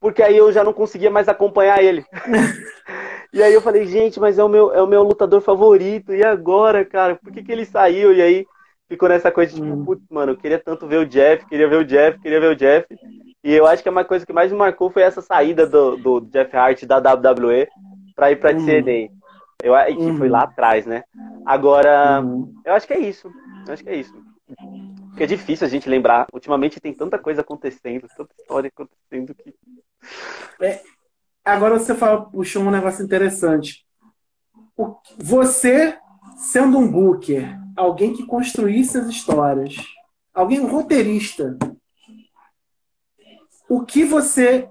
Porque 0.00 0.22
aí 0.22 0.36
eu 0.36 0.50
já 0.52 0.64
não 0.64 0.72
conseguia 0.72 1.10
mais 1.10 1.28
acompanhar 1.28 1.82
ele. 1.82 2.04
E 3.32 3.42
aí 3.42 3.54
eu 3.54 3.62
falei, 3.62 3.86
gente, 3.86 4.18
mas 4.18 4.38
é 4.38 4.44
o 4.44 4.48
meu, 4.48 4.72
é 4.72 4.82
o 4.82 4.86
meu 4.86 5.02
lutador 5.02 5.40
favorito. 5.40 6.12
E 6.14 6.24
agora, 6.24 6.84
cara? 6.84 7.16
Por 7.16 7.32
que, 7.32 7.42
que 7.42 7.52
ele 7.52 7.64
saiu? 7.64 8.12
E 8.12 8.20
aí 8.20 8.46
ficou 8.88 9.08
nessa 9.08 9.30
coisa 9.30 9.52
de 9.52 9.60
tipo, 9.60 9.72
Hum. 9.72 9.84
putz, 9.84 10.02
mano, 10.10 10.32
eu 10.32 10.36
queria 10.36 10.58
tanto 10.58 10.86
ver 10.86 10.98
o 10.98 11.06
Jeff, 11.06 11.46
queria 11.46 11.68
ver 11.68 11.76
o 11.76 11.84
Jeff, 11.84 12.18
queria 12.18 12.40
ver 12.40 12.50
o 12.50 12.56
Jeff. 12.56 12.86
E 13.44 13.52
eu 13.54 13.66
acho 13.66 13.82
que 13.82 13.88
uma 13.88 14.04
coisa 14.04 14.26
que 14.26 14.32
mais 14.32 14.50
me 14.52 14.58
marcou 14.58 14.90
foi 14.90 15.02
essa 15.02 15.22
saída 15.22 15.66
do, 15.66 15.96
do 15.96 16.20
Jeff 16.22 16.54
Hart 16.56 16.84
da 16.84 16.98
WWE 16.98 17.68
pra 18.14 18.30
ir 18.32 18.36
pra 18.36 18.52
Uhum. 18.52 18.64
TNA. 18.64 19.10
Eu, 19.62 19.74
e 19.76 19.96
que 19.96 20.12
foi 20.12 20.28
Uhum. 20.28 20.32
lá 20.32 20.42
atrás, 20.42 20.84
né? 20.86 21.04
Agora, 21.44 22.20
Uhum. 22.20 22.54
eu 22.64 22.72
acho 22.74 22.86
que 22.86 22.92
é 22.94 22.98
isso. 22.98 23.34
Eu 23.66 23.72
acho 23.74 23.82
que 23.82 23.90
é 23.90 23.96
isso. 23.96 24.12
Porque 25.10 25.24
é 25.24 25.26
difícil 25.26 25.66
a 25.66 25.70
gente 25.70 25.88
lembrar. 25.88 26.26
Ultimamente 26.32 26.80
tem 26.80 26.92
tanta 26.94 27.18
coisa 27.18 27.40
acontecendo, 27.42 28.08
tanta 28.16 28.34
história 28.38 28.68
acontecendo 28.68 29.34
que. 29.34 29.54
Agora 31.44 31.78
você 31.78 31.94
fala, 31.94 32.24
puxou 32.30 32.62
um 32.62 32.70
negócio 32.70 33.04
interessante. 33.04 33.84
O- 34.76 34.96
você, 35.18 35.96
sendo 36.36 36.78
um 36.78 36.90
booker, 36.90 37.58
alguém 37.76 38.12
que 38.12 38.26
construísse 38.26 38.98
as 38.98 39.06
histórias, 39.08 39.76
alguém, 40.34 40.60
um 40.60 40.70
roteirista, 40.70 41.56
o 43.68 43.82
que 43.84 44.04
você. 44.04 44.68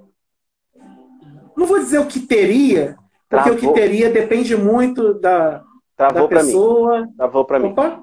Não 1.56 1.66
vou 1.66 1.80
dizer 1.80 2.00
o 2.00 2.06
que 2.08 2.20
teria, 2.22 2.98
porque 3.28 3.50
o 3.50 3.56
que 3.56 3.60
Travou. 3.62 3.74
teria 3.76 4.10
depende 4.10 4.56
muito 4.56 5.14
da, 5.16 5.50
da 5.50 5.64
Travou 5.96 6.24
mim. 6.24 6.28
pessoa. 6.30 7.10
Travou 7.18 7.46
pra 7.46 7.60
mim. 7.60 7.70
Opa, 7.70 8.02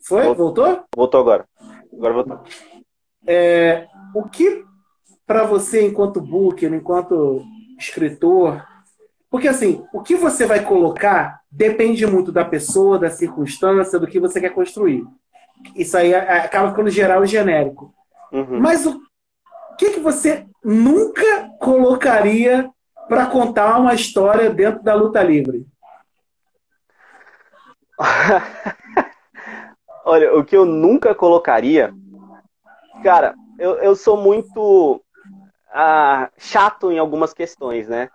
foi? 0.00 0.22
Voltou. 0.24 0.44
Voltou? 0.66 0.84
Voltou 0.94 1.20
agora. 1.20 1.48
Agora 1.92 2.14
voltou. 2.14 2.40
O 4.14 4.28
que 4.28 4.64
para 5.26 5.44
você, 5.44 5.86
enquanto 5.86 6.20
booker, 6.20 6.72
enquanto 6.72 7.42
escritor, 7.78 8.64
porque 9.30 9.48
assim, 9.48 9.84
o 9.92 10.02
que 10.02 10.16
você 10.16 10.46
vai 10.46 10.64
colocar 10.64 11.40
depende 11.50 12.06
muito 12.06 12.32
da 12.32 12.44
pessoa, 12.44 12.98
da 12.98 13.10
circunstância, 13.10 13.98
do 13.98 14.06
que 14.06 14.18
você 14.18 14.40
quer 14.40 14.50
construir. 14.50 15.04
Isso 15.74 15.96
aí 15.96 16.14
a- 16.14 16.44
acaba 16.44 16.70
ficando 16.70 16.90
geral 16.90 17.24
e 17.24 17.26
genérico. 17.26 17.92
Uhum. 18.32 18.60
Mas 18.60 18.86
o 18.86 19.00
que, 19.78 19.92
que 19.92 20.00
você 20.00 20.46
nunca 20.64 21.50
colocaria 21.60 22.70
para 23.08 23.26
contar 23.26 23.78
uma 23.78 23.94
história 23.94 24.50
dentro 24.50 24.82
da 24.82 24.94
luta 24.94 25.22
livre? 25.22 25.66
Olha, 30.04 30.36
o 30.36 30.44
que 30.44 30.56
eu 30.56 30.64
nunca 30.64 31.14
colocaria. 31.14 31.92
Cara, 33.02 33.34
eu, 33.58 33.74
eu 33.76 33.94
sou 33.94 34.16
muito 34.16 35.02
ah, 35.72 36.30
chato 36.36 36.90
em 36.90 36.98
algumas 36.98 37.32
questões, 37.32 37.88
né? 37.88 38.08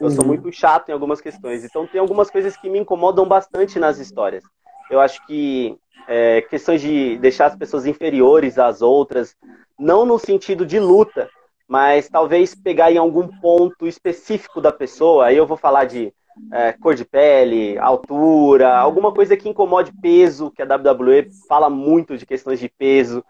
Eu 0.00 0.10
sou 0.10 0.24
muito 0.24 0.52
chato 0.52 0.90
em 0.90 0.92
algumas 0.92 1.20
questões. 1.20 1.64
Então 1.64 1.86
tem 1.86 2.00
algumas 2.00 2.30
coisas 2.30 2.56
que 2.56 2.68
me 2.68 2.78
incomodam 2.78 3.26
bastante 3.26 3.78
nas 3.78 3.98
histórias. 3.98 4.44
Eu 4.90 5.00
acho 5.00 5.24
que 5.26 5.76
é, 6.06 6.42
questões 6.42 6.80
de 6.80 7.16
deixar 7.18 7.46
as 7.46 7.56
pessoas 7.56 7.86
inferiores 7.86 8.58
às 8.58 8.82
outras, 8.82 9.34
não 9.78 10.04
no 10.04 10.18
sentido 10.18 10.66
de 10.66 10.78
luta, 10.78 11.28
mas 11.66 12.08
talvez 12.08 12.54
pegar 12.54 12.92
em 12.92 12.98
algum 12.98 13.26
ponto 13.40 13.86
específico 13.86 14.60
da 14.60 14.70
pessoa. 14.70 15.26
Aí 15.26 15.36
eu 15.36 15.46
vou 15.46 15.56
falar 15.56 15.84
de 15.84 16.12
é, 16.52 16.72
cor 16.72 16.94
de 16.94 17.04
pele, 17.04 17.78
altura, 17.78 18.76
alguma 18.76 19.12
coisa 19.12 19.36
que 19.36 19.48
incomode 19.48 19.92
peso, 20.00 20.50
que 20.50 20.62
a 20.62 20.66
WWE 20.66 21.30
fala 21.48 21.68
muito 21.70 22.16
de 22.16 22.26
questões 22.26 22.60
de 22.60 22.68
peso. 22.68 23.24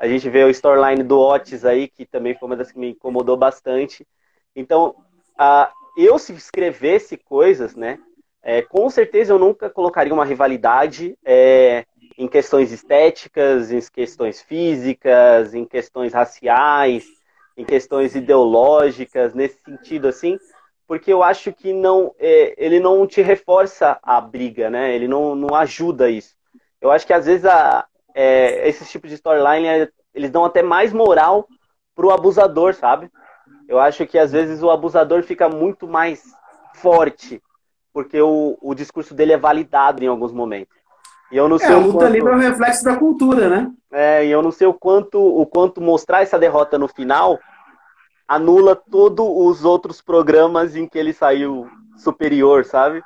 A 0.00 0.08
gente 0.08 0.28
vê 0.30 0.42
o 0.42 0.50
storyline 0.50 1.02
do 1.02 1.20
Otis 1.20 1.64
aí, 1.64 1.86
que 1.86 2.06
também 2.06 2.34
foi 2.34 2.48
uma 2.48 2.56
das 2.56 2.72
que 2.72 2.78
me 2.78 2.90
incomodou 2.90 3.36
bastante. 3.36 4.06
Então, 4.56 4.96
ah, 5.38 5.70
eu 5.96 6.18
se 6.18 6.32
escrevesse 6.32 7.18
coisas, 7.18 7.76
né, 7.76 7.98
é, 8.42 8.62
com 8.62 8.88
certeza 8.88 9.32
eu 9.32 9.38
nunca 9.38 9.68
colocaria 9.68 10.14
uma 10.14 10.24
rivalidade 10.24 11.16
é, 11.24 11.84
em 12.16 12.26
questões 12.26 12.72
estéticas, 12.72 13.70
em 13.70 13.80
questões 13.92 14.40
físicas, 14.40 15.52
em 15.52 15.64
questões 15.64 16.14
raciais, 16.14 17.06
em 17.56 17.64
questões 17.64 18.14
ideológicas, 18.14 19.34
nesse 19.34 19.58
sentido 19.62 20.08
assim, 20.08 20.38
porque 20.86 21.12
eu 21.12 21.22
acho 21.22 21.52
que 21.52 21.72
não, 21.72 22.14
é, 22.18 22.54
ele 22.56 22.80
não 22.80 23.06
te 23.06 23.20
reforça 23.20 23.98
a 24.02 24.20
briga, 24.20 24.70
né? 24.70 24.94
Ele 24.94 25.06
não, 25.06 25.34
não 25.34 25.54
ajuda 25.54 26.10
isso. 26.10 26.34
Eu 26.80 26.90
acho 26.90 27.06
que 27.06 27.12
às 27.12 27.26
vezes 27.26 27.44
a, 27.44 27.86
é, 28.14 28.68
esses 28.68 28.90
tipos 28.90 29.08
de 29.10 29.16
storyline 29.16 29.66
é, 29.66 29.88
eles 30.14 30.30
dão 30.30 30.44
até 30.44 30.62
mais 30.62 30.92
moral 30.92 31.46
pro 31.94 32.10
abusador, 32.10 32.74
sabe? 32.74 33.10
Eu 33.68 33.78
acho 33.78 34.06
que 34.06 34.18
às 34.18 34.32
vezes 34.32 34.62
o 34.62 34.70
abusador 34.70 35.22
fica 35.22 35.48
muito 35.48 35.86
mais 35.86 36.22
forte, 36.74 37.42
porque 37.92 38.20
o, 38.20 38.56
o 38.60 38.74
discurso 38.74 39.14
dele 39.14 39.32
é 39.32 39.36
validado 39.38 40.02
em 40.02 40.08
alguns 40.08 40.32
momentos. 40.32 40.76
E 41.30 41.36
eu 41.36 41.48
não 41.48 41.58
sei 41.58 41.68
É, 41.68 41.72
a 41.72 41.78
luta 41.78 41.98
quanto- 41.98 42.12
livre 42.12 42.32
é 42.32 42.34
um 42.36 42.38
reflexo 42.38 42.84
da 42.84 42.96
cultura, 42.96 43.48
né? 43.48 43.70
é, 43.92 44.26
e 44.26 44.30
eu 44.30 44.42
não 44.42 44.50
sei 44.50 44.66
o 44.66 44.74
quanto, 44.74 45.20
o 45.20 45.46
quanto 45.46 45.80
mostrar 45.80 46.22
essa 46.22 46.38
derrota 46.38 46.78
no 46.78 46.88
final 46.88 47.38
anula 48.26 48.76
todos 48.76 49.26
os 49.28 49.64
outros 49.64 50.00
programas 50.00 50.76
em 50.76 50.86
que 50.86 50.98
ele 50.98 51.12
saiu 51.12 51.68
superior, 51.96 52.64
sabe? 52.64 53.02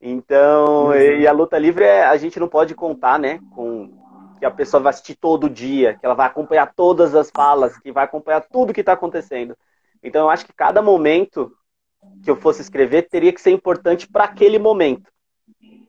Então, 0.00 0.86
Uhum. 0.86 0.94
e 0.94 1.26
a 1.26 1.32
luta 1.32 1.58
livre 1.58 1.84
é, 1.84 2.04
a 2.04 2.16
gente 2.16 2.40
não 2.40 2.48
pode 2.48 2.74
contar, 2.74 3.18
né, 3.18 3.38
com 3.54 3.90
que 4.40 4.46
a 4.46 4.50
pessoa 4.50 4.82
vai 4.82 4.90
assistir 4.90 5.14
todo 5.14 5.50
dia, 5.50 5.94
que 5.94 6.04
ela 6.04 6.14
vai 6.14 6.26
acompanhar 6.26 6.72
todas 6.74 7.14
as 7.14 7.30
falas, 7.30 7.78
que 7.78 7.92
vai 7.92 8.04
acompanhar 8.04 8.40
tudo 8.40 8.72
que 8.72 8.80
está 8.80 8.94
acontecendo. 8.94 9.54
Então, 10.02 10.22
eu 10.22 10.30
acho 10.30 10.46
que 10.46 10.52
cada 10.52 10.80
momento 10.80 11.52
que 12.24 12.30
eu 12.30 12.36
fosse 12.36 12.62
escrever 12.62 13.02
teria 13.02 13.32
que 13.32 13.40
ser 13.40 13.50
importante 13.50 14.08
para 14.08 14.24
aquele 14.24 14.58
momento. 14.58 15.12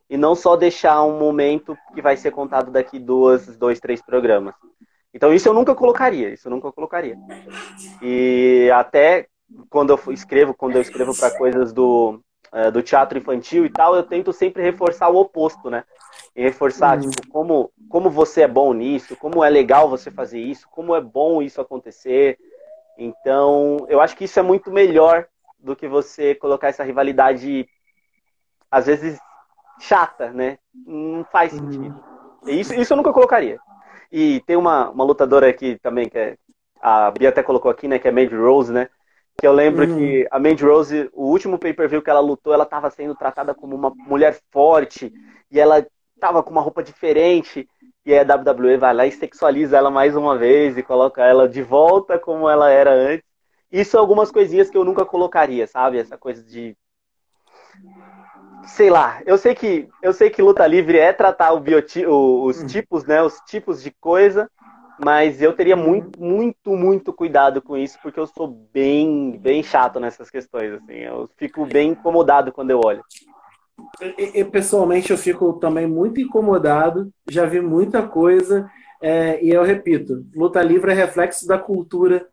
E 0.10 0.18
não 0.18 0.36
só 0.36 0.58
deixar 0.58 1.02
um 1.04 1.18
momento 1.18 1.78
que 1.96 2.02
vai 2.02 2.18
ser 2.18 2.32
contado 2.32 2.70
daqui 2.70 3.00
duas, 3.00 3.56
dois, 3.56 3.80
três 3.80 4.02
programas. 4.02 4.54
Então 5.14 5.34
isso 5.34 5.48
eu 5.48 5.54
nunca 5.54 5.74
colocaria, 5.74 6.30
isso 6.34 6.48
eu 6.48 6.52
nunca 6.52 6.72
colocaria. 6.72 7.18
E 8.02 8.70
até 8.74 9.28
quando 9.70 9.92
eu 9.92 10.14
escrevo, 10.14 10.54
quando 10.54 10.76
eu 10.76 10.82
escrevo 10.82 11.16
para 11.18 11.38
coisas 11.38 11.72
do, 11.72 12.22
eh, 12.54 12.72
do 12.72 12.82
teatro 12.82 13.18
infantil 13.18 13.66
e 13.66 13.70
tal, 13.70 13.96
eu 13.96 14.04
tento 14.04 14.32
sempre 14.32 14.62
reforçar 14.62 15.10
o 15.10 15.18
oposto, 15.18 15.70
né? 15.70 15.84
E 16.36 16.42
reforçar, 16.42 16.98
Uhum. 16.98 17.12
tipo, 17.12 17.28
como, 17.30 17.72
como 17.90 18.10
você 18.10 18.44
é 18.44 18.48
bom 18.48 18.74
nisso, 18.74 19.16
como 19.18 19.44
é 19.44 19.50
legal 19.50 19.90
você 19.90 20.10
fazer 20.10 20.40
isso, 20.40 20.68
como 20.70 20.96
é 20.96 21.02
bom 21.02 21.42
isso 21.42 21.60
acontecer. 21.60 22.38
Então, 22.98 23.86
eu 23.90 24.00
acho 24.00 24.16
que 24.16 24.26
isso 24.26 24.40
é 24.40 24.44
muito 24.44 24.72
melhor 24.72 25.28
do 25.60 25.76
que 25.76 25.88
você 25.88 26.34
colocar 26.36 26.70
essa 26.70 26.84
rivalidade, 26.84 27.68
às 28.70 28.86
vezes, 28.86 29.20
chata, 29.80 30.32
né? 30.32 30.58
Não 30.86 31.24
faz 31.26 31.54
Uhum. 31.54 31.72
sentido. 31.72 32.04
Isso, 32.48 32.74
isso 32.74 32.94
eu 32.94 32.98
nunca 32.98 33.14
colocaria. 33.14 33.60
E 34.12 34.42
tem 34.42 34.56
uma, 34.56 34.90
uma 34.90 35.04
lutadora 35.04 35.48
aqui 35.50 35.78
também, 35.80 36.10
que 36.10 36.18
é, 36.18 36.38
a 36.82 37.12
Bia 37.12 37.30
até 37.30 37.44
colocou 37.44 37.70
aqui, 37.70 37.88
né? 37.88 38.00
Que 38.00 38.08
é 38.08 38.12
Mandy 38.12 38.36
Rose, 38.36 38.72
né? 38.72 38.90
Que 39.38 39.48
eu 39.48 39.54
lembro 39.54 39.88
Uhum. 39.88 39.98
que 39.98 40.28
a 40.32 40.40
Mandy 40.40 40.64
Rose, 40.64 41.10
o 41.14 41.26
último 41.26 41.58
pay-per-view 41.58 42.02
que 42.02 42.10
ela 42.10 42.20
lutou, 42.20 42.54
ela 42.54 42.64
estava 42.64 42.90
sendo 42.90 43.16
tratada 43.16 43.54
como 43.54 43.76
uma 43.76 43.94
mulher 44.08 44.40
forte 44.52 45.14
e 45.52 45.60
ela 45.60 45.86
tava 46.22 46.44
com 46.44 46.52
uma 46.52 46.62
roupa 46.62 46.82
diferente. 46.82 47.68
E 48.06 48.14
aí 48.14 48.20
a 48.20 48.36
WWE 48.36 48.78
vai 48.78 48.94
lá 48.94 49.06
e 49.06 49.12
sexualiza 49.12 49.78
ela 49.78 49.92
mais 49.92 50.16
uma 50.16 50.38
vez 50.38 50.78
e 50.78 50.84
coloca 50.84 51.24
ela 51.26 51.50
de 51.50 51.62
volta 51.62 52.18
como 52.18 52.48
ela 52.48 52.70
era 52.70 52.94
antes. 52.94 53.26
Isso 53.72 53.92
são 53.92 54.00
algumas 54.00 54.32
coisinhas 54.32 54.70
que 54.70 54.78
eu 54.78 54.86
nunca 54.86 55.06
colocaria, 55.06 55.68
sabe? 55.68 55.98
Essa 55.98 56.18
coisa 56.18 56.44
de 56.44 56.78
sei 58.64 58.90
lá, 58.90 59.22
eu 59.26 59.38
sei 59.38 59.56
que 59.56 59.90
eu 60.04 60.14
sei 60.14 60.30
que 60.30 60.42
luta 60.42 60.68
livre 60.68 60.98
é 60.98 61.12
tratar 61.12 61.52
o 61.52 61.60
bioti 61.60 62.06
os 62.06 62.64
tipos, 62.72 63.04
né, 63.06 63.22
os 63.22 63.40
tipos 63.48 63.82
de 63.82 63.92
coisa, 63.92 64.50
mas 65.04 65.42
eu 65.42 65.54
teria 65.54 65.76
muito, 65.76 66.22
muito, 66.22 66.72
muito 66.72 67.12
cuidado 67.12 67.62
com 67.62 67.76
isso, 67.76 67.98
porque 68.04 68.20
eu 68.20 68.28
sou 68.28 68.48
bem, 68.48 69.38
bem 69.40 69.64
chato 69.64 70.00
nessas 70.00 70.30
questões, 70.30 70.74
assim. 70.74 70.94
Eu 70.94 71.30
fico 71.38 71.66
bem 71.66 71.90
incomodado 71.90 72.52
quando 72.52 72.70
eu 72.70 72.80
olho. 72.84 73.04
E, 74.18 74.44
pessoalmente, 74.44 75.12
eu 75.12 75.18
fico 75.18 75.54
também 75.54 75.88
muito 75.88 76.20
incomodado. 76.20 77.12
Já 77.30 77.46
vi 77.46 77.62
muita 77.62 78.08
coisa. 78.08 78.70
É, 79.02 79.44
e 79.44 79.50
eu 79.50 79.64
repito, 79.64 80.26
luta 80.36 80.62
livre 80.62 80.92
é 80.92 80.96
reflexo 80.96 81.48
da 81.48 81.58
cultura 81.58 82.28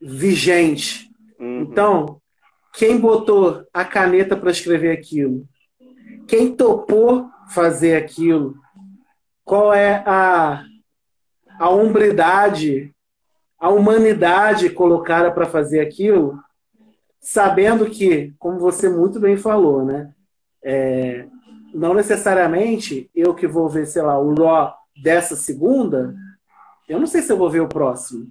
vigente. 0.00 1.10
Uhum. 1.38 1.60
Então, 1.62 2.20
quem 2.72 2.98
botou 2.98 3.64
a 3.72 3.84
caneta 3.84 4.36
para 4.36 4.50
escrever 4.50 4.92
aquilo? 4.92 5.46
Quem 6.26 6.54
topou 6.54 7.28
fazer 7.52 7.96
aquilo? 7.96 8.54
Qual 9.44 9.74
é 9.74 10.02
a 10.06 10.64
a 11.60 11.68
hombridade, 11.68 12.90
a 13.58 13.68
humanidade 13.68 14.70
colocada 14.70 15.30
para 15.30 15.44
fazer 15.44 15.80
aquilo, 15.80 16.42
sabendo 17.20 17.84
que, 17.84 18.32
como 18.38 18.58
você 18.58 18.88
muito 18.88 19.20
bem 19.20 19.36
falou, 19.36 19.84
né? 19.84 20.10
É, 20.62 21.26
não 21.72 21.94
necessariamente 21.94 23.10
eu 23.14 23.34
que 23.34 23.46
vou 23.46 23.68
ver, 23.68 23.86
sei 23.86 24.02
lá, 24.02 24.18
o 24.18 24.34
Raw 24.34 24.74
dessa 25.02 25.36
segunda, 25.36 26.14
eu 26.88 26.98
não 26.98 27.06
sei 27.06 27.22
se 27.22 27.32
eu 27.32 27.36
vou 27.36 27.48
ver 27.48 27.60
o 27.60 27.68
próximo. 27.68 28.28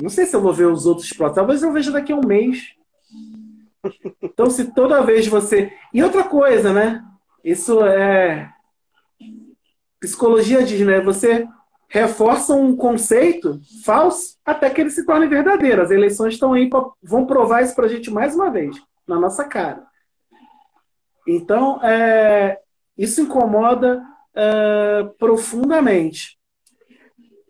Não 0.00 0.08
sei 0.10 0.26
se 0.26 0.36
eu 0.36 0.40
vou 0.40 0.52
ver 0.52 0.66
os 0.66 0.86
outros 0.86 1.08
próximos. 1.10 1.36
Talvez 1.36 1.62
eu 1.62 1.72
veja 1.72 1.90
daqui 1.90 2.12
a 2.12 2.16
um 2.16 2.26
mês. 2.26 2.74
Então, 4.22 4.50
se 4.50 4.72
toda 4.72 5.04
vez 5.04 5.26
você. 5.26 5.72
E 5.92 6.02
outra 6.02 6.24
coisa, 6.24 6.72
né? 6.72 7.04
Isso 7.44 7.84
é. 7.84 8.50
Psicologia 10.00 10.62
diz, 10.62 10.80
né? 10.80 11.00
Você 11.00 11.46
reforçam 11.88 12.62
um 12.62 12.76
conceito 12.76 13.60
falso 13.84 14.36
até 14.44 14.68
que 14.68 14.80
ele 14.80 14.90
se 14.90 15.06
torne 15.06 15.26
verdadeiro. 15.26 15.82
As 15.82 15.90
eleições 15.90 16.34
estão 16.34 16.52
aí, 16.52 16.68
pra, 16.68 16.84
vão 17.02 17.24
provar 17.24 17.62
isso 17.62 17.74
para 17.74 17.86
a 17.86 17.88
gente 17.88 18.10
mais 18.10 18.34
uma 18.34 18.50
vez, 18.50 18.76
na 19.06 19.18
nossa 19.18 19.44
cara. 19.44 19.86
Então, 21.26 21.82
é, 21.82 22.58
isso 22.96 23.20
incomoda 23.20 24.02
é, 24.34 25.04
profundamente. 25.18 26.38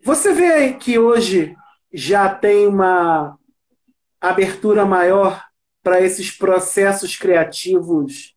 Você 0.02 0.32
vê 0.32 0.72
que 0.74 0.98
hoje 0.98 1.54
já 1.92 2.32
tem 2.32 2.66
uma 2.66 3.38
abertura 4.20 4.84
maior 4.84 5.44
para 5.82 6.00
esses 6.00 6.30
processos 6.30 7.16
criativos. 7.16 8.34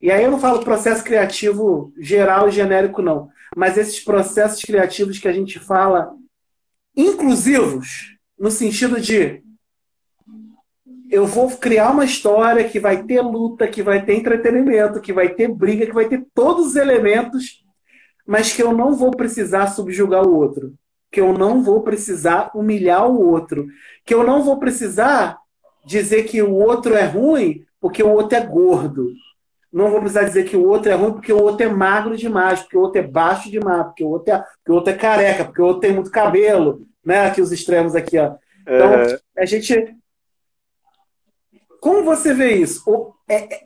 E 0.00 0.10
aí 0.10 0.24
eu 0.24 0.30
não 0.30 0.38
falo 0.38 0.64
processo 0.64 1.02
criativo 1.02 1.92
geral 1.98 2.48
e 2.48 2.52
genérico, 2.52 3.02
não 3.02 3.30
mas 3.54 3.78
esses 3.78 4.00
processos 4.00 4.62
criativos 4.62 5.18
que 5.18 5.26
a 5.26 5.32
gente 5.32 5.58
fala, 5.58 6.14
inclusivos, 6.94 8.16
no 8.38 8.50
sentido 8.50 9.00
de 9.00 9.42
eu 11.10 11.26
vou 11.26 11.50
criar 11.50 11.90
uma 11.90 12.04
história 12.04 12.64
que 12.68 12.80
vai 12.80 13.02
ter 13.02 13.20
luta, 13.20 13.66
que 13.66 13.82
vai 13.82 14.04
ter 14.04 14.14
entretenimento, 14.14 15.00
que 15.00 15.12
vai 15.12 15.28
ter 15.28 15.48
briga, 15.48 15.86
que 15.86 15.92
vai 15.92 16.08
ter 16.08 16.24
todos 16.34 16.68
os 16.68 16.76
elementos, 16.76 17.64
mas 18.26 18.52
que 18.52 18.62
eu 18.62 18.72
não 18.72 18.94
vou 18.94 19.10
precisar 19.10 19.68
subjugar 19.68 20.26
o 20.26 20.34
outro, 20.34 20.74
que 21.10 21.20
eu 21.20 21.32
não 21.32 21.62
vou 21.62 21.82
precisar 21.82 22.50
humilhar 22.54 23.08
o 23.08 23.20
outro, 23.28 23.66
que 24.04 24.14
eu 24.14 24.24
não 24.24 24.42
vou 24.42 24.58
precisar 24.58 25.38
dizer 25.84 26.24
que 26.24 26.42
o 26.42 26.54
outro 26.54 26.94
é 26.94 27.04
ruim 27.04 27.64
porque 27.80 28.02
o 28.02 28.10
outro 28.10 28.36
é 28.36 28.40
gordo, 28.40 29.12
não 29.72 29.90
vou 29.90 30.00
precisar 30.00 30.24
dizer 30.24 30.44
que 30.44 30.56
o 30.56 30.66
outro 30.66 30.90
é 30.90 30.94
ruim 30.94 31.12
porque 31.12 31.32
o 31.32 31.42
outro 31.42 31.66
é 31.66 31.68
magro 31.68 32.16
demais, 32.16 32.62
porque 32.62 32.76
o 32.76 32.80
outro 32.80 33.00
é 33.00 33.06
baixo 33.06 33.50
demais, 33.50 33.84
porque 33.84 34.02
o 34.02 34.08
outro 34.08 34.32
é, 34.32 34.38
porque 34.38 34.72
o 34.72 34.74
outro 34.74 34.92
é 34.92 34.96
careca, 34.96 35.44
porque 35.44 35.60
o 35.60 35.66
outro 35.66 35.80
tem 35.80 35.92
muito 35.92 36.10
cabelo, 36.10 36.86
né? 37.04 37.26
Aqui 37.26 37.42
os 37.42 37.52
extremos 37.52 37.94
aqui, 37.94 38.18
ó. 38.18 38.34
Então, 38.62 38.90
uhum. 38.90 39.18
a 39.36 39.44
gente. 39.44 39.94
Como 41.80 42.04
você 42.04 42.32
vê 42.34 42.56
isso? 42.56 43.14
É, 43.28 43.60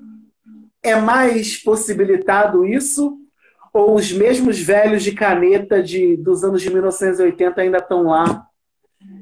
é 0.83 0.97
mais 0.97 1.63
possibilitado 1.63 2.65
isso? 2.65 3.17
Ou 3.73 3.95
os 3.95 4.13
mesmos 4.13 4.59
velhos 4.59 5.03
de 5.03 5.13
caneta 5.13 5.83
de, 5.83 6.17
dos 6.17 6.43
anos 6.43 6.61
de 6.61 6.71
1980 6.71 7.61
ainda 7.61 7.79
estão 7.79 8.05
lá 8.05 8.47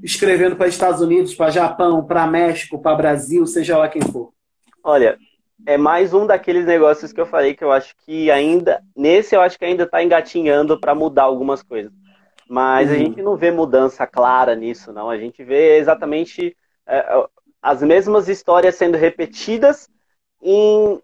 escrevendo 0.03 0.57
para 0.57 0.68
Estados 0.68 1.01
Unidos, 1.01 1.35
para 1.35 1.51
Japão, 1.51 2.05
para 2.05 2.27
México, 2.27 2.81
para 2.81 2.96
Brasil, 2.96 3.46
seja 3.46 3.77
lá 3.77 3.88
quem 3.88 4.03
for? 4.03 4.33
Olha, 4.83 5.18
é 5.66 5.77
mais 5.77 6.14
um 6.14 6.27
daqueles 6.27 6.64
negócios 6.64 7.12
que 7.12 7.20
eu 7.20 7.27
falei 7.27 7.55
que 7.55 7.64
eu 7.64 7.72
acho 7.72 7.94
que 8.05 8.31
ainda. 8.31 8.81
Nesse 8.96 9.35
eu 9.35 9.40
acho 9.40 9.59
que 9.59 9.64
ainda 9.64 9.85
está 9.85 10.03
engatinhando 10.03 10.79
para 10.81 10.94
mudar 10.94 11.24
algumas 11.24 11.62
coisas. 11.62 11.92
Mas 12.48 12.88
uhum. 12.88 12.94
a 12.94 12.98
gente 12.98 13.22
não 13.22 13.37
vê 13.37 13.51
mudança 13.51 14.07
clara 14.07 14.55
nisso, 14.55 14.92
não. 14.92 15.11
A 15.11 15.18
gente 15.18 15.44
vê 15.44 15.77
exatamente 15.77 16.57
é, 16.87 17.27
as 17.68 17.83
mesmas 17.83 18.28
histórias 18.28 18.76
sendo 18.76 18.96
repetidas 18.96 19.88
em 20.42 21.00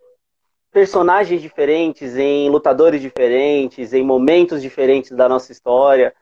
personagens 0.72 1.42
diferentes, 1.42 2.16
em 2.16 2.48
lutadores 2.48 3.00
diferentes, 3.00 3.92
em 3.92 4.02
momentos 4.02 4.62
diferentes 4.62 5.10
da 5.10 5.28
nossa 5.28 5.52
história. 5.52 6.14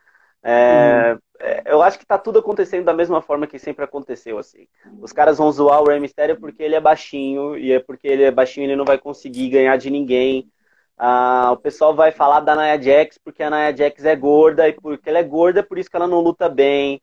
É. 0.43 1.17
É, 1.45 1.63
eu 1.67 1.83
acho 1.83 1.99
que 1.99 2.07
tá 2.07 2.17
tudo 2.17 2.39
acontecendo 2.39 2.85
da 2.85 2.93
mesma 2.93 3.21
forma 3.21 3.49
que 3.49 3.59
sempre 3.59 3.85
aconteceu, 3.85 4.39
assim. 4.39 4.69
Os 5.01 5.13
caras 5.13 5.39
vão 5.39 5.51
zoar 5.51 5.81
o 5.81 5.87
Rey 5.87 5.99
Mysterio 5.99 6.39
porque 6.39 6.63
ele 6.63 6.77
é 6.77 6.81
baixinho, 6.81 7.57
e 7.57 7.73
é 7.73 7.81
porque 7.81 8.07
ele 8.07 8.23
é 8.23 8.31
baixinho 8.31 8.67
ele 8.67 8.77
não 8.77 8.85
vai 8.85 8.97
conseguir 8.97 9.49
ganhar 9.49 9.77
de 9.77 9.91
ninguém. 9.91 10.49
Ah, 10.97 11.51
o 11.53 11.57
pessoal 11.57 11.95
vai 11.95 12.13
falar 12.13 12.41
da 12.41 12.55
Nia 12.55 12.81
Jax 12.81 13.19
porque 13.19 13.43
a 13.43 13.51
Nia 13.51 13.77
Jax 13.77 14.05
é 14.05 14.15
gorda, 14.15 14.69
e 14.69 14.73
porque 14.73 15.09
ela 15.09 15.19
é 15.19 15.23
gorda, 15.25 15.61
é 15.61 15.63
por 15.65 15.79
isso 15.79 15.91
que 15.91 15.97
ela 15.97 16.07
não 16.07 16.21
luta 16.21 16.49
bem. 16.49 17.01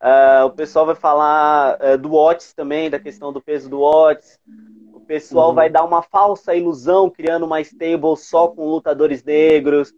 Ah, 0.00 0.44
o 0.46 0.50
pessoal 0.50 0.86
vai 0.86 0.94
falar 0.94 1.78
uh, 1.80 1.98
do 1.98 2.10
Watts 2.10 2.52
também, 2.52 2.88
da 2.88 3.00
questão 3.00 3.32
do 3.32 3.40
peso 3.40 3.68
do 3.68 3.80
Watts. 3.80 4.38
O 4.92 5.00
pessoal 5.00 5.50
uhum. 5.50 5.54
vai 5.54 5.68
dar 5.68 5.84
uma 5.84 6.02
falsa 6.02 6.54
ilusão 6.54 7.10
criando 7.10 7.46
uma 7.46 7.60
stable 7.60 8.16
só 8.16 8.48
com 8.48 8.68
lutadores 8.68 9.24
negros. 9.24 9.92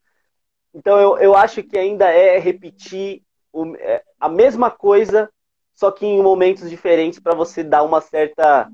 Então 0.72 0.98
eu, 0.98 1.18
eu 1.18 1.36
acho 1.36 1.62
que 1.62 1.76
ainda 1.76 2.08
é 2.08 2.38
repetir 2.38 3.22
o, 3.52 3.74
é, 3.76 4.02
a 4.18 4.28
mesma 4.28 4.70
coisa, 4.70 5.28
só 5.74 5.90
que 5.90 6.06
em 6.06 6.22
momentos 6.22 6.70
diferentes 6.70 7.18
para 7.18 7.34
você 7.34 7.62
dar 7.62 7.82
uma 7.82 8.00
certa. 8.00 8.68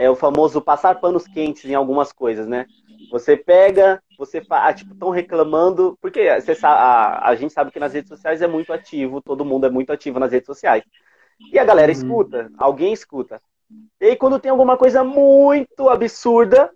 É 0.00 0.08
o 0.08 0.16
famoso 0.16 0.62
passar 0.62 0.98
panos 0.98 1.26
quentes 1.26 1.66
em 1.66 1.74
algumas 1.74 2.10
coisas, 2.10 2.46
né? 2.46 2.64
Você 3.10 3.36
pega, 3.36 4.02
você 4.16 4.42
faz, 4.42 4.64
ah, 4.64 4.72
tipo, 4.72 4.94
estão 4.94 5.10
reclamando, 5.10 5.98
porque 6.00 6.40
você 6.40 6.54
sabe, 6.54 6.80
a, 6.80 7.28
a 7.28 7.34
gente 7.34 7.52
sabe 7.52 7.70
que 7.70 7.78
nas 7.78 7.92
redes 7.92 8.08
sociais 8.08 8.40
é 8.40 8.46
muito 8.46 8.72
ativo, 8.72 9.20
todo 9.20 9.44
mundo 9.44 9.66
é 9.66 9.70
muito 9.70 9.92
ativo 9.92 10.18
nas 10.18 10.32
redes 10.32 10.46
sociais. 10.46 10.82
E 11.52 11.58
a 11.58 11.64
galera 11.64 11.92
uhum. 11.92 11.98
escuta, 11.98 12.50
alguém 12.56 12.94
escuta. 12.94 13.42
E 14.00 14.06
aí, 14.06 14.16
quando 14.16 14.38
tem 14.38 14.50
alguma 14.50 14.78
coisa 14.78 15.04
muito 15.04 15.90
absurda, 15.90 16.70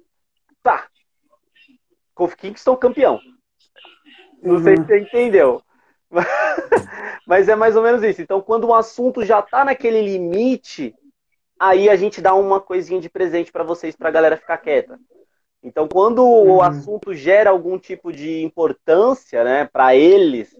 tá. 0.62 0.86
Kingston 2.36 2.76
campeão. 2.76 3.18
Não 4.42 4.56
uhum. 4.56 4.62
sei 4.62 4.76
se 4.76 4.84
você 4.84 5.00
entendeu. 5.00 5.62
Mas 7.26 7.48
é 7.48 7.56
mais 7.56 7.74
ou 7.74 7.82
menos 7.82 8.02
isso. 8.02 8.20
Então, 8.20 8.42
quando 8.42 8.68
um 8.68 8.74
assunto 8.74 9.24
já 9.24 9.40
está 9.40 9.64
naquele 9.64 10.02
limite, 10.02 10.94
aí 11.58 11.88
a 11.88 11.96
gente 11.96 12.20
dá 12.20 12.34
uma 12.34 12.60
coisinha 12.60 13.00
de 13.00 13.08
presente 13.08 13.52
para 13.52 13.64
vocês, 13.64 13.96
para 13.96 14.08
a 14.08 14.12
galera 14.12 14.36
ficar 14.36 14.58
quieta. 14.58 14.98
Então, 15.62 15.88
quando 15.88 16.22
uhum. 16.22 16.56
o 16.56 16.62
assunto 16.62 17.14
gera 17.14 17.50
algum 17.50 17.78
tipo 17.78 18.12
de 18.12 18.42
importância, 18.42 19.42
né, 19.42 19.64
para 19.72 19.96
eles, 19.96 20.54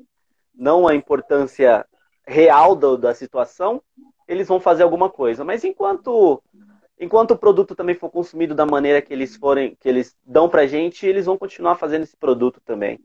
não 0.55 0.89
a 0.89 0.95
importância 0.95 1.85
real 2.27 2.75
do, 2.75 2.97
da 2.97 3.15
situação, 3.15 3.83
eles 4.27 4.49
vão 4.49 4.59
fazer 4.59 4.83
alguma 4.83 5.11
coisa. 5.11 5.45
Mas 5.45 5.63
enquanto 5.63 6.43
enquanto 6.99 7.33
o 7.33 7.39
produto 7.39 7.75
também 7.75 7.95
for 7.95 8.09
consumido 8.09 8.55
da 8.55 8.65
maneira 8.65 9.03
que 9.03 9.13
eles 9.13 9.37
forem, 9.37 9.77
que 9.79 9.89
eles 9.89 10.17
dão 10.25 10.49
pra 10.49 10.67
gente, 10.67 11.07
eles 11.07 11.27
vão 11.27 11.37
continuar 11.37 11.77
fazendo 11.77 12.05
esse 12.05 12.17
produto 12.17 12.61
também. 12.65 12.99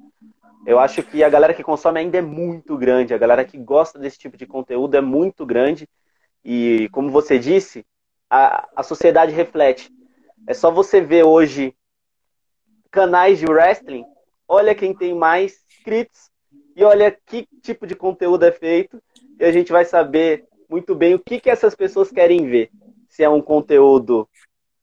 Eu 0.65 0.80
acho 0.80 1.02
que 1.04 1.23
a 1.23 1.30
galera 1.30 1.54
que 1.54 1.63
consome 1.63 1.99
ainda 1.99 2.17
é 2.17 2.21
muito 2.21 2.78
grande, 2.78 3.13
a 3.13 3.17
galera 3.17 3.45
que 3.45 3.58
gosta 3.58 3.97
desse 3.97 4.19
tipo 4.19 4.38
de 4.38 4.45
conteúdo 4.45 4.95
é 4.95 5.02
muito 5.02 5.45
grande. 5.45 5.88
E, 6.43 6.89
como 6.91 7.10
você 7.12 7.38
disse, 7.38 7.86
a, 8.30 8.67
a 8.75 8.84
sociedade 8.84 9.34
reflete. 9.34 9.91
É 10.47 10.54
só 10.54 10.71
você 10.71 11.02
ver 11.02 11.23
hoje 11.23 11.75
canais 12.91 13.39
de 13.39 13.45
wrestling, 13.45 14.06
olha 14.47 14.73
quem 14.73 14.95
tem 14.95 15.13
mais 15.13 15.63
inscritos 15.69 16.30
e 16.75 16.84
olha 16.84 17.12
que 17.12 17.47
tipo 17.62 17.86
de 17.86 17.95
conteúdo 17.95 18.45
é 18.45 18.52
feito 18.52 19.02
e 19.39 19.45
a 19.45 19.52
gente 19.52 19.71
vai 19.71 19.86
saber 19.86 20.45
muito 20.69 20.95
bem 20.95 21.13
o 21.13 21.19
que, 21.19 21.39
que 21.39 21.49
essas 21.49 21.75
pessoas 21.75 22.12
querem 22.12 22.47
ver. 22.47 22.69
Se 23.08 23.23
é 23.23 23.30
um 23.30 23.41
conteúdo 23.41 24.28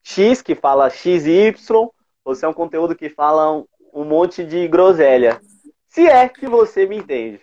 X 0.02 0.42
que 0.42 0.54
fala 0.54 0.90
X 0.90 1.26
e 1.26 1.48
Y 1.48 1.88
ou 2.24 2.34
se 2.34 2.44
é 2.44 2.48
um 2.48 2.54
conteúdo 2.54 2.94
que 2.94 3.08
fala 3.08 3.52
um, 3.52 3.64
um 3.92 4.04
monte 4.04 4.44
de 4.44 4.66
groselha. 4.68 5.40
Se 5.88 6.06
é 6.06 6.28
que 6.28 6.46
você 6.46 6.86
me 6.86 6.98
entende. 6.98 7.40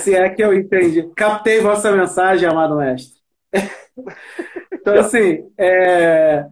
Se 0.00 0.14
é 0.14 0.28
que 0.30 0.42
eu 0.42 0.54
entendi. 0.54 1.10
Captei 1.14 1.60
vossa 1.60 1.92
mensagem, 1.92 2.48
amado 2.48 2.76
mestre. 2.76 3.20
Então, 4.72 4.98
assim, 4.98 5.48
é... 5.56 6.46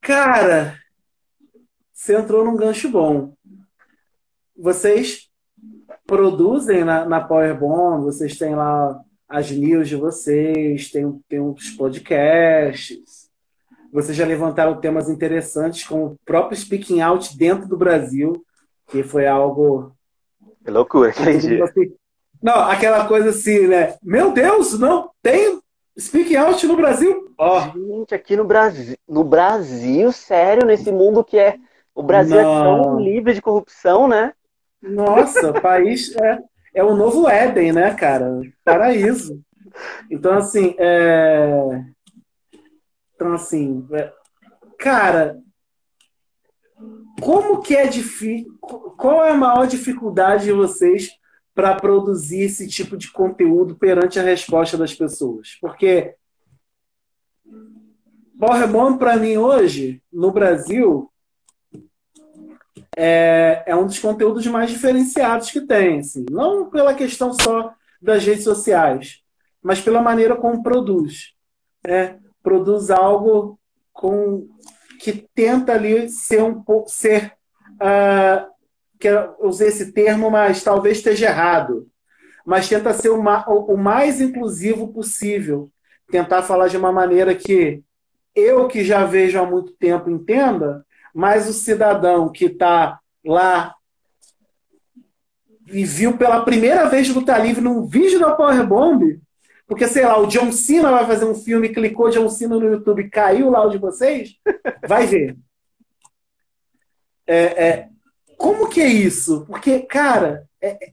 Cara, 0.00 0.78
você 1.92 2.16
entrou 2.16 2.44
num 2.44 2.56
gancho 2.56 2.88
bom. 2.88 3.34
Vocês 4.56 5.28
produzem 6.06 6.84
na, 6.84 7.04
na 7.04 7.20
Powerbomb, 7.20 8.04
vocês 8.04 8.38
têm 8.38 8.54
lá 8.54 9.00
as 9.28 9.50
news 9.50 9.88
de 9.88 9.96
vocês, 9.96 10.90
tem, 10.90 11.20
tem 11.28 11.40
uns 11.40 11.70
podcasts. 11.70 13.28
Vocês 13.92 14.16
já 14.16 14.24
levantaram 14.24 14.80
temas 14.80 15.08
interessantes, 15.08 15.84
como 15.84 16.06
o 16.06 16.16
próprio 16.24 16.56
Speaking 16.56 17.00
Out 17.00 17.36
dentro 17.36 17.66
do 17.66 17.76
Brasil, 17.76 18.44
que 18.88 19.02
foi 19.02 19.26
algo. 19.26 19.95
Que 20.66 20.72
loucura, 20.72 21.10
entendi. 21.10 21.60
Não, 22.42 22.56
aquela 22.68 23.06
coisa 23.06 23.30
assim, 23.30 23.68
né? 23.68 23.96
Meu 24.02 24.32
Deus, 24.32 24.76
não 24.76 25.12
tem 25.22 25.60
Speaking 25.98 26.34
Out 26.34 26.66
no 26.66 26.76
Brasil? 26.76 27.32
Oh. 27.38 27.60
Gente, 27.60 28.12
aqui 28.16 28.34
no 28.34 28.44
Brasil, 28.44 28.96
no 29.08 29.22
Brasil, 29.22 30.10
sério, 30.10 30.66
nesse 30.66 30.90
mundo 30.90 31.22
que 31.22 31.38
é. 31.38 31.56
O 31.94 32.02
Brasil 32.02 32.42
não. 32.42 32.80
é 32.80 32.82
tão 32.82 33.00
livre 33.00 33.32
de 33.32 33.40
corrupção, 33.40 34.08
né? 34.08 34.32
Nossa, 34.82 35.50
o 35.50 35.62
país 35.62 36.12
é, 36.16 36.38
é 36.74 36.82
o 36.82 36.96
novo 36.96 37.28
Éden, 37.28 37.72
né, 37.72 37.94
cara? 37.94 38.40
Paraíso. 38.64 39.40
Então, 40.10 40.32
assim, 40.34 40.74
é... 40.80 41.80
Então, 43.14 43.34
assim, 43.34 43.86
é... 43.92 44.12
cara, 44.76 45.38
como 47.20 47.62
que 47.62 47.74
é 47.74 47.86
difícil? 47.86 48.56
Qual 48.60 49.24
é 49.24 49.30
a 49.30 49.36
maior 49.36 49.66
dificuldade 49.66 50.44
de 50.44 50.52
vocês 50.52 51.10
para 51.54 51.74
produzir 51.74 52.42
esse 52.42 52.68
tipo 52.68 52.96
de 52.96 53.10
conteúdo 53.10 53.76
perante 53.76 54.18
a 54.18 54.22
resposta 54.22 54.76
das 54.76 54.94
pessoas? 54.94 55.56
Porque 55.60 56.14
Borremon, 58.34 58.98
para 58.98 59.16
mim, 59.16 59.38
hoje, 59.38 60.02
no 60.12 60.30
Brasil, 60.30 61.10
é, 62.94 63.62
é, 63.66 63.74
um 63.74 63.86
dos 63.86 63.98
conteúdos 63.98 64.46
mais 64.46 64.70
diferenciados 64.70 65.50
que 65.50 65.62
tem. 65.62 66.00
Assim. 66.00 66.26
Não 66.30 66.68
pela 66.68 66.94
questão 66.94 67.32
só 67.32 67.72
das 68.00 68.24
redes 68.24 68.44
sociais, 68.44 69.22
mas 69.62 69.80
pela 69.80 70.02
maneira 70.02 70.36
como 70.36 70.62
produz. 70.62 71.34
Né? 71.82 72.18
Produz 72.42 72.90
algo 72.90 73.58
com 73.90 74.46
que 75.06 75.28
tenta 75.32 75.72
ali 75.72 76.08
ser 76.08 76.42
um 76.42 76.60
pouco 76.60 76.90
ser 76.90 77.32
uh, 77.74 78.50
eu 79.06 79.36
usei 79.38 79.68
esse 79.68 79.92
termo, 79.92 80.28
mas 80.28 80.64
talvez 80.64 80.98
esteja 80.98 81.26
errado. 81.26 81.86
Mas 82.44 82.68
tenta 82.68 82.92
ser 82.92 83.10
o, 83.10 83.22
ma 83.22 83.44
o 83.46 83.76
mais 83.76 84.20
inclusivo 84.20 84.92
possível. 84.92 85.68
Tentar 86.10 86.42
falar 86.42 86.66
de 86.66 86.76
uma 86.76 86.90
maneira 86.90 87.36
que 87.36 87.84
eu, 88.34 88.66
que 88.66 88.84
já 88.84 89.04
vejo 89.04 89.38
há 89.38 89.46
muito 89.46 89.72
tempo, 89.74 90.10
entenda, 90.10 90.84
mas 91.14 91.48
o 91.48 91.52
cidadão 91.52 92.28
que 92.28 92.46
está 92.46 92.98
lá 93.24 93.76
e 95.68 95.84
viu 95.84 96.16
pela 96.16 96.44
primeira 96.44 96.88
vez 96.88 97.08
Luta 97.08 97.38
Livre 97.38 97.62
num 97.62 97.86
vídeo 97.86 98.18
da 98.18 98.34
Powerbomb, 98.34 99.20
porque, 99.66 99.88
sei 99.88 100.04
lá, 100.04 100.18
o 100.18 100.26
John 100.26 100.52
Cena 100.52 100.90
vai 100.92 101.06
fazer 101.06 101.24
um 101.24 101.34
filme, 101.34 101.70
clicou 101.70 102.10
John 102.10 102.28
Cena 102.28 102.56
no 102.56 102.70
YouTube, 102.70 103.10
caiu 103.10 103.50
lá 103.50 103.64
o 103.64 103.70
de 103.70 103.78
vocês, 103.78 104.36
vai 104.86 105.06
ver. 105.06 105.36
É, 107.26 107.66
é, 107.66 107.88
como 108.36 108.68
que 108.68 108.80
é 108.80 108.86
isso? 108.86 109.44
Porque, 109.46 109.80
cara. 109.80 110.48
É... 110.60 110.68
é 110.68 110.92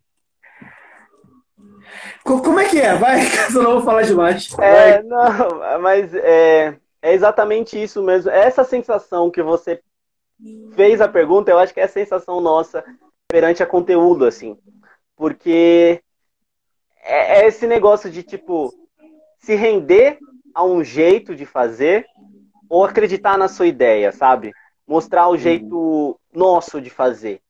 como 2.24 2.60
é 2.60 2.68
que 2.68 2.80
é? 2.80 2.96
Vai, 2.96 3.20
eu 3.54 3.64
não 3.64 3.74
vou 3.74 3.82
falar 3.84 4.02
demais. 4.04 4.50
É, 4.60 5.04
não, 5.04 5.80
mas 5.80 6.14
é, 6.16 6.76
é 7.02 7.14
exatamente 7.14 7.82
isso 7.82 8.02
mesmo. 8.02 8.32
Essa 8.32 8.64
sensação 8.64 9.30
que 9.30 9.44
você 9.44 9.82
fez 10.74 11.00
a 11.00 11.08
pergunta, 11.08 11.52
eu 11.52 11.60
acho 11.60 11.74
que 11.74 11.80
é 11.80 11.84
a 11.84 11.88
sensação 11.88 12.42
nossa 12.42 12.84
perante 13.28 13.62
a 13.62 13.68
conteúdo, 13.68 14.26
assim. 14.26 14.58
Porque 15.16 16.03
é, 17.04 17.42
é 17.42 17.48
esse 17.48 17.68
negócio 17.68 18.10
de, 18.10 18.24
tipo, 18.24 18.74
se 19.40 19.56
render 19.56 20.18
a 20.54 20.64
um 20.64 20.84
jeito 20.84 21.36
de 21.36 21.46
fazer 21.46 22.06
ou 22.70 22.84
acreditar 22.84 23.38
na 23.38 23.48
sua 23.48 23.68
ideia, 23.68 24.12
sabe? 24.12 24.52
Mostrar 24.88 25.30
o 25.30 25.38
jeito 25.38 26.20
nosso 26.34 26.82
de 26.82 26.90
fazer. 26.90 27.42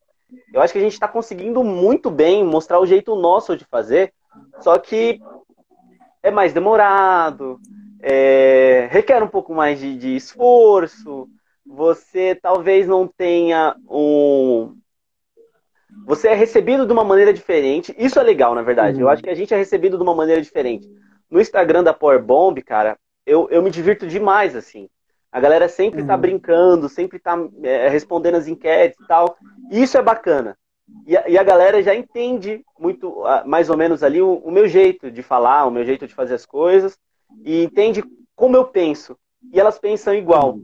Eu 0.54 0.62
acho 0.62 0.74
que 0.74 0.80
a 0.80 0.82
gente 0.82 0.94
está 0.94 1.08
conseguindo 1.08 1.64
muito 1.64 2.10
bem 2.10 2.44
mostrar 2.44 2.80
o 2.80 2.86
jeito 2.86 3.16
nosso 3.16 3.56
de 3.56 3.66
fazer, 3.66 4.14
só 4.60 4.78
que 4.78 5.20
é 6.22 6.32
mais 6.32 6.54
demorado, 6.54 7.60
é, 8.02 8.88
requer 8.92 9.22
um 9.22 9.28
pouco 9.28 9.54
mais 9.54 9.80
de, 9.80 9.98
de, 9.98 10.16
esforço, 10.16 11.28
você 11.66 12.36
talvez 12.36 12.88
não 12.88 13.08
tenha 13.08 13.76
um. 13.90 14.76
Você 16.06 16.28
é 16.28 16.34
recebido 16.34 16.86
de 16.86 16.94
uma 16.94 17.04
maneira 17.04 17.34
diferente. 17.34 17.96
Isso 17.98 18.20
é 18.20 18.24
legal, 18.24 18.54
na 18.54 18.62
verdade. 18.62 18.98
Uhum. 18.98 19.04
Eu 19.04 19.10
acho 19.10 19.24
que 19.24 19.30
a 19.30 19.36
gente 19.36 19.54
é 19.54 19.58
recebido 19.58 19.98
de 19.98 20.04
uma 20.04 20.16
maneira 20.16 20.42
diferente. 20.42 20.90
No 21.30 21.40
Instagram 21.40 21.84
da 21.84 21.94
Power 21.94 22.22
Bomb, 22.22 22.62
cara, 22.62 22.98
eu, 23.26 23.48
eu 23.50 23.62
me 23.62 23.72
divirto 23.72 24.06
demais, 24.06 24.56
assim. 24.56 24.90
A 25.32 25.40
galera 25.40 25.68
sempre 25.68 25.98
tá 25.98 26.04
uhum. 26.04 26.08
tá 26.10 26.18
brincando, 26.18 26.90
sempre 26.90 27.18
tá 27.20 27.36
é, 27.64 27.90
respondendo 27.90 28.36
as 28.36 28.48
enquetes 28.48 29.00
e 29.00 29.08
tal. 29.08 29.36
E 29.72 29.82
isso 29.82 29.98
é 29.98 30.02
bacana. 30.02 30.58
E 31.08 31.18
a, 31.18 31.28
e 31.28 31.38
a 31.38 31.44
galera 31.44 31.82
já 31.82 31.96
entende 31.96 32.64
muito, 32.78 33.24
mais 33.46 33.70
ou 33.70 33.78
menos 33.78 34.04
ali, 34.04 34.22
o, 34.22 34.36
o, 34.36 34.52
meu 34.52 34.68
jeito 34.68 35.10
de 35.10 35.24
falar, 35.24 35.66
o 35.66 35.72
meu 35.72 35.84
jeito 35.86 36.06
de 36.06 36.14
fazer 36.14 36.36
as 36.36 36.46
coisas. 36.46 37.00
E 37.44 37.64
entende 37.64 38.04
como 38.36 38.56
eu 38.56 38.66
penso. 38.66 39.18
E 39.52 39.60
elas 39.60 39.80
pensam 39.80 40.14
igual. 40.14 40.60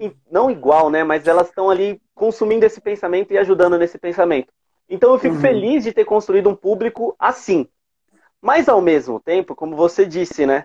E, 0.00 0.12
não 0.30 0.50
igual, 0.50 0.88
né? 0.88 1.04
Mas 1.04 1.26
elas 1.26 1.48
estão 1.48 1.68
ali 1.68 2.00
consumindo 2.14 2.64
esse 2.64 2.80
pensamento 2.80 3.32
e 3.32 3.38
ajudando 3.38 3.78
nesse 3.78 3.98
pensamento. 3.98 4.52
Então 4.88 5.12
eu 5.12 5.18
fico 5.18 5.34
uhum. 5.34 5.40
feliz 5.40 5.84
de 5.84 5.92
ter 5.92 6.04
construído 6.04 6.48
um 6.48 6.56
público 6.56 7.14
assim. 7.18 7.68
Mas 8.40 8.68
ao 8.68 8.80
mesmo 8.80 9.20
tempo, 9.20 9.54
como 9.54 9.76
você 9.76 10.06
disse, 10.06 10.46
né? 10.46 10.64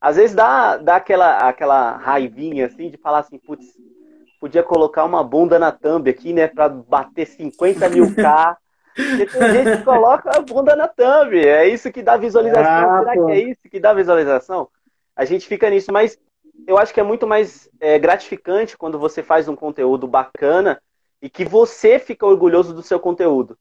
Às 0.00 0.16
vezes 0.16 0.36
dá, 0.36 0.76
dá 0.76 0.96
aquela, 0.96 1.48
aquela 1.48 1.96
raivinha, 1.96 2.66
assim, 2.66 2.90
de 2.90 2.98
falar 2.98 3.20
assim, 3.20 3.38
putz, 3.38 3.66
podia 4.38 4.62
colocar 4.62 5.04
uma 5.04 5.24
bunda 5.24 5.58
na 5.58 5.72
thumb 5.72 6.10
aqui, 6.10 6.34
né, 6.34 6.46
pra 6.46 6.68
bater 6.68 7.26
50 7.26 7.88
mil 7.88 8.14
K. 8.14 8.58
Porque 8.94 9.26
tem 9.26 9.52
gente 9.52 9.78
que 9.78 9.82
coloca 9.84 10.36
a 10.36 10.40
bunda 10.40 10.76
na 10.76 10.86
thumb. 10.86 11.38
É 11.38 11.66
isso 11.66 11.90
que 11.90 12.02
dá 12.02 12.18
visualização. 12.18 12.90
Ah, 12.90 12.98
Será 13.00 13.14
pô. 13.14 13.26
que 13.26 13.32
é 13.32 13.38
isso 13.38 13.62
que 13.70 13.80
dá 13.80 13.94
visualização? 13.94 14.68
A 15.16 15.24
gente 15.24 15.48
fica 15.48 15.70
nisso, 15.70 15.90
mas 15.90 16.18
eu 16.66 16.76
acho 16.76 16.92
que 16.92 17.00
é 17.00 17.02
muito 17.02 17.26
mais 17.26 17.68
é, 17.80 17.98
gratificante 17.98 18.76
quando 18.76 18.98
você 18.98 19.22
faz 19.22 19.48
um 19.48 19.56
conteúdo 19.56 20.06
bacana 20.06 20.80
e 21.22 21.30
que 21.30 21.44
você 21.44 21.98
fica 21.98 22.26
orgulhoso 22.26 22.74
do 22.74 22.82
seu 22.82 23.00
conteúdo. 23.00 23.56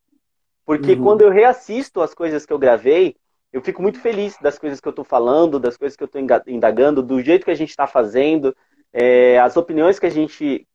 Porque 0.65 0.93
uhum. 0.93 1.03
quando 1.03 1.21
eu 1.21 1.29
reassisto 1.29 2.01
as 2.01 2.13
coisas 2.13 2.45
que 2.45 2.53
eu 2.53 2.59
gravei, 2.59 3.15
eu 3.51 3.61
fico 3.61 3.81
muito 3.81 3.99
feliz 3.99 4.35
das 4.41 4.57
coisas 4.57 4.79
que 4.79 4.87
eu 4.87 4.91
estou 4.91 5.05
falando, 5.05 5.59
das 5.59 5.77
coisas 5.77 5.95
que 5.95 6.03
eu 6.03 6.07
estou 6.07 6.21
indagando, 6.47 7.03
do 7.03 7.21
jeito 7.21 7.45
que 7.45 7.51
a 7.51 7.55
gente 7.55 7.69
está 7.69 7.85
fazendo, 7.85 8.55
é, 8.91 9.39
as 9.39 9.55
opiniões 9.57 9.99
que 9.99 10.05
a 10.05 10.11
gente 10.11 10.67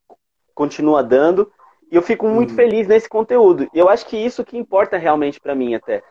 continua 0.54 1.02
dando. 1.02 1.50
E 1.90 1.96
eu 1.96 2.02
fico 2.02 2.28
muito 2.28 2.50
uhum. 2.50 2.56
feliz 2.56 2.86
nesse 2.86 3.08
conteúdo. 3.08 3.68
E 3.72 3.78
eu 3.78 3.88
acho 3.88 4.06
que 4.06 4.16
isso 4.16 4.44
que 4.44 4.58
importa 4.58 4.96
realmente 4.96 5.40
para 5.40 5.54
mim 5.54 5.74
até. 5.74 6.02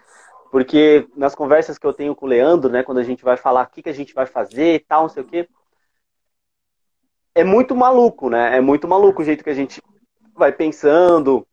Porque 0.52 1.08
nas 1.16 1.36
conversas 1.36 1.78
que 1.78 1.86
eu 1.86 1.94
tenho 1.94 2.16
com 2.16 2.26
o 2.26 2.30
Leandro, 2.30 2.72
né, 2.72 2.84
quando 2.84 2.98
a 2.98 3.04
gente 3.04 3.24
vai 3.24 3.38
falar 3.38 3.64
o 3.64 3.70
que, 3.70 3.84
que 3.84 3.90
a 3.90 3.94
gente 3.94 4.14
vai 4.14 4.26
fazer 4.26 4.76
e 4.76 4.80
tal, 4.80 5.04
não 5.04 5.10
sei 5.10 5.24
o 5.24 5.26
quê, 5.26 5.48
é 7.36 7.44
muito 7.44 7.76
maluco, 7.76 8.30
né? 8.30 8.58
É 8.58 8.62
muito 8.62 8.88
maluco 8.88 9.22
o 9.22 9.26
jeito 9.26 9.44
que 9.44 9.50
a 9.50 9.54
gente 9.54 9.82
vai 10.36 10.52
pensando, 10.52 11.48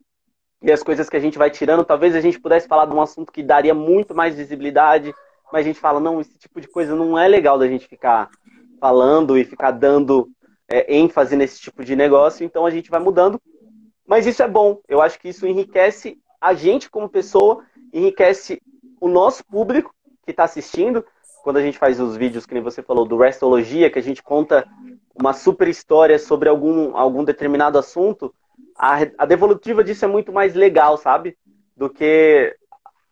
e 0.65 0.71
as 0.71 0.81
coisas 0.81 1.07
que 1.07 1.15
a 1.15 1.19
gente 1.19 1.37
vai 1.37 1.51
tirando, 1.51 1.85
talvez 1.85 2.15
a 2.15 2.19
gente 2.19 2.39
pudesse 2.39 2.67
falar 2.67 2.87
de 2.87 2.93
um 2.93 2.99
assunto 2.99 3.31
que 3.31 3.43
daria 3.43 3.73
muito 3.75 4.15
mais 4.15 4.35
visibilidade, 4.35 5.13
mas 5.53 5.63
a 5.63 5.67
gente 5.67 5.79
fala, 5.79 5.99
não, 5.99 6.19
esse 6.19 6.35
tipo 6.39 6.59
de 6.59 6.67
coisa 6.67 6.95
não 6.95 7.19
é 7.19 7.27
legal 7.27 7.59
da 7.59 7.67
gente 7.67 7.87
ficar 7.87 8.31
falando 8.79 9.37
e 9.37 9.45
ficar 9.45 9.69
dando 9.69 10.27
é, 10.67 10.97
ênfase 10.97 11.35
nesse 11.35 11.61
tipo 11.61 11.85
de 11.85 11.95
negócio, 11.95 12.43
então 12.43 12.65
a 12.65 12.71
gente 12.71 12.89
vai 12.89 12.99
mudando. 12.99 13.39
Mas 14.07 14.25
isso 14.25 14.41
é 14.41 14.47
bom, 14.47 14.79
eu 14.89 15.03
acho 15.03 15.19
que 15.19 15.29
isso 15.29 15.45
enriquece 15.45 16.17
a 16.41 16.55
gente 16.55 16.89
como 16.89 17.07
pessoa, 17.07 17.63
enriquece 17.93 18.59
o 18.99 19.07
nosso 19.07 19.45
público 19.45 19.93
que 20.25 20.31
está 20.31 20.45
assistindo. 20.45 21.05
Quando 21.43 21.57
a 21.57 21.61
gente 21.61 21.77
faz 21.77 21.99
os 21.99 22.17
vídeos, 22.17 22.43
que 22.43 22.55
nem 22.55 22.63
você 22.63 22.81
falou, 22.81 23.05
do 23.05 23.17
Restologia, 23.17 23.91
que 23.91 23.99
a 23.99 24.03
gente 24.03 24.23
conta 24.23 24.67
uma 25.13 25.31
super 25.31 25.67
história 25.67 26.17
sobre 26.17 26.49
algum, 26.49 26.97
algum 26.97 27.23
determinado 27.23 27.77
assunto, 27.77 28.33
a, 28.77 28.97
a 29.17 29.25
devolutiva 29.25 29.83
disso 29.83 30.05
é 30.05 30.07
muito 30.07 30.31
mais 30.31 30.53
legal, 30.53 30.97
sabe? 30.97 31.37
Do 31.75 31.89
que, 31.89 32.55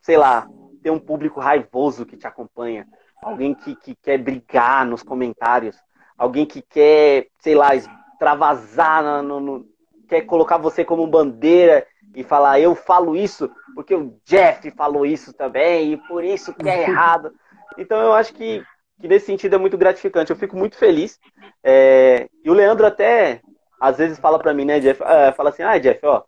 sei 0.01 0.17
lá, 0.17 0.47
ter 0.81 0.91
um 0.91 0.99
público 0.99 1.39
raivoso 1.39 2.05
que 2.05 2.17
te 2.17 2.27
acompanha. 2.27 2.85
Alguém 3.21 3.53
que, 3.53 3.75
que 3.75 3.95
quer 3.95 4.17
brigar 4.17 4.85
nos 4.85 5.01
comentários. 5.01 5.77
Alguém 6.17 6.45
que 6.45 6.61
quer, 6.61 7.27
sei 7.39 7.55
lá, 7.55 7.75
extravasar, 7.75 9.23
no, 9.23 9.39
no, 9.39 9.65
quer 10.07 10.21
colocar 10.21 10.57
você 10.57 10.83
como 10.83 11.07
bandeira 11.07 11.87
e 12.15 12.23
falar, 12.23 12.59
eu 12.59 12.75
falo 12.75 13.15
isso 13.15 13.49
porque 13.73 13.95
o 13.95 14.19
Jeff 14.23 14.69
falou 14.71 15.05
isso 15.05 15.33
também 15.33 15.93
e 15.93 15.97
por 15.97 16.23
isso 16.23 16.53
que 16.53 16.69
é 16.69 16.83
errado. 16.89 17.33
Então 17.77 17.99
eu 17.99 18.13
acho 18.13 18.33
que, 18.33 18.63
que 18.99 19.07
nesse 19.07 19.25
sentido 19.25 19.55
é 19.55 19.57
muito 19.57 19.77
gratificante. 19.77 20.31
Eu 20.31 20.37
fico 20.37 20.55
muito 20.55 20.77
feliz. 20.77 21.19
É... 21.63 22.27
E 22.43 22.49
o 22.49 22.53
Leandro 22.53 22.85
até 22.85 23.41
às 23.83 23.97
vezes 23.97 24.17
fala 24.17 24.39
pra 24.39 24.53
mim, 24.53 24.63
né, 24.63 24.79
Jeff? 24.79 25.03
Uh, 25.03 25.35
fala 25.35 25.49
assim, 25.49 25.61
ah, 25.61 25.77
Jeff, 25.77 25.99
ó, 26.05 26.23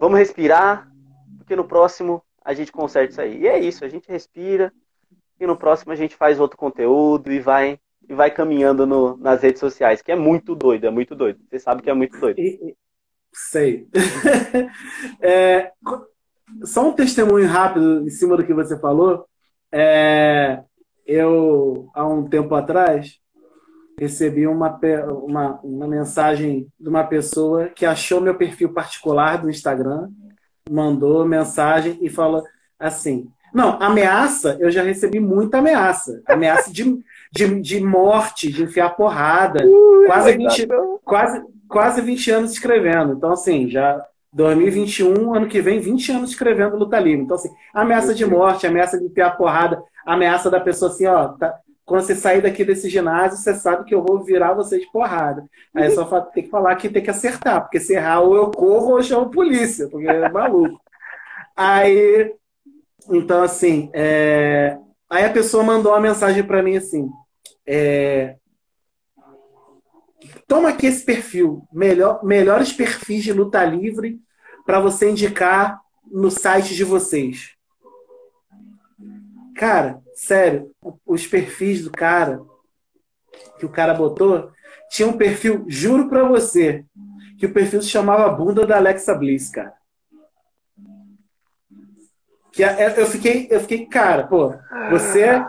vamos 0.00 0.18
respirar, 0.18 0.90
porque 1.38 1.54
no 1.54 1.62
próximo 1.62 2.20
a 2.44 2.52
gente 2.54 2.72
conserta 2.72 3.12
isso 3.12 3.20
aí. 3.20 3.42
E 3.42 3.46
é 3.46 3.56
isso, 3.60 3.84
a 3.84 3.88
gente 3.88 4.10
respira, 4.10 4.72
e 5.38 5.46
no 5.46 5.56
próximo 5.56 5.92
a 5.92 5.94
gente 5.94 6.16
faz 6.16 6.40
outro 6.40 6.58
conteúdo 6.58 7.30
e 7.32 7.38
vai 7.38 7.78
e 8.08 8.14
vai 8.14 8.32
caminhando 8.32 8.84
no, 8.84 9.16
nas 9.16 9.42
redes 9.42 9.60
sociais, 9.60 10.02
que 10.02 10.10
é 10.10 10.16
muito 10.16 10.56
doido, 10.56 10.86
é 10.86 10.90
muito 10.90 11.14
doido. 11.14 11.38
Você 11.48 11.58
sabe 11.60 11.82
que 11.82 11.90
é 11.90 11.94
muito 11.94 12.18
doido. 12.18 12.40
Sei. 13.32 13.86
é, 15.22 15.72
só 16.64 16.88
um 16.88 16.92
testemunho 16.92 17.46
rápido 17.46 18.04
em 18.04 18.10
cima 18.10 18.36
do 18.36 18.44
que 18.44 18.54
você 18.54 18.78
falou. 18.78 19.26
É, 19.70 20.62
eu, 21.04 21.88
há 21.94 22.06
um 22.06 22.28
tempo 22.28 22.54
atrás, 22.54 23.20
recebi 23.98 24.46
uma, 24.46 24.78
uma, 25.22 25.60
uma 25.62 25.88
mensagem 25.88 26.68
de 26.78 26.88
uma 26.88 27.04
pessoa 27.04 27.68
que 27.68 27.86
achou 27.86 28.20
meu 28.20 28.34
perfil 28.34 28.72
particular 28.72 29.38
do 29.38 29.50
Instagram, 29.50 30.08
mandou 30.70 31.24
mensagem 31.24 31.98
e 32.00 32.08
falou 32.08 32.44
assim: 32.78 33.28
Não, 33.54 33.80
ameaça, 33.80 34.56
eu 34.60 34.70
já 34.70 34.82
recebi 34.82 35.18
muita 35.18 35.58
ameaça. 35.58 36.22
Ameaça 36.26 36.72
de, 36.72 36.98
de, 37.32 37.60
de 37.60 37.80
morte, 37.80 38.52
de 38.52 38.64
enfiar 38.64 38.96
porrada. 38.96 39.64
Ui, 39.66 40.06
quase, 40.06 40.36
20, 40.36 40.68
quase, 41.04 41.42
quase 41.68 42.00
20 42.02 42.30
anos 42.30 42.52
escrevendo. 42.52 43.14
Então, 43.14 43.32
assim, 43.32 43.68
já 43.70 44.04
2021, 44.32 45.34
ano 45.34 45.48
que 45.48 45.62
vem, 45.62 45.80
20 45.80 46.12
anos 46.12 46.30
escrevendo 46.30 46.76
luta 46.76 46.98
livre. 47.00 47.24
Então, 47.24 47.36
assim, 47.36 47.50
ameaça 47.72 48.14
de 48.14 48.26
morte, 48.26 48.66
ameaça 48.66 48.98
de 48.98 49.06
enfiar 49.06 49.36
porrada, 49.36 49.82
ameaça 50.04 50.50
da 50.50 50.60
pessoa 50.60 50.90
assim, 50.90 51.06
ó, 51.06 51.28
tá, 51.28 51.58
quando 51.86 52.02
você 52.02 52.16
sair 52.16 52.42
daqui 52.42 52.64
desse 52.64 52.90
ginásio, 52.90 53.38
você 53.38 53.54
sabe 53.54 53.84
que 53.84 53.94
eu 53.94 54.02
vou 54.02 54.24
virar 54.24 54.52
você 54.54 54.76
de 54.76 54.90
porrada. 54.90 55.48
Aí 55.72 55.88
só 55.92 56.20
tem 56.20 56.42
que 56.42 56.50
falar 56.50 56.74
que 56.74 56.88
tem 56.88 57.00
que 57.00 57.10
acertar, 57.10 57.62
porque 57.62 57.78
se 57.78 57.94
errar, 57.94 58.22
ou 58.22 58.34
eu 58.34 58.50
corro 58.50 58.90
ou 58.90 58.98
eu 58.98 59.04
chamo 59.04 59.30
polícia, 59.30 59.88
porque 59.88 60.08
é 60.08 60.28
maluco. 60.28 60.80
Aí, 61.56 62.34
então, 63.08 63.40
assim, 63.40 63.88
é... 63.94 64.76
aí 65.08 65.24
a 65.24 65.32
pessoa 65.32 65.62
mandou 65.62 65.92
uma 65.92 66.00
mensagem 66.00 66.42
para 66.42 66.60
mim 66.60 66.76
assim: 66.76 67.08
é... 67.64 68.34
toma 70.48 70.70
aqui 70.70 70.88
esse 70.88 71.04
perfil, 71.04 71.62
melhor, 71.72 72.24
melhores 72.24 72.72
perfis 72.72 73.22
de 73.22 73.32
luta 73.32 73.64
livre 73.64 74.18
para 74.66 74.80
você 74.80 75.08
indicar 75.08 75.80
no 76.04 76.32
site 76.32 76.74
de 76.74 76.82
vocês. 76.82 77.54
Cara, 79.54 80.02
sério, 80.16 80.72
os 81.06 81.26
perfis 81.26 81.84
do 81.84 81.92
cara 81.92 82.40
que 83.58 83.66
o 83.66 83.70
cara 83.70 83.94
botou 83.94 84.50
tinha 84.90 85.06
um 85.06 85.16
perfil, 85.16 85.64
juro 85.68 86.08
pra 86.08 86.24
você, 86.24 86.84
que 87.38 87.46
o 87.46 87.52
perfil 87.52 87.82
se 87.82 87.88
chamava 87.88 88.28
Bunda 88.30 88.66
da 88.66 88.76
Alexa 88.76 89.14
Bliss, 89.14 89.50
cara. 89.50 89.74
Que 92.52 92.62
eu 92.62 93.06
fiquei, 93.06 93.46
eu 93.50 93.60
fiquei, 93.60 93.86
cara, 93.86 94.26
pô, 94.26 94.54
você 94.90 95.44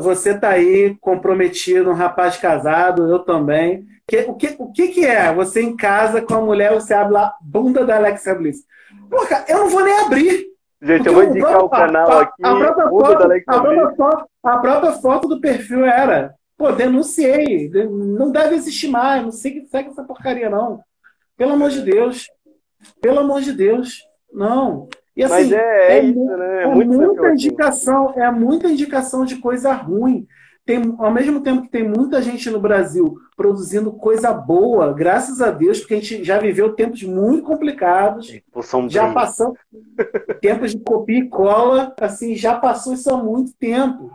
você 0.00 0.38
tá 0.38 0.50
aí 0.50 0.96
comprometido, 1.00 1.90
um 1.90 1.94
rapaz 1.94 2.36
casado, 2.36 3.10
eu 3.10 3.18
também. 3.18 3.84
Que, 4.06 4.20
o, 4.20 4.34
que, 4.34 4.54
o 4.58 4.72
que 4.72 4.88
que 4.88 5.04
é? 5.04 5.34
Você 5.34 5.60
em 5.60 5.76
casa 5.76 6.22
com 6.22 6.34
a 6.34 6.40
mulher, 6.40 6.72
você 6.72 6.94
abre 6.94 7.12
lá, 7.12 7.34
bunda 7.42 7.84
da 7.84 7.96
Alexa 7.96 8.34
Bliss. 8.34 8.64
Pô, 9.10 9.26
cara, 9.26 9.44
eu 9.48 9.58
não 9.58 9.68
vou 9.68 9.84
nem 9.84 9.98
abrir. 9.98 10.46
Gente, 10.82 10.96
Porque 10.98 11.08
eu 11.08 11.14
vou 11.14 11.24
indicar 11.24 11.64
o, 11.64 11.68
canal 11.68 12.10
a, 12.10 12.22
aqui. 12.22 12.44
A 12.44 12.54
própria, 12.54 12.88
foto, 12.88 13.22
a, 13.46 13.60
própria 13.60 13.94
foto, 13.96 14.28
a 14.42 14.58
própria 14.58 14.92
foto 14.92 15.28
do 15.28 15.40
perfil 15.40 15.84
era. 15.84 16.34
Pô, 16.56 16.70
denunciei. 16.72 17.70
Não 17.88 18.30
deve 18.30 18.54
existir 18.54 18.88
mais. 18.88 19.22
Não 19.22 19.32
sei 19.32 19.52
que 19.52 19.66
segue 19.66 19.88
essa 19.88 20.04
porcaria, 20.04 20.50
não. 20.50 20.80
Pelo 21.36 21.52
amor 21.52 21.70
de 21.70 21.82
Deus. 21.82 22.26
Pelo 23.00 23.20
amor 23.20 23.40
de 23.40 23.52
Deus. 23.52 24.02
Não. 24.32 24.88
E 25.16 25.24
assim, 25.24 25.34
Mas 25.34 25.52
é, 25.52 25.56
é, 25.56 25.98
é 25.98 26.04
isso, 26.04 26.24
né? 26.24 26.58
É, 26.58 26.62
é 26.64 26.66
muita 26.66 27.30
indicação, 27.30 28.12
é 28.16 28.30
muita 28.30 28.68
indicação 28.68 29.24
de 29.24 29.36
coisa 29.36 29.72
ruim 29.72 30.26
tem, 30.66 30.96
ao 30.98 31.12
mesmo 31.12 31.40
tempo 31.40 31.62
que 31.62 31.70
tem 31.70 31.88
muita 31.88 32.20
gente 32.20 32.50
no 32.50 32.58
Brasil 32.60 33.16
produzindo 33.36 33.92
coisa 33.92 34.32
boa, 34.34 34.92
graças 34.92 35.40
a 35.40 35.52
Deus, 35.52 35.78
porque 35.78 35.94
a 35.94 36.00
gente 36.00 36.24
já 36.24 36.40
viveu 36.40 36.74
tempos 36.74 37.04
muito 37.04 37.44
complicados. 37.44 38.26
Já 38.92 39.12
passou 39.12 39.56
tempos 40.40 40.72
de 40.72 40.80
copia 40.80 41.20
e 41.20 41.28
cola, 41.28 41.94
assim, 42.00 42.34
já 42.34 42.58
passou 42.58 42.94
isso 42.94 43.08
há 43.08 43.16
muito 43.16 43.52
tempo, 43.54 44.10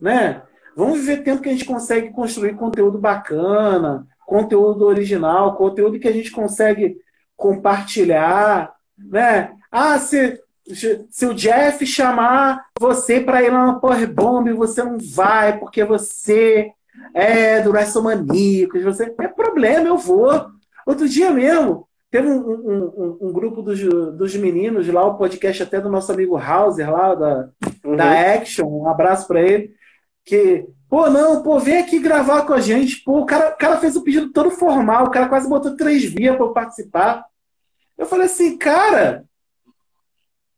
né? 0.00 0.42
Vamos 0.74 1.00
viver 1.00 1.22
tempo 1.22 1.42
que 1.42 1.50
a 1.50 1.52
gente 1.52 1.66
consegue 1.66 2.10
construir 2.10 2.56
conteúdo 2.56 2.98
bacana, 2.98 4.06
conteúdo 4.26 4.86
original, 4.86 5.54
conteúdo 5.54 6.00
que 6.00 6.08
a 6.08 6.12
gente 6.12 6.30
consegue 6.30 6.96
compartilhar, 7.36 8.74
né? 8.96 9.52
Ah, 9.70 9.98
se 9.98 10.40
se 10.72 11.26
o 11.26 11.34
Jeff 11.34 11.84
chamar 11.86 12.64
você 12.80 13.20
para 13.20 13.42
ir 13.42 13.50
lá 13.50 13.66
no 13.66 13.80
Power 13.80 14.12
Bomb, 14.12 14.50
você 14.52 14.82
não 14.82 14.96
vai, 14.98 15.58
porque 15.58 15.84
você 15.84 16.70
é 17.12 17.60
do 17.60 17.70
WrestleManiacos, 17.70 18.82
você 18.82 19.14
é 19.18 19.28
problema, 19.28 19.88
eu 19.88 19.98
vou. 19.98 20.46
Outro 20.86 21.08
dia 21.08 21.30
mesmo, 21.30 21.86
teve 22.10 22.28
um, 22.28 22.38
um, 22.38 22.84
um, 22.96 23.18
um, 23.28 23.32
grupo 23.32 23.60
dos, 23.60 23.80
dos 24.16 24.34
meninos 24.36 24.86
lá, 24.88 25.04
o 25.04 25.18
podcast 25.18 25.62
até 25.62 25.80
do 25.80 25.90
nosso 25.90 26.12
amigo 26.12 26.36
Hauser 26.36 26.90
lá, 26.90 27.14
da, 27.14 27.48
uhum. 27.84 27.96
da 27.96 28.34
Action, 28.34 28.66
um 28.66 28.88
abraço 28.88 29.26
para 29.26 29.42
ele, 29.42 29.74
que, 30.24 30.66
pô, 30.88 31.10
não, 31.10 31.42
pô, 31.42 31.58
vem 31.58 31.78
aqui 31.78 31.98
gravar 31.98 32.42
com 32.42 32.54
a 32.54 32.60
gente. 32.60 33.02
Pô, 33.04 33.20
o 33.20 33.26
cara, 33.26 33.50
o 33.50 33.58
cara 33.58 33.76
fez 33.78 33.96
o 33.96 34.02
pedido 34.02 34.32
todo 34.32 34.50
formal, 34.50 35.04
o 35.04 35.10
cara 35.10 35.28
quase 35.28 35.48
botou 35.48 35.76
três 35.76 36.04
vias 36.04 36.36
para 36.36 36.48
participar. 36.48 37.24
Eu 37.98 38.06
falei 38.06 38.26
assim, 38.26 38.56
cara, 38.56 39.24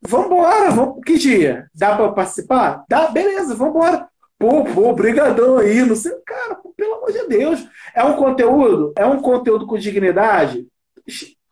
Vambora, 0.07 0.71
vamos. 0.71 1.01
Que 1.05 1.19
dia? 1.19 1.69
Dá 1.75 1.97
para 1.97 2.13
participar? 2.13 2.85
Dá, 2.89 3.09
beleza, 3.09 3.55
vambora. 3.55 4.09
Pô, 4.39 4.65
pô, 4.65 4.93
brigadão 4.93 5.59
aí, 5.59 5.85
não 5.85 5.97
sei. 5.97 6.13
Cara, 6.25 6.59
pelo 6.77 6.95
amor 6.95 7.13
de 7.13 7.27
Deus. 7.27 7.67
É 7.95 8.05
um 8.05 8.17
conteúdo? 8.17 8.93
É 8.97 9.07
um 9.07 9.21
conteúdo 9.21 9.67
com 9.67 9.79
dignidade? 9.79 10.67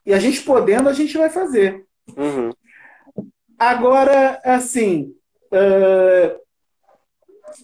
E 0.07 0.13
a 0.13 0.19
gente 0.19 0.43
podendo, 0.43 0.89
a 0.89 0.93
gente 0.93 1.17
vai 1.17 1.31
fazer. 1.31 1.85
Uhum. 2.17 2.51
Agora, 3.59 4.41
assim, 4.45 5.15
uh, 5.47 6.39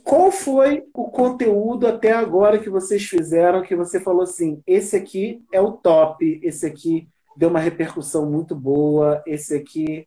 qual 0.03 0.31
foi 0.31 0.85
o 0.95 1.05
conteúdo 1.11 1.87
até 1.87 2.13
agora 2.13 2.59
que 2.59 2.71
vocês 2.71 3.05
fizeram 3.05 3.63
que 3.63 3.77
você 3.77 4.01
falou 4.01 4.23
assim, 4.23 4.63
esse 4.67 4.97
aqui 4.97 5.43
é 5.53 5.61
o 5.61 5.73
top, 5.73 6.41
esse 6.43 6.65
aqui 6.65 7.09
deu 7.37 7.51
uma 7.51 7.61
repercussão 7.61 8.31
muito 8.31 8.55
boa, 8.55 9.23
esse 9.27 9.55
aqui 9.55 10.07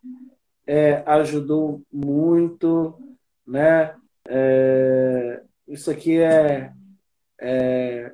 é, 0.66 1.03
ajudou 1.05 1.82
muito, 1.91 2.97
né? 3.45 3.95
É, 4.28 5.41
isso 5.68 5.91
aqui 5.91 6.20
é, 6.20 6.72
é, 7.41 8.11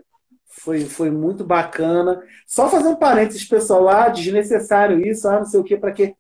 foi, 0.48 0.82
foi 0.86 1.12
muito 1.12 1.44
bacana. 1.44 2.22
Só 2.48 2.70
fazer 2.70 2.88
um 2.88 2.96
parênteses, 2.96 3.46
pessoal, 3.46 3.88
ah, 3.90 4.10
desnecessário 4.10 5.06
isso, 5.06 5.28
ah, 5.28 5.40
não 5.40 5.46
sei 5.46 5.60
o 5.60 5.64
que, 5.64 5.78
para 5.78 5.92
quê? 5.92 6.16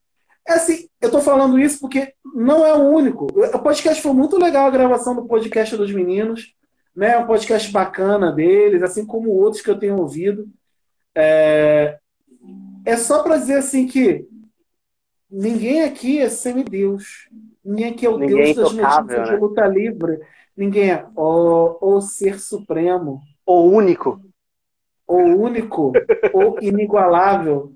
É 0.47 0.53
assim, 0.53 0.87
eu 1.01 1.07
estou 1.07 1.21
falando 1.21 1.59
isso 1.59 1.79
porque 1.79 2.13
não 2.33 2.65
é 2.65 2.73
o 2.73 2.89
único. 2.89 3.25
O 3.25 3.59
podcast 3.59 4.01
foi 4.01 4.13
muito 4.13 4.37
legal 4.37 4.67
a 4.67 4.71
gravação 4.71 5.15
do 5.15 5.27
podcast 5.27 5.75
dos 5.77 5.91
meninos, 5.91 6.55
né? 6.95 7.17
Um 7.17 7.27
podcast 7.27 7.71
bacana 7.71 8.31
deles, 8.31 8.81
assim 8.81 9.05
como 9.05 9.29
outros 9.29 9.61
que 9.61 9.69
eu 9.69 9.77
tenho 9.77 9.97
ouvido. 9.97 10.47
É, 11.15 11.99
é 12.85 12.97
só 12.97 13.21
para 13.21 13.37
dizer 13.37 13.57
assim 13.57 13.85
que 13.85 14.27
Ninguém 15.31 15.83
aqui 15.83 16.19
é 16.19 16.29
semideus. 16.29 17.29
Ninguém 17.63 17.91
aqui 17.91 18.05
é 18.05 18.09
o 18.09 18.17
Ninguém 18.17 18.53
Deus 18.53 18.57
é 18.57 18.61
das 18.61 18.73
notícias 18.73 19.05
né? 19.05 19.23
de 19.23 19.39
luta 19.39 19.67
livre. 19.67 20.19
Ninguém 20.57 20.91
é 20.91 21.05
o, 21.15 21.77
o 21.79 22.01
ser 22.01 22.39
supremo. 22.39 23.21
O 23.45 23.61
único. 23.61 24.19
O 25.07 25.17
único, 25.17 25.91
o 26.33 26.57
inigualável. 26.61 27.71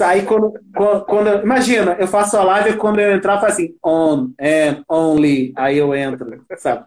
Aí 0.00 0.22
quando, 0.22 0.54
quando, 0.74 1.04
quando, 1.04 1.42
imagina, 1.42 1.94
eu 2.00 2.08
faço 2.08 2.38
a 2.38 2.42
live 2.42 2.70
e 2.70 2.76
quando 2.78 2.98
eu 2.98 3.12
entrar, 3.12 3.38
faz 3.40 3.52
assim, 3.52 3.76
on 3.84 4.30
and 4.40 4.82
only. 4.88 5.52
Aí 5.54 5.76
eu 5.76 5.94
entro, 5.94 6.42
sabe? 6.56 6.86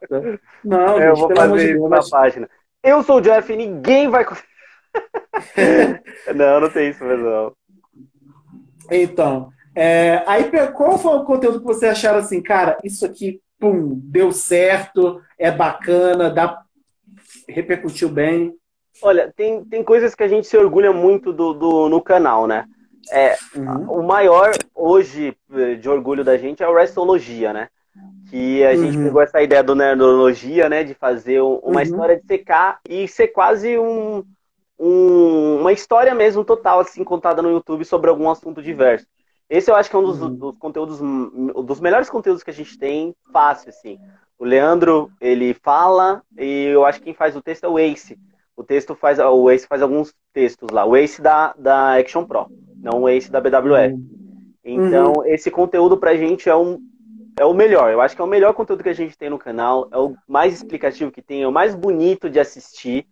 Não, 0.66 0.98
gente, 0.98 1.06
eu 1.06 1.16
vou 1.16 1.36
fazer 1.36 1.80
na 1.80 2.00
página. 2.10 2.50
Eu 2.82 3.04
sou 3.04 3.18
o 3.18 3.22
Jeff 3.22 3.54
e 3.54 3.56
ninguém 3.56 4.10
vai. 4.10 4.26
não, 6.36 6.62
não 6.62 6.70
tem 6.72 6.90
isso 6.90 7.04
mesmo, 7.04 7.24
não. 7.24 7.56
Então, 8.90 9.54
é, 9.76 10.24
aí, 10.28 10.50
qual 10.74 10.98
foi 10.98 11.16
o 11.18 11.24
conteúdo 11.24 11.60
que 11.60 11.66
você 11.66 11.88
acharam 11.88 12.20
assim, 12.20 12.42
cara, 12.42 12.78
isso 12.84 13.06
aqui, 13.06 13.42
pum, 13.60 14.00
deu 14.04 14.32
certo, 14.32 15.22
é 15.38 15.50
bacana, 15.50 16.30
dá, 16.30 16.62
repercutiu 17.48 18.10
bem? 18.10 18.54
Olha, 19.02 19.32
tem, 19.36 19.64
tem 19.66 19.84
coisas 19.84 20.14
que 20.14 20.24
a 20.24 20.28
gente 20.28 20.48
se 20.48 20.58
orgulha 20.58 20.92
muito 20.92 21.32
do, 21.32 21.54
do 21.54 21.90
no 21.90 22.02
canal, 22.02 22.46
né? 22.46 22.66
É, 23.12 23.36
uhum. 23.56 24.00
O 24.00 24.04
maior 24.04 24.52
hoje 24.76 25.36
de 25.80 25.90
orgulho 25.90 26.24
da 26.24 26.38
gente 26.38 26.62
é 26.62 26.68
o 26.68 26.76
Restologia, 26.76 27.52
né? 27.52 27.68
Que 28.30 28.64
a 28.64 28.72
uhum. 28.72 28.78
gente 28.78 28.98
pegou 28.98 29.22
essa 29.22 29.42
ideia 29.42 29.64
do 29.64 29.74
Nerdologia, 29.74 30.70
né? 30.70 30.84
De 30.84 30.94
fazer 30.94 31.42
uma 31.42 31.78
uhum. 31.78 31.82
história 31.82 32.20
de 32.20 32.28
secar 32.28 32.80
e 32.88 33.08
ser 33.08 33.30
quase 33.30 33.78
um, 33.80 34.24
um, 34.78 35.58
uma 35.62 35.74
história 35.74 36.14
mesmo 36.14 36.44
total, 36.44 36.82
assim, 36.82 37.04
contada 37.04 37.42
no 37.42 37.52
YouTube 37.52 37.84
sobre 37.86 38.10
algum 38.10 38.30
assunto 38.30 38.62
diverso. 38.62 39.08
Esse 39.52 39.70
eu 39.70 39.76
acho 39.76 39.89
que 39.89 39.95
é 39.97 39.99
um 39.99 40.04
dos, 40.04 40.22
uhum. 40.22 40.34
dos 40.34 40.58
conteúdos, 40.58 40.99
dos 41.66 41.82
melhores 41.82 42.10
conteúdos 42.10 42.41
que 42.41 42.49
a 42.49 42.54
gente 42.54 42.78
tem, 42.78 43.14
fácil, 43.34 43.68
assim. 43.68 43.99
O 44.39 44.45
Leandro, 44.45 45.12
ele 45.20 45.54
fala, 45.54 46.24
e 46.39 46.68
eu 46.68 46.86
acho 46.86 46.99
que 46.99 47.06
quem 47.06 47.14
faz 47.14 47.36
o 47.36 47.41
texto 47.41 47.66
é 47.66 47.68
o 47.68 47.78
Ace. 47.78 48.18
O 48.56 48.64
texto 48.64 48.95
faz, 48.95 49.20
o 49.20 49.49
Ace 49.52 49.68
faz 49.68 49.82
alguns 49.82 50.14
textos 50.32 50.70
lá. 50.72 50.86
O 50.86 50.95
Ace 50.95 51.22
da, 51.22 51.54
da 51.60 51.97
Action 51.97 52.24
Pro, 52.24 52.47
não 52.78 53.02
o 53.02 53.10
Ace 53.10 53.30
da 53.30 53.41
BWF. 53.41 53.93
Uhum. 53.93 54.08
Então, 54.64 55.14
uhum. 55.18 55.26
esse 55.26 55.52
conteúdo 55.52 55.97
pra 55.97 56.16
gente 56.16 56.47
é 56.47 56.56
um, 56.56 56.80
é 57.38 57.43
o 57.43 57.54
melhor. 57.54 57.91
Eu 57.91 57.99
acho 57.99 58.16
que 58.16 58.22
é 58.22 58.26
o 58.26 58.30
melhor 58.30 58.54
conteúdo 58.54 58.84
que 58.84 58.89
a 58.89 58.93
gente 58.93 59.18
tem 59.18 59.30
no 59.30 59.38
canal. 59.38 59.89
É 59.91 59.97
o 59.97 60.16
mais 60.26 60.54
explicativo 60.54 61.12
que 61.12 61.22
tem, 61.22 61.43
é 61.43 61.47
o 61.47 61.52
mais 61.52 61.76
bonito 61.76 62.30
de 62.30 62.39
assistir. 62.39 63.06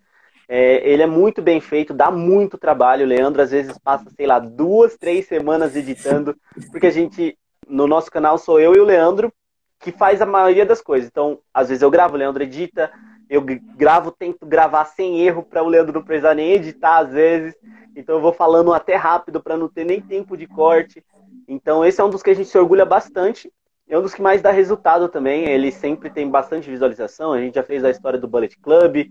É, 0.51 0.89
ele 0.89 1.03
é 1.03 1.05
muito 1.05 1.43
bem 1.43 1.61
feito, 1.61 1.93
dá 1.93 2.09
muito 2.09 2.57
trabalho. 2.57 3.05
O 3.05 3.07
Leandro 3.07 3.41
às 3.41 3.51
vezes 3.51 3.77
passa, 3.77 4.09
sei 4.17 4.25
lá, 4.25 4.39
duas, 4.39 4.97
três 4.97 5.27
semanas 5.27 5.75
editando, 5.75 6.35
porque 6.71 6.87
a 6.87 6.91
gente, 6.91 7.37
no 7.67 7.85
nosso 7.85 8.09
canal, 8.09 8.37
sou 8.39 8.59
eu 8.59 8.73
e 8.73 8.79
o 8.79 8.85
Leandro 8.85 9.31
que 9.79 9.91
faz 9.91 10.21
a 10.21 10.25
maioria 10.25 10.65
das 10.65 10.81
coisas. 10.81 11.07
Então, 11.07 11.39
às 11.53 11.69
vezes 11.69 11.81
eu 11.81 11.91
gravo, 11.91 12.15
o 12.15 12.17
Leandro 12.17 12.43
edita, 12.43 12.91
eu 13.29 13.41
gravo, 13.77 14.11
tento 14.11 14.45
gravar 14.45 14.85
sem 14.85 15.21
erro 15.21 15.43
para 15.43 15.63
o 15.63 15.67
Leandro 15.69 15.93
não 15.93 16.03
precisar 16.03 16.33
nem 16.33 16.51
editar 16.51 16.97
às 16.97 17.11
vezes. 17.11 17.55
Então 17.95 18.15
eu 18.15 18.21
vou 18.21 18.33
falando 18.33 18.73
até 18.73 18.95
rápido 18.95 19.41
para 19.41 19.55
não 19.55 19.69
ter 19.69 19.85
nem 19.85 20.01
tempo 20.01 20.35
de 20.35 20.47
corte. 20.47 21.05
Então 21.47 21.85
esse 21.85 22.01
é 22.01 22.03
um 22.03 22.09
dos 22.09 22.23
que 22.23 22.31
a 22.31 22.33
gente 22.33 22.49
se 22.49 22.57
orgulha 22.57 22.85
bastante 22.85 23.49
é 23.89 23.97
um 23.97 24.03
dos 24.03 24.13
que 24.13 24.21
mais 24.21 24.41
dá 24.41 24.51
resultado 24.51 25.09
também. 25.09 25.45
Ele 25.45 25.71
sempre 25.71 26.09
tem 26.11 26.29
bastante 26.29 26.69
visualização. 26.69 27.33
A 27.33 27.39
gente 27.39 27.55
já 27.55 27.63
fez 27.63 27.83
a 27.83 27.89
história 27.89 28.19
do 28.19 28.27
Bullet 28.27 28.55
Club, 28.59 29.07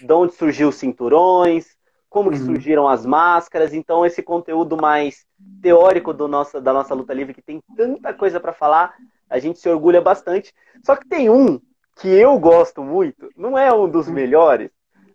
de 0.00 0.12
onde 0.12 0.34
surgiu 0.34 0.68
os 0.68 0.76
cinturões, 0.76 1.76
como 2.08 2.30
que 2.30 2.38
uhum. 2.38 2.46
surgiram 2.46 2.88
as 2.88 3.06
máscaras. 3.06 3.72
Então, 3.72 4.04
esse 4.04 4.22
conteúdo 4.22 4.76
mais 4.76 5.24
teórico 5.62 6.12
do 6.12 6.26
nossa, 6.26 6.60
da 6.60 6.72
nossa 6.72 6.94
luta 6.94 7.14
livre, 7.14 7.34
que 7.34 7.42
tem 7.42 7.62
tanta 7.76 8.12
coisa 8.12 8.40
para 8.40 8.52
falar, 8.52 8.94
a 9.28 9.38
gente 9.38 9.58
se 9.58 9.68
orgulha 9.68 10.00
bastante. 10.00 10.52
Só 10.84 10.96
que 10.96 11.08
tem 11.08 11.30
um 11.30 11.60
que 12.00 12.08
eu 12.08 12.38
gosto 12.38 12.82
muito, 12.82 13.28
não 13.36 13.56
é 13.58 13.72
um 13.72 13.88
dos 13.88 14.08
melhores, 14.08 14.70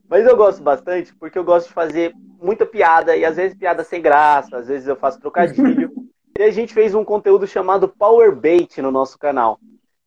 mas 0.07 0.25
eu 0.25 0.37
gosto 0.37 0.61
bastante 0.61 1.13
porque 1.15 1.37
eu 1.37 1.43
gosto 1.43 1.67
de 1.67 1.73
fazer 1.73 2.13
muita 2.39 2.65
piada, 2.65 3.15
e 3.15 3.25
às 3.25 3.35
vezes 3.37 3.57
piada 3.57 3.83
sem 3.83 4.01
graça, 4.01 4.57
às 4.57 4.67
vezes 4.67 4.87
eu 4.87 4.95
faço 4.95 5.19
trocadilho. 5.19 5.91
E 6.37 6.43
a 6.43 6.51
gente 6.51 6.73
fez 6.73 6.93
um 6.93 7.05
conteúdo 7.05 7.47
chamado 7.47 7.87
Power 7.87 8.35
Bait 8.35 8.81
no 8.81 8.91
nosso 8.91 9.17
canal. 9.17 9.57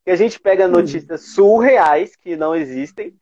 Que 0.05 0.11
a 0.11 0.15
gente 0.15 0.39
pega 0.39 0.67
hum. 0.67 0.73
notícias 0.73 1.33
surreais 1.33 2.15
que 2.17 2.37
não 2.37 2.55
existem 2.55 3.15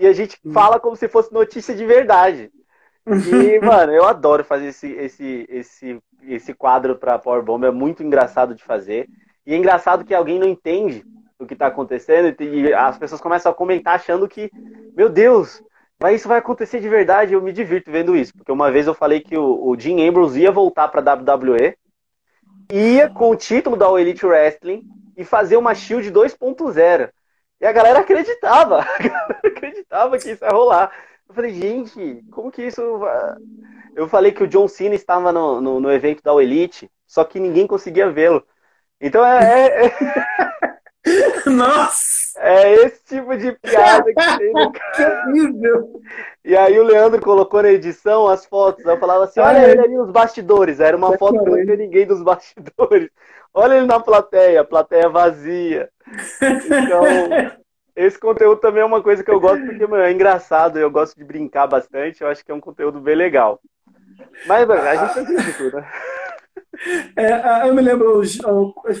e 0.00 0.06
a 0.06 0.12
gente 0.12 0.38
hum. 0.44 0.52
fala 0.52 0.80
como 0.80 0.96
se 0.96 1.08
fosse 1.08 1.32
notícia 1.32 1.74
de 1.74 1.84
verdade. 1.84 2.50
E, 3.06 3.60
mano, 3.64 3.92
eu 3.92 4.04
adoro 4.04 4.42
fazer 4.42 4.68
esse, 4.68 4.90
esse, 4.92 5.46
esse, 5.48 6.02
esse 6.24 6.54
quadro 6.54 6.96
pra 6.96 7.18
Power 7.18 7.42
Bomb, 7.42 7.64
é 7.64 7.70
muito 7.70 8.02
engraçado 8.02 8.54
de 8.54 8.64
fazer. 8.64 9.08
E 9.46 9.54
é 9.54 9.56
engraçado 9.56 10.04
que 10.04 10.14
alguém 10.14 10.38
não 10.38 10.48
entende 10.48 11.04
o 11.38 11.46
que 11.46 11.54
está 11.54 11.68
acontecendo 11.68 12.34
e 12.42 12.72
as 12.74 12.98
pessoas 12.98 13.20
começam 13.20 13.50
a 13.50 13.54
comentar 13.54 13.94
achando 13.94 14.28
que, 14.28 14.50
meu 14.94 15.08
Deus, 15.08 15.62
mas 15.98 16.16
isso 16.16 16.28
vai 16.28 16.38
acontecer 16.38 16.80
de 16.80 16.88
verdade. 16.88 17.32
Eu 17.32 17.42
me 17.42 17.52
divirto 17.52 17.90
vendo 17.90 18.16
isso, 18.16 18.32
porque 18.36 18.52
uma 18.52 18.70
vez 18.70 18.86
eu 18.86 18.94
falei 18.94 19.20
que 19.20 19.36
o, 19.36 19.68
o 19.68 19.78
Jim 19.78 20.06
Ambrose 20.06 20.40
ia 20.40 20.52
voltar 20.52 20.88
para 20.88 21.14
WWE 21.14 21.76
ia 22.72 23.08
com 23.08 23.30
o 23.30 23.36
título 23.36 23.76
da 23.76 23.90
Elite 24.00 24.24
Wrestling 24.24 24.84
e 25.16 25.24
fazer 25.24 25.56
uma 25.56 25.74
Shield 25.74 26.10
2.0. 26.10 27.10
E 27.60 27.66
a 27.66 27.72
galera 27.72 28.00
acreditava, 28.00 28.80
a 28.98 28.98
galera 28.98 29.40
acreditava 29.44 30.18
que 30.18 30.30
isso 30.30 30.44
ia 30.44 30.50
rolar. 30.50 30.90
Eu 31.28 31.34
falei, 31.34 31.52
gente, 31.52 32.24
como 32.30 32.50
que 32.50 32.62
isso. 32.62 32.80
Eu 33.94 34.08
falei 34.08 34.32
que 34.32 34.42
o 34.42 34.48
John 34.48 34.66
Cena 34.66 34.94
estava 34.94 35.30
no, 35.32 35.60
no, 35.60 35.80
no 35.80 35.92
evento 35.92 36.22
da 36.22 36.32
Elite, 36.42 36.90
só 37.06 37.24
que 37.24 37.38
ninguém 37.38 37.66
conseguia 37.66 38.10
vê-lo. 38.10 38.44
Então 39.00 39.24
é. 39.24 39.86
é... 39.86 39.90
é 41.04 41.50
Nossa! 41.50 42.38
É 42.38 42.72
esse 42.84 43.02
tipo 43.04 43.36
de 43.36 43.52
piada 43.52 44.04
que 44.04 44.38
tem 44.38 44.52
no 44.52 44.72
canal. 44.94 46.00
E 46.44 46.56
aí 46.56 46.78
o 46.78 46.84
Leandro 46.84 47.20
colocou 47.20 47.62
na 47.62 47.70
edição 47.70 48.28
as 48.28 48.46
fotos. 48.46 48.84
Eu 48.84 48.98
falava 48.98 49.24
assim: 49.24 49.40
olha 49.40 49.68
ele 49.68 49.80
ali 49.80 49.96
nos 49.96 50.10
bastidores. 50.10 50.80
Era 50.80 50.96
uma 50.96 51.16
foto 51.18 51.42
que 51.42 51.50
não 51.50 51.62
tinha 51.62 51.76
ninguém 51.76 52.06
dos 52.06 52.22
bastidores. 52.22 53.10
Olha 53.52 53.74
ele 53.74 53.86
na 53.86 53.98
plateia, 53.98 54.62
plateia 54.62 55.08
vazia. 55.08 55.90
Então, 56.40 57.02
esse 57.96 58.16
conteúdo 58.16 58.60
também 58.60 58.80
é 58.80 58.84
uma 58.84 59.02
coisa 59.02 59.24
que 59.24 59.30
eu 59.30 59.40
gosto 59.40 59.66
porque 59.66 59.88
meu, 59.88 59.96
é 59.96 60.12
engraçado. 60.12 60.78
Eu 60.78 60.88
gosto 60.88 61.16
de 61.16 61.24
brincar 61.24 61.66
bastante. 61.66 62.22
Eu 62.22 62.28
acho 62.28 62.44
que 62.44 62.52
é 62.52 62.54
um 62.54 62.60
conteúdo 62.60 63.00
bem 63.00 63.16
legal. 63.16 63.60
Mas, 64.46 64.70
a 64.70 64.94
gente 64.94 65.14
faz 65.14 65.30
isso 65.30 65.58
tudo, 65.58 65.78
né? 65.78 65.90
É, 67.16 67.68
eu 67.68 67.74
me 67.74 67.82
lembro, 67.82 68.22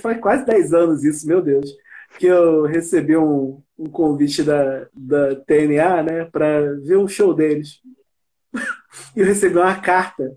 faz 0.02 0.20
quase 0.20 0.44
10 0.44 0.74
anos 0.74 1.04
isso, 1.04 1.28
meu 1.28 1.40
Deus 1.40 1.70
que 2.18 2.26
eu 2.26 2.64
recebi 2.64 3.16
um, 3.16 3.62
um 3.78 3.88
convite 3.88 4.42
da, 4.42 4.86
da 4.92 5.36
TNA, 5.36 6.02
né, 6.02 6.24
para 6.24 6.74
ver 6.82 6.98
um 6.98 7.08
show 7.08 7.34
deles. 7.34 7.80
e 9.16 9.20
eu 9.20 9.26
recebi 9.26 9.56
uma 9.56 9.76
carta. 9.76 10.34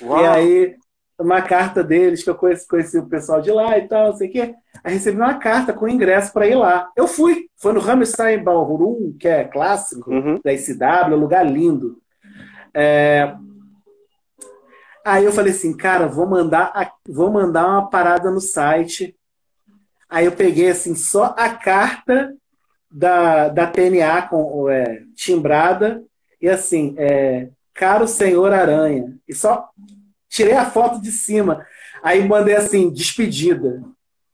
Uau. 0.00 0.22
E 0.22 0.26
aí, 0.26 0.76
uma 1.18 1.42
carta 1.42 1.82
deles, 1.82 2.22
que 2.22 2.30
eu 2.30 2.34
conheci, 2.34 2.66
conheci 2.66 2.98
o 2.98 3.08
pessoal 3.08 3.40
de 3.40 3.50
lá 3.50 3.76
e 3.76 3.88
tal, 3.88 4.10
não 4.10 4.16
sei 4.16 4.28
o 4.28 4.32
quê. 4.32 4.54
Aí 4.84 4.94
recebi 4.94 5.18
uma 5.18 5.34
carta 5.34 5.72
com 5.72 5.88
ingresso 5.88 6.32
para 6.32 6.46
ir 6.46 6.54
lá. 6.54 6.90
Eu 6.96 7.08
fui. 7.08 7.48
Foi 7.56 7.72
no 7.72 7.80
Hammerstein 7.80 8.42
Ballroom, 8.42 9.12
que 9.18 9.26
é 9.26 9.44
clássico 9.44 10.10
uhum. 10.10 10.40
da 10.44 10.52
ICW, 10.52 11.16
um 11.16 11.20
lugar 11.20 11.44
lindo. 11.44 12.00
É... 12.72 13.34
Aí 15.04 15.24
eu 15.24 15.32
falei 15.32 15.52
assim, 15.52 15.76
cara, 15.76 16.06
vou 16.06 16.26
mandar, 16.26 16.92
vou 17.08 17.32
mandar 17.32 17.66
uma 17.66 17.90
parada 17.90 18.30
no 18.30 18.40
site 18.40 19.17
Aí 20.08 20.24
eu 20.24 20.32
peguei 20.32 20.70
assim 20.70 20.94
só 20.94 21.34
a 21.36 21.50
carta 21.50 22.34
da, 22.90 23.48
da 23.48 23.66
TNA 23.66 24.22
com, 24.22 24.68
é, 24.70 25.02
timbrada 25.14 26.02
e 26.40 26.48
assim, 26.48 26.94
é, 26.96 27.48
caro 27.74 28.08
senhor 28.08 28.52
Aranha. 28.52 29.14
E 29.28 29.34
só 29.34 29.68
tirei 30.28 30.54
a 30.54 30.70
foto 30.70 31.00
de 31.00 31.10
cima. 31.10 31.66
Aí 32.02 32.26
mandei 32.26 32.56
assim, 32.56 32.90
despedida. 32.90 33.82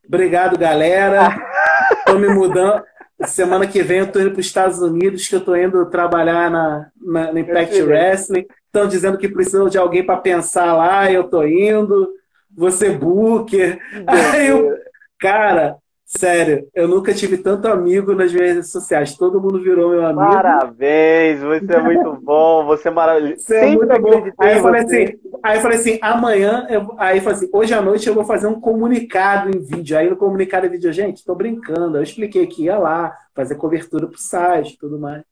Obrigado, 0.06 0.58
galera. 0.58 1.34
Tô 2.06 2.18
me 2.18 2.28
mudando. 2.28 2.82
Semana 3.26 3.66
que 3.66 3.82
vem 3.82 4.00
eu 4.00 4.10
tô 4.10 4.20
indo 4.20 4.32
para 4.32 4.40
os 4.40 4.46
Estados 4.46 4.80
Unidos, 4.80 5.28
que 5.28 5.36
eu 5.36 5.40
tô 5.40 5.54
indo 5.54 5.88
trabalhar 5.88 6.50
na, 6.50 6.90
na, 7.00 7.32
no 7.32 7.38
Impact 7.38 7.80
Wrestling. 7.80 8.44
Estão 8.66 8.88
dizendo 8.88 9.16
que 9.16 9.28
precisam 9.28 9.68
de 9.68 9.78
alguém 9.78 10.04
para 10.04 10.16
pensar 10.16 10.74
lá, 10.74 11.10
eu 11.10 11.24
tô 11.24 11.44
indo. 11.44 12.12
Você 12.56 12.90
booker. 12.90 13.78
Aí 14.06 14.48
eu, 14.48 14.76
Cara, 15.24 15.78
sério, 16.04 16.68
eu 16.74 16.86
nunca 16.86 17.14
tive 17.14 17.38
tanto 17.38 17.66
amigo 17.66 18.14
nas 18.14 18.30
minhas 18.30 18.56
redes 18.56 18.70
sociais. 18.70 19.16
Todo 19.16 19.40
mundo 19.40 19.58
virou 19.58 19.88
meu 19.88 20.04
amigo. 20.04 20.20
Parabéns, 20.20 21.40
você 21.40 21.72
é 21.72 21.80
muito 21.80 22.12
bom, 22.22 22.66
você 22.66 22.88
é 22.88 22.90
maravilhoso. 22.90 23.40
Você 23.40 23.56
é 23.56 23.66
muito 23.74 23.98
bom. 24.02 24.30
Aí 24.38 24.58
eu 24.58 24.60
falei 24.62 24.82
assim, 24.82 25.18
aí 25.42 25.56
eu 25.56 25.62
falei 25.62 25.78
assim, 25.78 25.98
amanhã, 26.02 26.66
eu, 26.68 26.94
aí 26.98 27.16
eu 27.16 27.22
falei 27.22 27.38
assim, 27.38 27.48
hoje 27.50 27.72
à 27.72 27.80
noite 27.80 28.06
eu 28.06 28.14
vou 28.14 28.26
fazer 28.26 28.48
um 28.48 28.60
comunicado 28.60 29.48
em 29.48 29.58
vídeo. 29.62 29.96
Aí 29.96 30.10
no 30.10 30.16
comunicado 30.16 30.66
em 30.66 30.70
vídeo, 30.70 30.92
gente, 30.92 31.24
tô 31.24 31.34
brincando. 31.34 31.96
Eu 31.96 32.02
expliquei 32.02 32.46
que 32.46 32.64
ia 32.64 32.76
lá, 32.76 33.16
fazer 33.34 33.54
cobertura 33.54 34.06
pro 34.06 34.20
site 34.20 34.74
e 34.74 34.78
tudo 34.78 34.98
mais. 34.98 35.22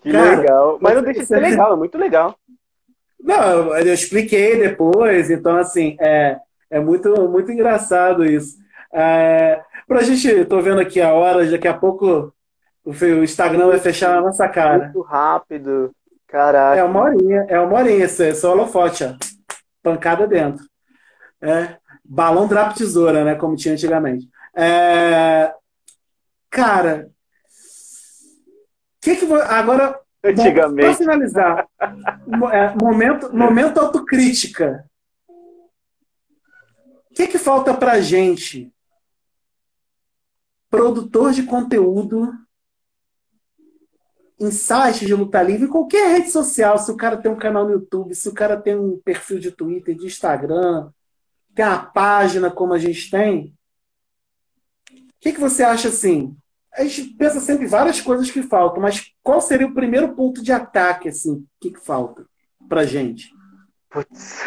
Que 0.00 0.12
Cara, 0.12 0.36
legal. 0.36 0.78
Mas 0.80 0.94
não 0.94 1.02
deixa 1.02 1.20
de 1.22 1.26
ser 1.26 1.40
legal, 1.42 1.72
é 1.72 1.76
muito 1.76 1.98
legal. 1.98 2.36
Não, 3.18 3.76
eu 3.76 3.92
expliquei 3.92 4.60
depois, 4.60 5.28
então 5.28 5.56
assim, 5.56 5.96
é, 6.00 6.36
é 6.70 6.78
muito, 6.78 7.28
muito 7.28 7.50
engraçado 7.50 8.24
isso. 8.24 8.59
É, 8.92 9.62
pra 9.86 10.02
gente, 10.02 10.44
tô 10.46 10.60
vendo 10.60 10.80
aqui 10.80 11.00
a 11.00 11.12
hora, 11.12 11.48
daqui 11.48 11.68
a 11.68 11.74
pouco 11.74 12.32
o 12.84 13.22
Instagram 13.22 13.68
vai 13.68 13.78
fechar 13.78 14.14
na 14.14 14.20
nossa 14.20 14.48
cara. 14.48 14.84
Muito 14.84 15.02
rápido. 15.02 15.90
Caraca. 16.26 16.78
É 16.78 16.84
uma 16.84 17.00
horinha, 17.00 17.46
é 17.48 17.60
uma 17.60 17.78
horinha, 17.78 18.04
isso 18.04 18.22
é 18.22 18.32
só 18.32 18.52
holofote, 18.52 19.04
ó. 19.04 19.14
Pancada 19.82 20.26
dentro. 20.26 20.64
É, 21.40 21.76
balão 22.04 22.46
drap 22.46 22.74
tesoura, 22.74 23.24
né? 23.24 23.34
Como 23.34 23.56
tinha 23.56 23.74
antigamente. 23.74 24.28
É, 24.54 25.52
cara, 26.50 27.10
que 29.00 29.16
que 29.16 29.32
agora 29.32 29.98
antigamente 30.22 30.86
para 30.86 30.94
finalizar 30.94 31.68
é, 32.52 32.74
momento 32.76 33.34
momento 33.34 33.80
autocrítica 33.80 34.84
o 35.26 37.14
que 37.14 37.26
que 37.26 37.38
falta 37.38 37.72
para 37.72 38.00
gente 38.00 38.70
produtor 40.70 41.32
de 41.32 41.42
conteúdo 41.42 42.32
em 44.38 44.48
de 44.48 45.14
luta 45.14 45.42
livre, 45.42 45.66
em 45.66 45.70
qualquer 45.70 46.12
rede 46.12 46.30
social, 46.30 46.78
se 46.78 46.90
o 46.90 46.96
cara 46.96 47.18
tem 47.18 47.30
um 47.30 47.36
canal 47.36 47.66
no 47.66 47.72
YouTube, 47.72 48.14
se 48.14 48.26
o 48.26 48.32
cara 48.32 48.56
tem 48.56 48.74
um 48.74 48.98
perfil 48.98 49.38
de 49.38 49.50
Twitter, 49.50 49.94
de 49.94 50.06
Instagram, 50.06 50.90
tem 51.54 51.66
uma 51.66 51.84
página 51.84 52.50
como 52.50 52.72
a 52.72 52.78
gente 52.78 53.10
tem, 53.10 53.54
o 54.90 55.20
que, 55.20 55.32
que 55.32 55.40
você 55.40 55.62
acha 55.62 55.88
assim? 55.88 56.34
A 56.72 56.84
gente 56.84 57.10
pensa 57.14 57.38
sempre 57.40 57.66
várias 57.66 58.00
coisas 58.00 58.30
que 58.30 58.42
faltam, 58.42 58.80
mas 58.80 59.12
qual 59.22 59.42
seria 59.42 59.66
o 59.66 59.74
primeiro 59.74 60.14
ponto 60.14 60.42
de 60.42 60.52
ataque, 60.52 61.10
assim? 61.10 61.32
O 61.32 61.46
que, 61.60 61.72
que 61.72 61.80
falta? 61.80 62.24
pra 62.70 62.84
gente? 62.84 63.34
Putz. 63.90 64.42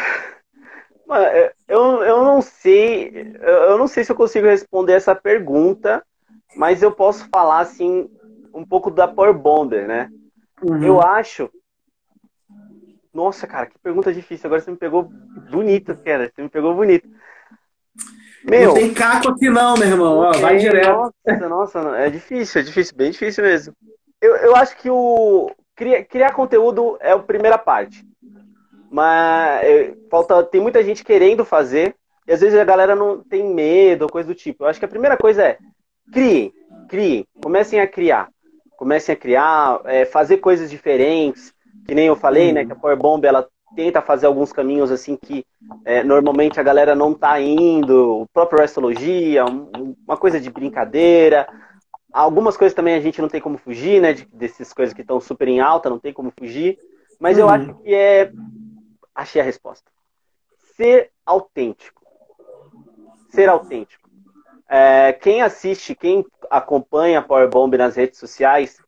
Eu, 1.68 2.02
eu 2.04 2.24
não 2.24 2.42
sei. 2.42 3.36
Eu 3.42 3.78
não 3.78 3.88
sei 3.88 4.04
se 4.04 4.12
eu 4.12 4.16
consigo 4.16 4.48
responder 4.48 4.94
essa 4.94 5.14
pergunta, 5.14 6.04
mas 6.56 6.82
eu 6.82 6.92
posso 6.92 7.28
falar 7.30 7.60
assim 7.60 8.10
um 8.54 8.66
pouco 8.66 8.92
da 8.92 9.08
Power 9.08 9.34
Bomber, 9.34 9.88
né? 9.88 10.10
Uhum. 10.62 10.84
Eu 10.84 11.02
acho. 11.02 11.50
Nossa, 13.14 13.46
cara, 13.46 13.68
que 13.68 13.78
pergunta 13.80 14.14
difícil. 14.14 14.48
Agora 14.48 14.62
você 14.62 14.72
me 14.72 14.78
pegou 14.78 15.04
bonito, 15.52 15.96
cara. 15.98 16.32
Você 16.34 16.42
me 16.42 16.50
pegou 16.50 16.74
bonito. 16.74 17.08
Meu, 18.44 18.70
não 18.70 18.74
tem 18.74 18.94
caco 18.94 19.30
aqui 19.30 19.50
não, 19.50 19.76
meu 19.78 19.88
irmão. 19.88 20.18
Ó, 20.18 20.32
vai 20.34 20.58
direto. 20.58 21.14
Nossa, 21.28 21.50
nossa, 21.50 21.80
é 21.98 22.10
difícil, 22.10 22.62
é 22.62 22.64
difícil, 22.64 22.96
bem 22.96 23.12
difícil 23.12 23.44
mesmo. 23.44 23.74
Eu, 24.22 24.36
eu 24.38 24.56
acho 24.56 24.76
que 24.78 24.90
o 24.90 25.50
criar, 25.76 26.04
criar 26.04 26.34
conteúdo 26.34 26.98
é 27.00 27.12
a 27.12 27.20
primeira 27.20 27.58
parte. 27.58 28.06
Mas 28.92 29.64
é, 29.64 29.96
falta, 30.10 30.44
tem 30.44 30.62
muita 30.62 30.84
gente 30.84 31.04
querendo 31.04 31.46
fazer, 31.46 31.96
e 32.28 32.34
às 32.34 32.42
vezes 32.42 32.60
a 32.60 32.66
galera 32.66 32.96
não 32.96 33.24
tem 33.24 33.44
medo, 33.54 34.08
coisa 34.08 34.28
do 34.28 34.36
tipo. 34.36 34.64
Eu 34.64 34.68
acho 34.68 34.80
que 34.80 34.86
a 34.86 34.90
primeira 34.90 35.18
coisa 35.18 35.44
é 35.44 35.58
criem, 36.12 36.54
criem, 36.88 37.26
comecem 37.42 37.80
a 37.80 37.88
criar. 37.88 38.30
Comecem 38.78 39.14
a 39.14 39.18
criar, 39.18 39.82
é, 39.86 40.06
fazer 40.06 40.38
coisas 40.38 40.70
diferentes, 40.70 41.54
que 41.86 41.96
nem 41.96 42.08
eu 42.08 42.16
falei, 42.16 42.52
né? 42.52 42.66
Que 42.66 42.72
a 42.72 42.76
Power 42.76 42.98
Bomb 42.98 43.24
ela 43.26 43.48
tenta 43.76 44.02
fazer 44.02 44.28
alguns 44.28 44.54
caminhos 44.54 44.92
assim 44.92 45.16
que 45.16 45.46
é, 45.84 46.04
normalmente 46.04 46.60
a 46.60 46.64
galera 46.64 46.96
não 46.96 47.14
tá 47.14 47.40
indo, 47.40 48.22
o 48.22 48.28
próprio 48.28 48.60
Restologia, 48.60 49.46
um, 49.46 49.96
uma 50.06 50.18
coisa 50.18 50.40
de 50.40 50.50
brincadeira. 50.50 51.48
Algumas 52.12 52.56
coisas 52.56 52.76
também 52.76 52.96
a 52.96 53.00
gente 53.00 53.22
não 53.22 53.30
tem 53.30 53.42
como 53.42 53.58
fugir, 53.58 54.02
né? 54.02 54.14
De, 54.14 54.26
dessas 54.26 54.72
coisas 54.74 54.94
que 54.94 55.02
estão 55.02 55.20
super 55.20 55.48
em 55.48 55.60
alta, 55.60 55.90
não 55.90 56.00
tem 56.00 56.14
como 56.14 56.32
fugir. 56.38 56.78
Mas 57.20 57.38
uhum. 57.38 57.44
eu 57.44 57.50
acho 57.50 57.74
que 57.76 57.94
é. 57.94 58.32
Achei 59.16 59.42
a 59.42 59.46
resposta. 59.46 59.90
Ser 60.76 61.12
autêntico. 61.26 62.02
Ser 63.30 63.50
autêntico. 63.50 64.03
É, 64.76 65.14
quem 65.14 65.44
assiste, 65.44 65.94
quem 65.94 66.26
acompanha 66.50 67.20
a 67.20 67.22
Power 67.22 67.48
Bomb 67.48 67.78
nas 67.78 67.96
redes 67.96 68.18
sociais, 68.18 68.82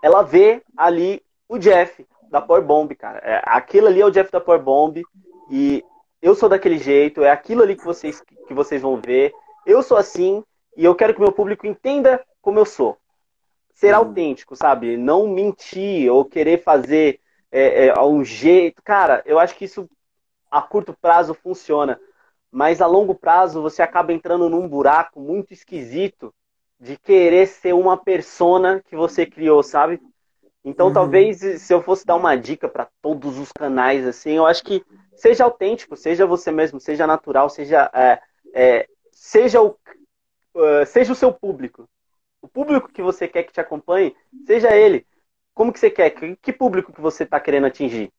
ela 0.00 0.22
vê 0.22 0.62
ali 0.76 1.20
o 1.48 1.58
Jeff, 1.58 2.06
da 2.30 2.40
Power 2.40 2.62
Bomb, 2.62 2.94
cara. 2.94 3.18
É, 3.18 3.42
aquilo 3.44 3.88
ali 3.88 4.00
é 4.00 4.06
o 4.06 4.10
Jeff 4.10 4.30
da 4.30 4.40
Power 4.40 4.62
Bomb 4.62 5.02
e 5.50 5.84
eu 6.22 6.36
sou 6.36 6.48
daquele 6.48 6.78
jeito, 6.78 7.24
é 7.24 7.30
aquilo 7.32 7.64
ali 7.64 7.74
que 7.74 7.84
vocês, 7.84 8.22
que 8.46 8.54
vocês 8.54 8.80
vão 8.80 9.00
ver. 9.04 9.32
Eu 9.66 9.82
sou 9.82 9.96
assim 9.96 10.44
e 10.76 10.84
eu 10.84 10.94
quero 10.94 11.12
que 11.12 11.18
o 11.18 11.24
meu 11.24 11.32
público 11.32 11.66
entenda 11.66 12.24
como 12.40 12.60
eu 12.60 12.64
sou. 12.64 12.96
Ser 13.74 13.92
uhum. 13.94 14.02
autêntico, 14.02 14.54
sabe? 14.54 14.96
Não 14.96 15.26
mentir 15.26 16.08
ou 16.08 16.24
querer 16.24 16.62
fazer 16.62 17.18
é, 17.50 17.86
é, 17.86 18.00
um 18.00 18.22
jeito. 18.22 18.80
Cara, 18.80 19.24
eu 19.26 19.40
acho 19.40 19.56
que 19.56 19.64
isso 19.64 19.90
a 20.48 20.62
curto 20.62 20.96
prazo 21.02 21.34
funciona. 21.34 21.98
Mas 22.50 22.80
a 22.80 22.86
longo 22.86 23.14
prazo 23.14 23.62
você 23.62 23.82
acaba 23.82 24.12
entrando 24.12 24.48
num 24.48 24.68
buraco 24.68 25.20
muito 25.20 25.52
esquisito 25.52 26.34
de 26.78 26.96
querer 26.96 27.46
ser 27.46 27.74
uma 27.74 27.96
persona 27.96 28.82
que 28.88 28.96
você 28.96 29.26
criou, 29.26 29.62
sabe? 29.62 30.00
Então, 30.64 30.88
uhum. 30.88 30.92
talvez 30.92 31.38
se 31.38 31.72
eu 31.72 31.82
fosse 31.82 32.04
dar 32.04 32.16
uma 32.16 32.36
dica 32.36 32.68
para 32.68 32.88
todos 33.00 33.38
os 33.38 33.52
canais, 33.52 34.06
assim, 34.06 34.32
eu 34.32 34.46
acho 34.46 34.62
que 34.62 34.84
seja 35.14 35.44
autêntico, 35.44 35.96
seja 35.96 36.26
você 36.26 36.50
mesmo, 36.50 36.80
seja 36.80 37.06
natural, 37.06 37.48
seja 37.48 37.90
é, 37.94 38.20
é, 38.54 38.88
seja 39.12 39.62
o 39.62 39.76
uh, 40.54 40.86
seja 40.86 41.12
o 41.12 41.16
seu 41.16 41.32
público. 41.32 41.88
O 42.42 42.48
público 42.48 42.90
que 42.92 43.02
você 43.02 43.28
quer 43.28 43.44
que 43.44 43.52
te 43.52 43.60
acompanhe, 43.60 44.14
seja 44.46 44.74
ele. 44.74 45.06
Como 45.54 45.72
que 45.72 45.78
você 45.78 45.90
quer? 45.90 46.10
Que, 46.10 46.36
que 46.36 46.52
público 46.52 46.92
que 46.92 47.00
você 47.00 47.24
está 47.24 47.38
querendo 47.38 47.66
atingir? 47.66 48.10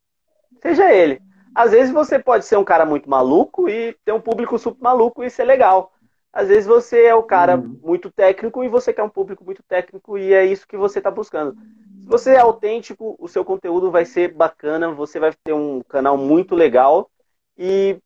Seja 0.61 0.91
ele. 0.93 1.21
Às 1.53 1.71
vezes 1.71 1.93
você 1.93 2.17
pode 2.17 2.45
ser 2.45 2.57
um 2.57 2.63
cara 2.63 2.85
muito 2.85 3.09
maluco 3.09 3.67
e 3.67 3.95
ter 4.05 4.11
um 4.11 4.21
público 4.21 4.57
super 4.57 4.81
maluco 4.81 5.23
e 5.23 5.29
ser 5.29 5.43
legal. 5.43 5.91
Às 6.33 6.47
vezes 6.47 6.65
você 6.65 7.03
é 7.05 7.15
o 7.15 7.23
cara 7.23 7.57
uhum. 7.57 7.77
muito 7.83 8.09
técnico 8.09 8.63
e 8.63 8.69
você 8.69 8.93
quer 8.93 9.03
um 9.03 9.09
público 9.09 9.43
muito 9.43 9.61
técnico 9.63 10.17
e 10.17 10.33
é 10.33 10.45
isso 10.45 10.67
que 10.67 10.77
você 10.77 10.99
está 10.99 11.11
buscando. 11.11 11.57
Se 12.01 12.07
você 12.07 12.33
é 12.35 12.39
autêntico, 12.39 13.15
o 13.19 13.27
seu 13.27 13.43
conteúdo 13.43 13.91
vai 13.91 14.05
ser 14.05 14.33
bacana, 14.33 14.91
você 14.91 15.19
vai 15.19 15.33
ter 15.43 15.53
um 15.53 15.81
canal 15.81 16.17
muito 16.17 16.55
legal 16.55 17.09
e 17.57 17.97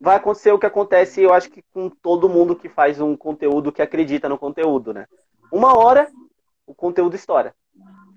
vai 0.00 0.16
acontecer 0.16 0.52
o 0.52 0.58
que 0.58 0.66
acontece, 0.66 1.20
eu 1.20 1.32
acho 1.32 1.50
que 1.50 1.62
com 1.74 1.90
todo 1.90 2.28
mundo 2.28 2.56
que 2.56 2.68
faz 2.68 3.00
um 3.00 3.16
conteúdo 3.16 3.72
que 3.72 3.82
acredita 3.82 4.28
no 4.28 4.38
conteúdo, 4.38 4.94
né? 4.94 5.06
Uma 5.52 5.76
hora 5.76 6.08
o 6.66 6.74
conteúdo 6.74 7.16
estoura. 7.16 7.54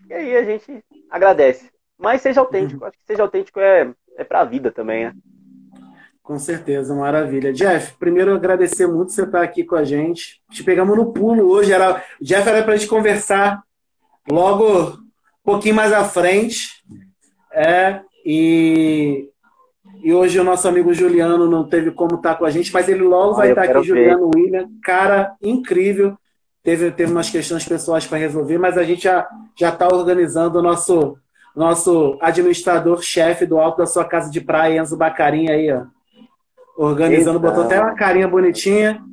E 0.07 0.13
aí 0.13 0.35
a 0.35 0.43
gente 0.43 0.83
agradece. 1.09 1.71
Mas 1.97 2.21
seja 2.21 2.41
autêntico, 2.41 2.83
acho 2.83 2.97
que 2.97 3.05
seja 3.05 3.23
autêntico 3.23 3.59
é, 3.59 3.93
é 4.21 4.23
pra 4.23 4.43
vida 4.43 4.71
também, 4.71 5.05
né? 5.05 5.13
Com 6.23 6.37
certeza, 6.37 6.95
maravilha. 6.95 7.51
Jeff, 7.51 7.93
primeiro 7.97 8.33
agradecer 8.33 8.87
muito 8.87 9.11
você 9.11 9.23
estar 9.23 9.41
aqui 9.41 9.63
com 9.63 9.75
a 9.75 9.83
gente. 9.83 10.41
Te 10.51 10.63
pegamos 10.63 10.95
no 10.95 11.11
pulo 11.11 11.49
hoje. 11.49 11.73
Era... 11.73 12.03
Jeff 12.21 12.47
era 12.47 12.63
para 12.63 12.73
a 12.73 12.77
gente 12.77 12.87
conversar 12.87 13.61
logo 14.29 14.91
um 14.91 15.43
pouquinho 15.43 15.75
mais 15.75 15.91
à 15.91 16.03
frente. 16.03 16.83
É, 17.51 18.01
e, 18.25 19.27
e 20.03 20.13
hoje 20.13 20.39
o 20.39 20.43
nosso 20.43 20.67
amigo 20.67 20.93
Juliano 20.93 21.49
não 21.49 21.67
teve 21.67 21.91
como 21.91 22.15
estar 22.15 22.35
com 22.35 22.45
a 22.45 22.51
gente, 22.51 22.71
mas 22.71 22.87
ele 22.87 23.03
logo 23.03 23.33
ah, 23.33 23.37
vai 23.37 23.49
estar 23.49 23.63
aqui, 23.63 23.73
ver. 23.73 23.83
Juliano 23.83 24.31
William. 24.33 24.69
Cara 24.83 25.35
incrível. 25.41 26.15
Teve, 26.63 26.91
teve 26.91 27.11
umas 27.11 27.29
questões 27.29 27.65
pessoais 27.65 28.05
para 28.05 28.19
resolver, 28.19 28.59
mas 28.59 28.77
a 28.77 28.83
gente 28.83 29.01
já 29.01 29.27
está 29.59 29.87
organizando 29.87 30.59
o 30.59 30.61
nosso, 30.61 31.17
nosso 31.55 32.17
administrador-chefe 32.21 33.45
do 33.45 33.59
alto 33.59 33.79
da 33.79 33.85
sua 33.85 34.05
casa 34.05 34.31
de 34.31 34.41
praia, 34.41 34.79
Enzo 34.79 34.97
Bacarim, 34.97 35.49
aí, 35.49 35.71
ó 35.71 35.85
organizando, 36.81 37.37
Eita. 37.37 37.47
botou 37.47 37.63
até 37.63 37.79
uma 37.79 37.95
carinha 37.95 38.27
bonitinha, 38.27 39.03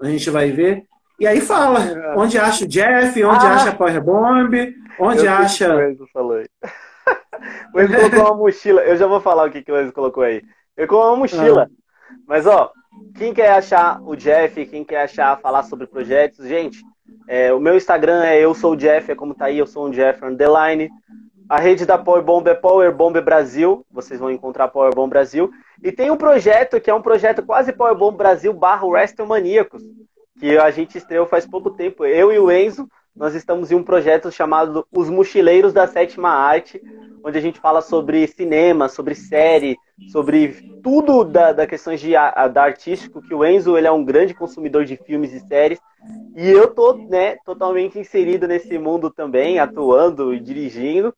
a 0.00 0.06
gente 0.06 0.30
vai 0.30 0.50
ver. 0.50 0.84
E 1.20 1.26
aí 1.26 1.40
fala, 1.40 1.80
onde 2.16 2.38
acha 2.38 2.64
o 2.64 2.68
Jeff, 2.68 3.22
onde 3.24 3.46
ah. 3.46 3.54
acha 3.54 3.70
a 3.70 3.74
Power 3.74 4.02
Bomb, 4.02 4.74
onde 4.98 5.26
eu 5.26 5.32
acha... 5.32 5.76
O 6.00 6.06
falou 6.12 6.36
aí. 6.36 6.46
o 7.74 7.80
Enzo 7.80 7.94
colocou 7.94 8.20
uma 8.20 8.36
mochila, 8.36 8.80
eu 8.82 8.96
já 8.96 9.06
vou 9.06 9.20
falar 9.20 9.46
o 9.46 9.50
que, 9.50 9.62
que 9.62 9.72
o 9.72 9.80
Enzo 9.80 9.92
colocou 9.92 10.22
aí. 10.22 10.42
Ele 10.76 10.86
colocou 10.86 11.10
uma 11.10 11.18
mochila, 11.18 11.68
ah. 11.70 12.14
mas 12.26 12.46
ó, 12.46 12.70
quem 13.16 13.34
quer 13.34 13.50
achar 13.50 14.00
o 14.02 14.14
Jeff, 14.14 14.64
quem 14.66 14.84
quer 14.84 15.02
achar, 15.02 15.38
falar 15.40 15.64
sobre 15.64 15.86
projetos, 15.86 16.46
gente, 16.46 16.78
é, 17.26 17.52
o 17.52 17.60
meu 17.60 17.76
Instagram 17.76 18.22
é 18.24 18.40
eu 18.40 18.54
sou 18.54 18.72
o 18.72 18.76
Jeff, 18.76 19.10
é 19.10 19.14
como 19.14 19.34
tá 19.34 19.46
aí, 19.46 19.58
eu 19.58 19.66
sou 19.66 19.86
um 19.86 19.90
Jeff 19.90 20.24
Underline. 20.24 20.88
A 21.48 21.58
rede 21.58 21.86
da 21.86 21.96
Power 21.96 22.22
Bomb 22.22 22.46
é 22.46 22.54
Power 22.54 22.94
Bomb 22.94 23.18
Brasil. 23.22 23.82
Vocês 23.90 24.20
vão 24.20 24.30
encontrar 24.30 24.68
Power 24.68 24.94
Bomb 24.94 25.08
Brasil. 25.08 25.50
E 25.82 25.90
tem 25.90 26.10
um 26.10 26.16
projeto 26.16 26.78
que 26.78 26.90
é 26.90 26.94
um 26.94 27.00
projeto 27.00 27.42
quase 27.42 27.72
Power 27.72 27.94
Bomb 27.94 28.18
Brasil 28.18 28.52
barra 28.52 28.86
Maníacos, 29.26 29.82
que 30.38 30.58
a 30.58 30.70
gente 30.70 30.98
estreou 30.98 31.26
faz 31.26 31.46
pouco 31.46 31.70
tempo. 31.70 32.04
Eu 32.04 32.30
e 32.30 32.38
o 32.38 32.50
Enzo, 32.50 32.86
nós 33.16 33.34
estamos 33.34 33.72
em 33.72 33.76
um 33.76 33.82
projeto 33.82 34.30
chamado 34.30 34.86
Os 34.92 35.08
Mochileiros 35.08 35.72
da 35.72 35.86
Sétima 35.86 36.28
Arte, 36.28 36.82
onde 37.24 37.38
a 37.38 37.40
gente 37.40 37.58
fala 37.58 37.80
sobre 37.80 38.26
cinema, 38.26 38.86
sobre 38.86 39.14
série, 39.14 39.78
sobre 40.12 40.48
tudo 40.82 41.24
da, 41.24 41.52
da 41.52 41.66
questões 41.66 41.98
de 41.98 42.12
da 42.12 42.62
artístico, 42.62 43.22
que 43.22 43.34
o 43.34 43.42
Enzo 43.42 43.78
ele 43.78 43.86
é 43.86 43.90
um 43.90 44.04
grande 44.04 44.34
consumidor 44.34 44.84
de 44.84 44.96
filmes 44.96 45.32
e 45.32 45.40
séries. 45.40 45.80
E 46.36 46.46
eu 46.46 46.68
tô 46.68 46.92
né, 46.92 47.36
totalmente 47.42 47.98
inserido 47.98 48.46
nesse 48.46 48.78
mundo 48.78 49.10
também, 49.10 49.58
atuando 49.58 50.34
e 50.34 50.40
dirigindo. 50.40 51.14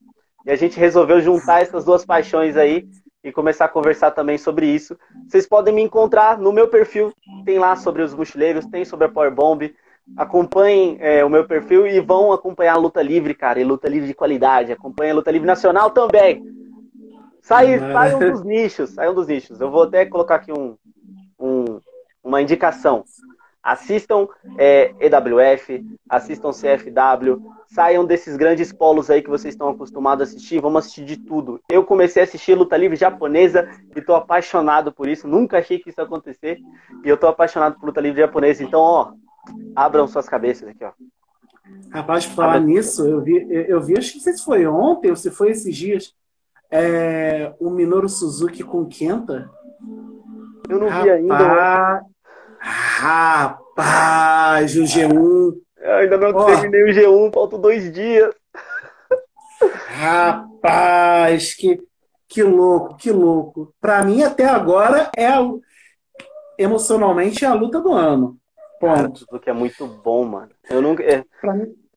E 0.46 0.50
a 0.50 0.56
gente 0.56 0.78
resolveu 0.78 1.20
juntar 1.20 1.62
essas 1.62 1.84
duas 1.84 2.04
paixões 2.04 2.56
aí 2.56 2.88
e 3.22 3.30
começar 3.30 3.66
a 3.66 3.68
conversar 3.68 4.12
também 4.12 4.38
sobre 4.38 4.66
isso. 4.66 4.96
Vocês 5.28 5.46
podem 5.46 5.74
me 5.74 5.82
encontrar 5.82 6.38
no 6.38 6.52
meu 6.52 6.68
perfil, 6.68 7.12
tem 7.44 7.58
lá 7.58 7.76
sobre 7.76 8.02
os 8.02 8.14
mochileiros, 8.14 8.66
tem 8.66 8.84
sobre 8.84 9.06
a 9.06 9.08
Power 9.08 9.30
Bomb. 9.30 9.74
Acompanhem 10.16 10.96
é, 11.00 11.24
o 11.24 11.28
meu 11.28 11.46
perfil 11.46 11.86
e 11.86 12.00
vão 12.00 12.32
acompanhar 12.32 12.74
a 12.74 12.78
luta 12.78 13.02
livre, 13.02 13.34
cara, 13.34 13.60
e 13.60 13.64
luta 13.64 13.88
livre 13.88 14.08
de 14.08 14.14
qualidade. 14.14 14.72
Acompanhem 14.72 15.12
a 15.12 15.14
luta 15.14 15.30
livre 15.30 15.46
nacional 15.46 15.90
também. 15.90 16.42
Sai, 17.42 17.78
sai 17.78 18.14
um 18.14 18.32
dos 18.32 18.42
nichos, 18.42 18.90
sai 18.90 19.08
um 19.08 19.14
dos 19.14 19.26
nichos. 19.26 19.60
Eu 19.60 19.70
vou 19.70 19.84
até 19.84 20.04
colocar 20.06 20.36
aqui 20.36 20.52
um, 20.52 20.76
um 21.38 21.80
uma 22.22 22.40
indicação. 22.42 23.04
Assistam 23.62 24.26
é, 24.56 24.94
EWF, 24.98 25.84
assistam 26.08 26.50
CFW, 26.50 27.42
saiam 27.66 28.04
desses 28.04 28.36
grandes 28.36 28.72
polos 28.72 29.10
aí 29.10 29.22
que 29.22 29.28
vocês 29.28 29.54
estão 29.54 29.68
acostumados 29.68 30.26
a 30.26 30.30
assistir, 30.30 30.60
vamos 30.60 30.78
assistir 30.78 31.04
de 31.04 31.18
tudo. 31.18 31.60
Eu 31.70 31.84
comecei 31.84 32.22
a 32.22 32.24
assistir 32.24 32.54
luta 32.54 32.76
livre 32.76 32.96
japonesa 32.96 33.68
e 33.94 33.98
estou 33.98 34.16
apaixonado 34.16 34.92
por 34.92 35.08
isso, 35.08 35.28
nunca 35.28 35.58
achei 35.58 35.78
que 35.78 35.90
isso 35.90 36.00
ia 36.00 36.04
acontecer, 36.04 36.58
e 37.04 37.08
eu 37.08 37.16
estou 37.16 37.28
apaixonado 37.28 37.78
por 37.78 37.86
luta 37.86 38.00
livre 38.00 38.20
japonesa, 38.20 38.64
então, 38.64 38.80
ó, 38.80 39.12
abram 39.76 40.08
suas 40.08 40.28
cabeças 40.28 40.68
aqui, 40.68 40.84
ó. 40.84 40.92
Rapaz, 41.92 42.26
por 42.26 42.36
falar 42.36 42.60
nisso, 42.60 43.06
eu 43.06 43.20
vi, 43.20 43.46
eu 43.68 43.80
vi, 43.80 43.96
acho 43.98 44.12
que 44.12 44.16
não 44.16 44.24
sei 44.24 44.32
se 44.32 44.44
foi 44.44 44.66
ontem 44.66 45.10
ou 45.10 45.16
se 45.16 45.30
foi 45.30 45.50
esses 45.50 45.76
dias, 45.76 46.14
é, 46.70 47.52
o 47.58 47.68
Minoru 47.68 48.08
Suzuki 48.08 48.62
com 48.62 48.86
Kenta. 48.86 49.50
Eu 50.68 50.78
não 50.78 50.88
Rapaz, 50.88 51.04
vi 51.04 51.10
ainda. 51.10 52.02
Rapaz, 52.60 53.56
o 54.76 54.82
G1. 54.82 55.54
Eu 55.78 55.94
ainda 55.94 56.18
não 56.18 56.28
oh. 56.28 56.44
terminei 56.44 56.82
o 56.82 56.94
G1, 56.94 57.32
faltam 57.32 57.58
dois 57.58 57.90
dias. 57.90 58.34
Rapaz, 59.88 61.54
que 61.54 61.82
Que 62.28 62.42
louco, 62.42 62.96
que 62.96 63.10
louco. 63.10 63.74
Para 63.80 64.04
mim, 64.04 64.22
até 64.22 64.44
agora, 64.44 65.10
é 65.16 65.26
a, 65.26 65.40
emocionalmente 66.58 67.44
é 67.44 67.48
a 67.48 67.54
luta 67.54 67.80
do 67.80 67.92
ano. 67.92 68.38
Ponto. 68.78 69.26
Cara, 69.26 69.40
que 69.42 69.50
é 69.50 69.52
muito 69.52 69.86
bom, 69.86 70.24
mano. 70.24 70.50
Eu 70.68 70.80
nunca. 70.82 71.02
É, 71.02 71.24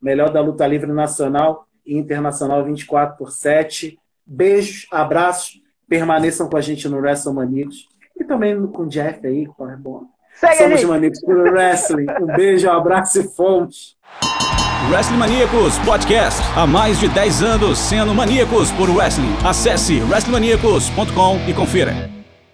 melhor 0.00 0.32
da 0.32 0.40
luta 0.40 0.66
livre 0.66 0.90
nacional 0.90 1.66
e 1.84 1.98
internacional 1.98 2.64
24 2.64 3.18
por 3.18 3.30
7. 3.30 4.00
Beijos, 4.32 4.86
abraços, 4.92 5.60
permaneçam 5.88 6.48
com 6.48 6.56
a 6.56 6.60
gente 6.60 6.88
no 6.88 6.98
WrestleManiacos 6.98 7.88
e 8.16 8.22
também 8.22 8.64
com 8.68 8.84
o 8.84 8.88
Jeff 8.88 9.26
aí, 9.26 9.44
com 9.44 9.68
é 9.68 9.76
bom. 9.76 10.04
Segue 10.36 10.56
Somos 10.56 10.84
maníacos 10.84 11.20
pelo 11.20 11.42
wrestling. 11.50 12.06
Um 12.20 12.26
beijo, 12.26 12.68
um 12.68 12.70
abraço 12.70 13.20
e 13.20 13.24
fomos. 13.24 13.96
Wrestling 14.88 15.18
Maníacos 15.18 15.78
Podcast. 15.80 16.40
Há 16.56 16.66
mais 16.66 16.98
de 17.00 17.08
10 17.08 17.42
anos 17.42 17.78
sendo 17.78 18.14
maníacos 18.14 18.70
por 18.72 18.88
wrestling. 18.88 19.34
Acesse 19.44 20.00
wrestlingmaníacos.com 20.00 21.40
e 21.48 21.52
confira. 21.52 22.19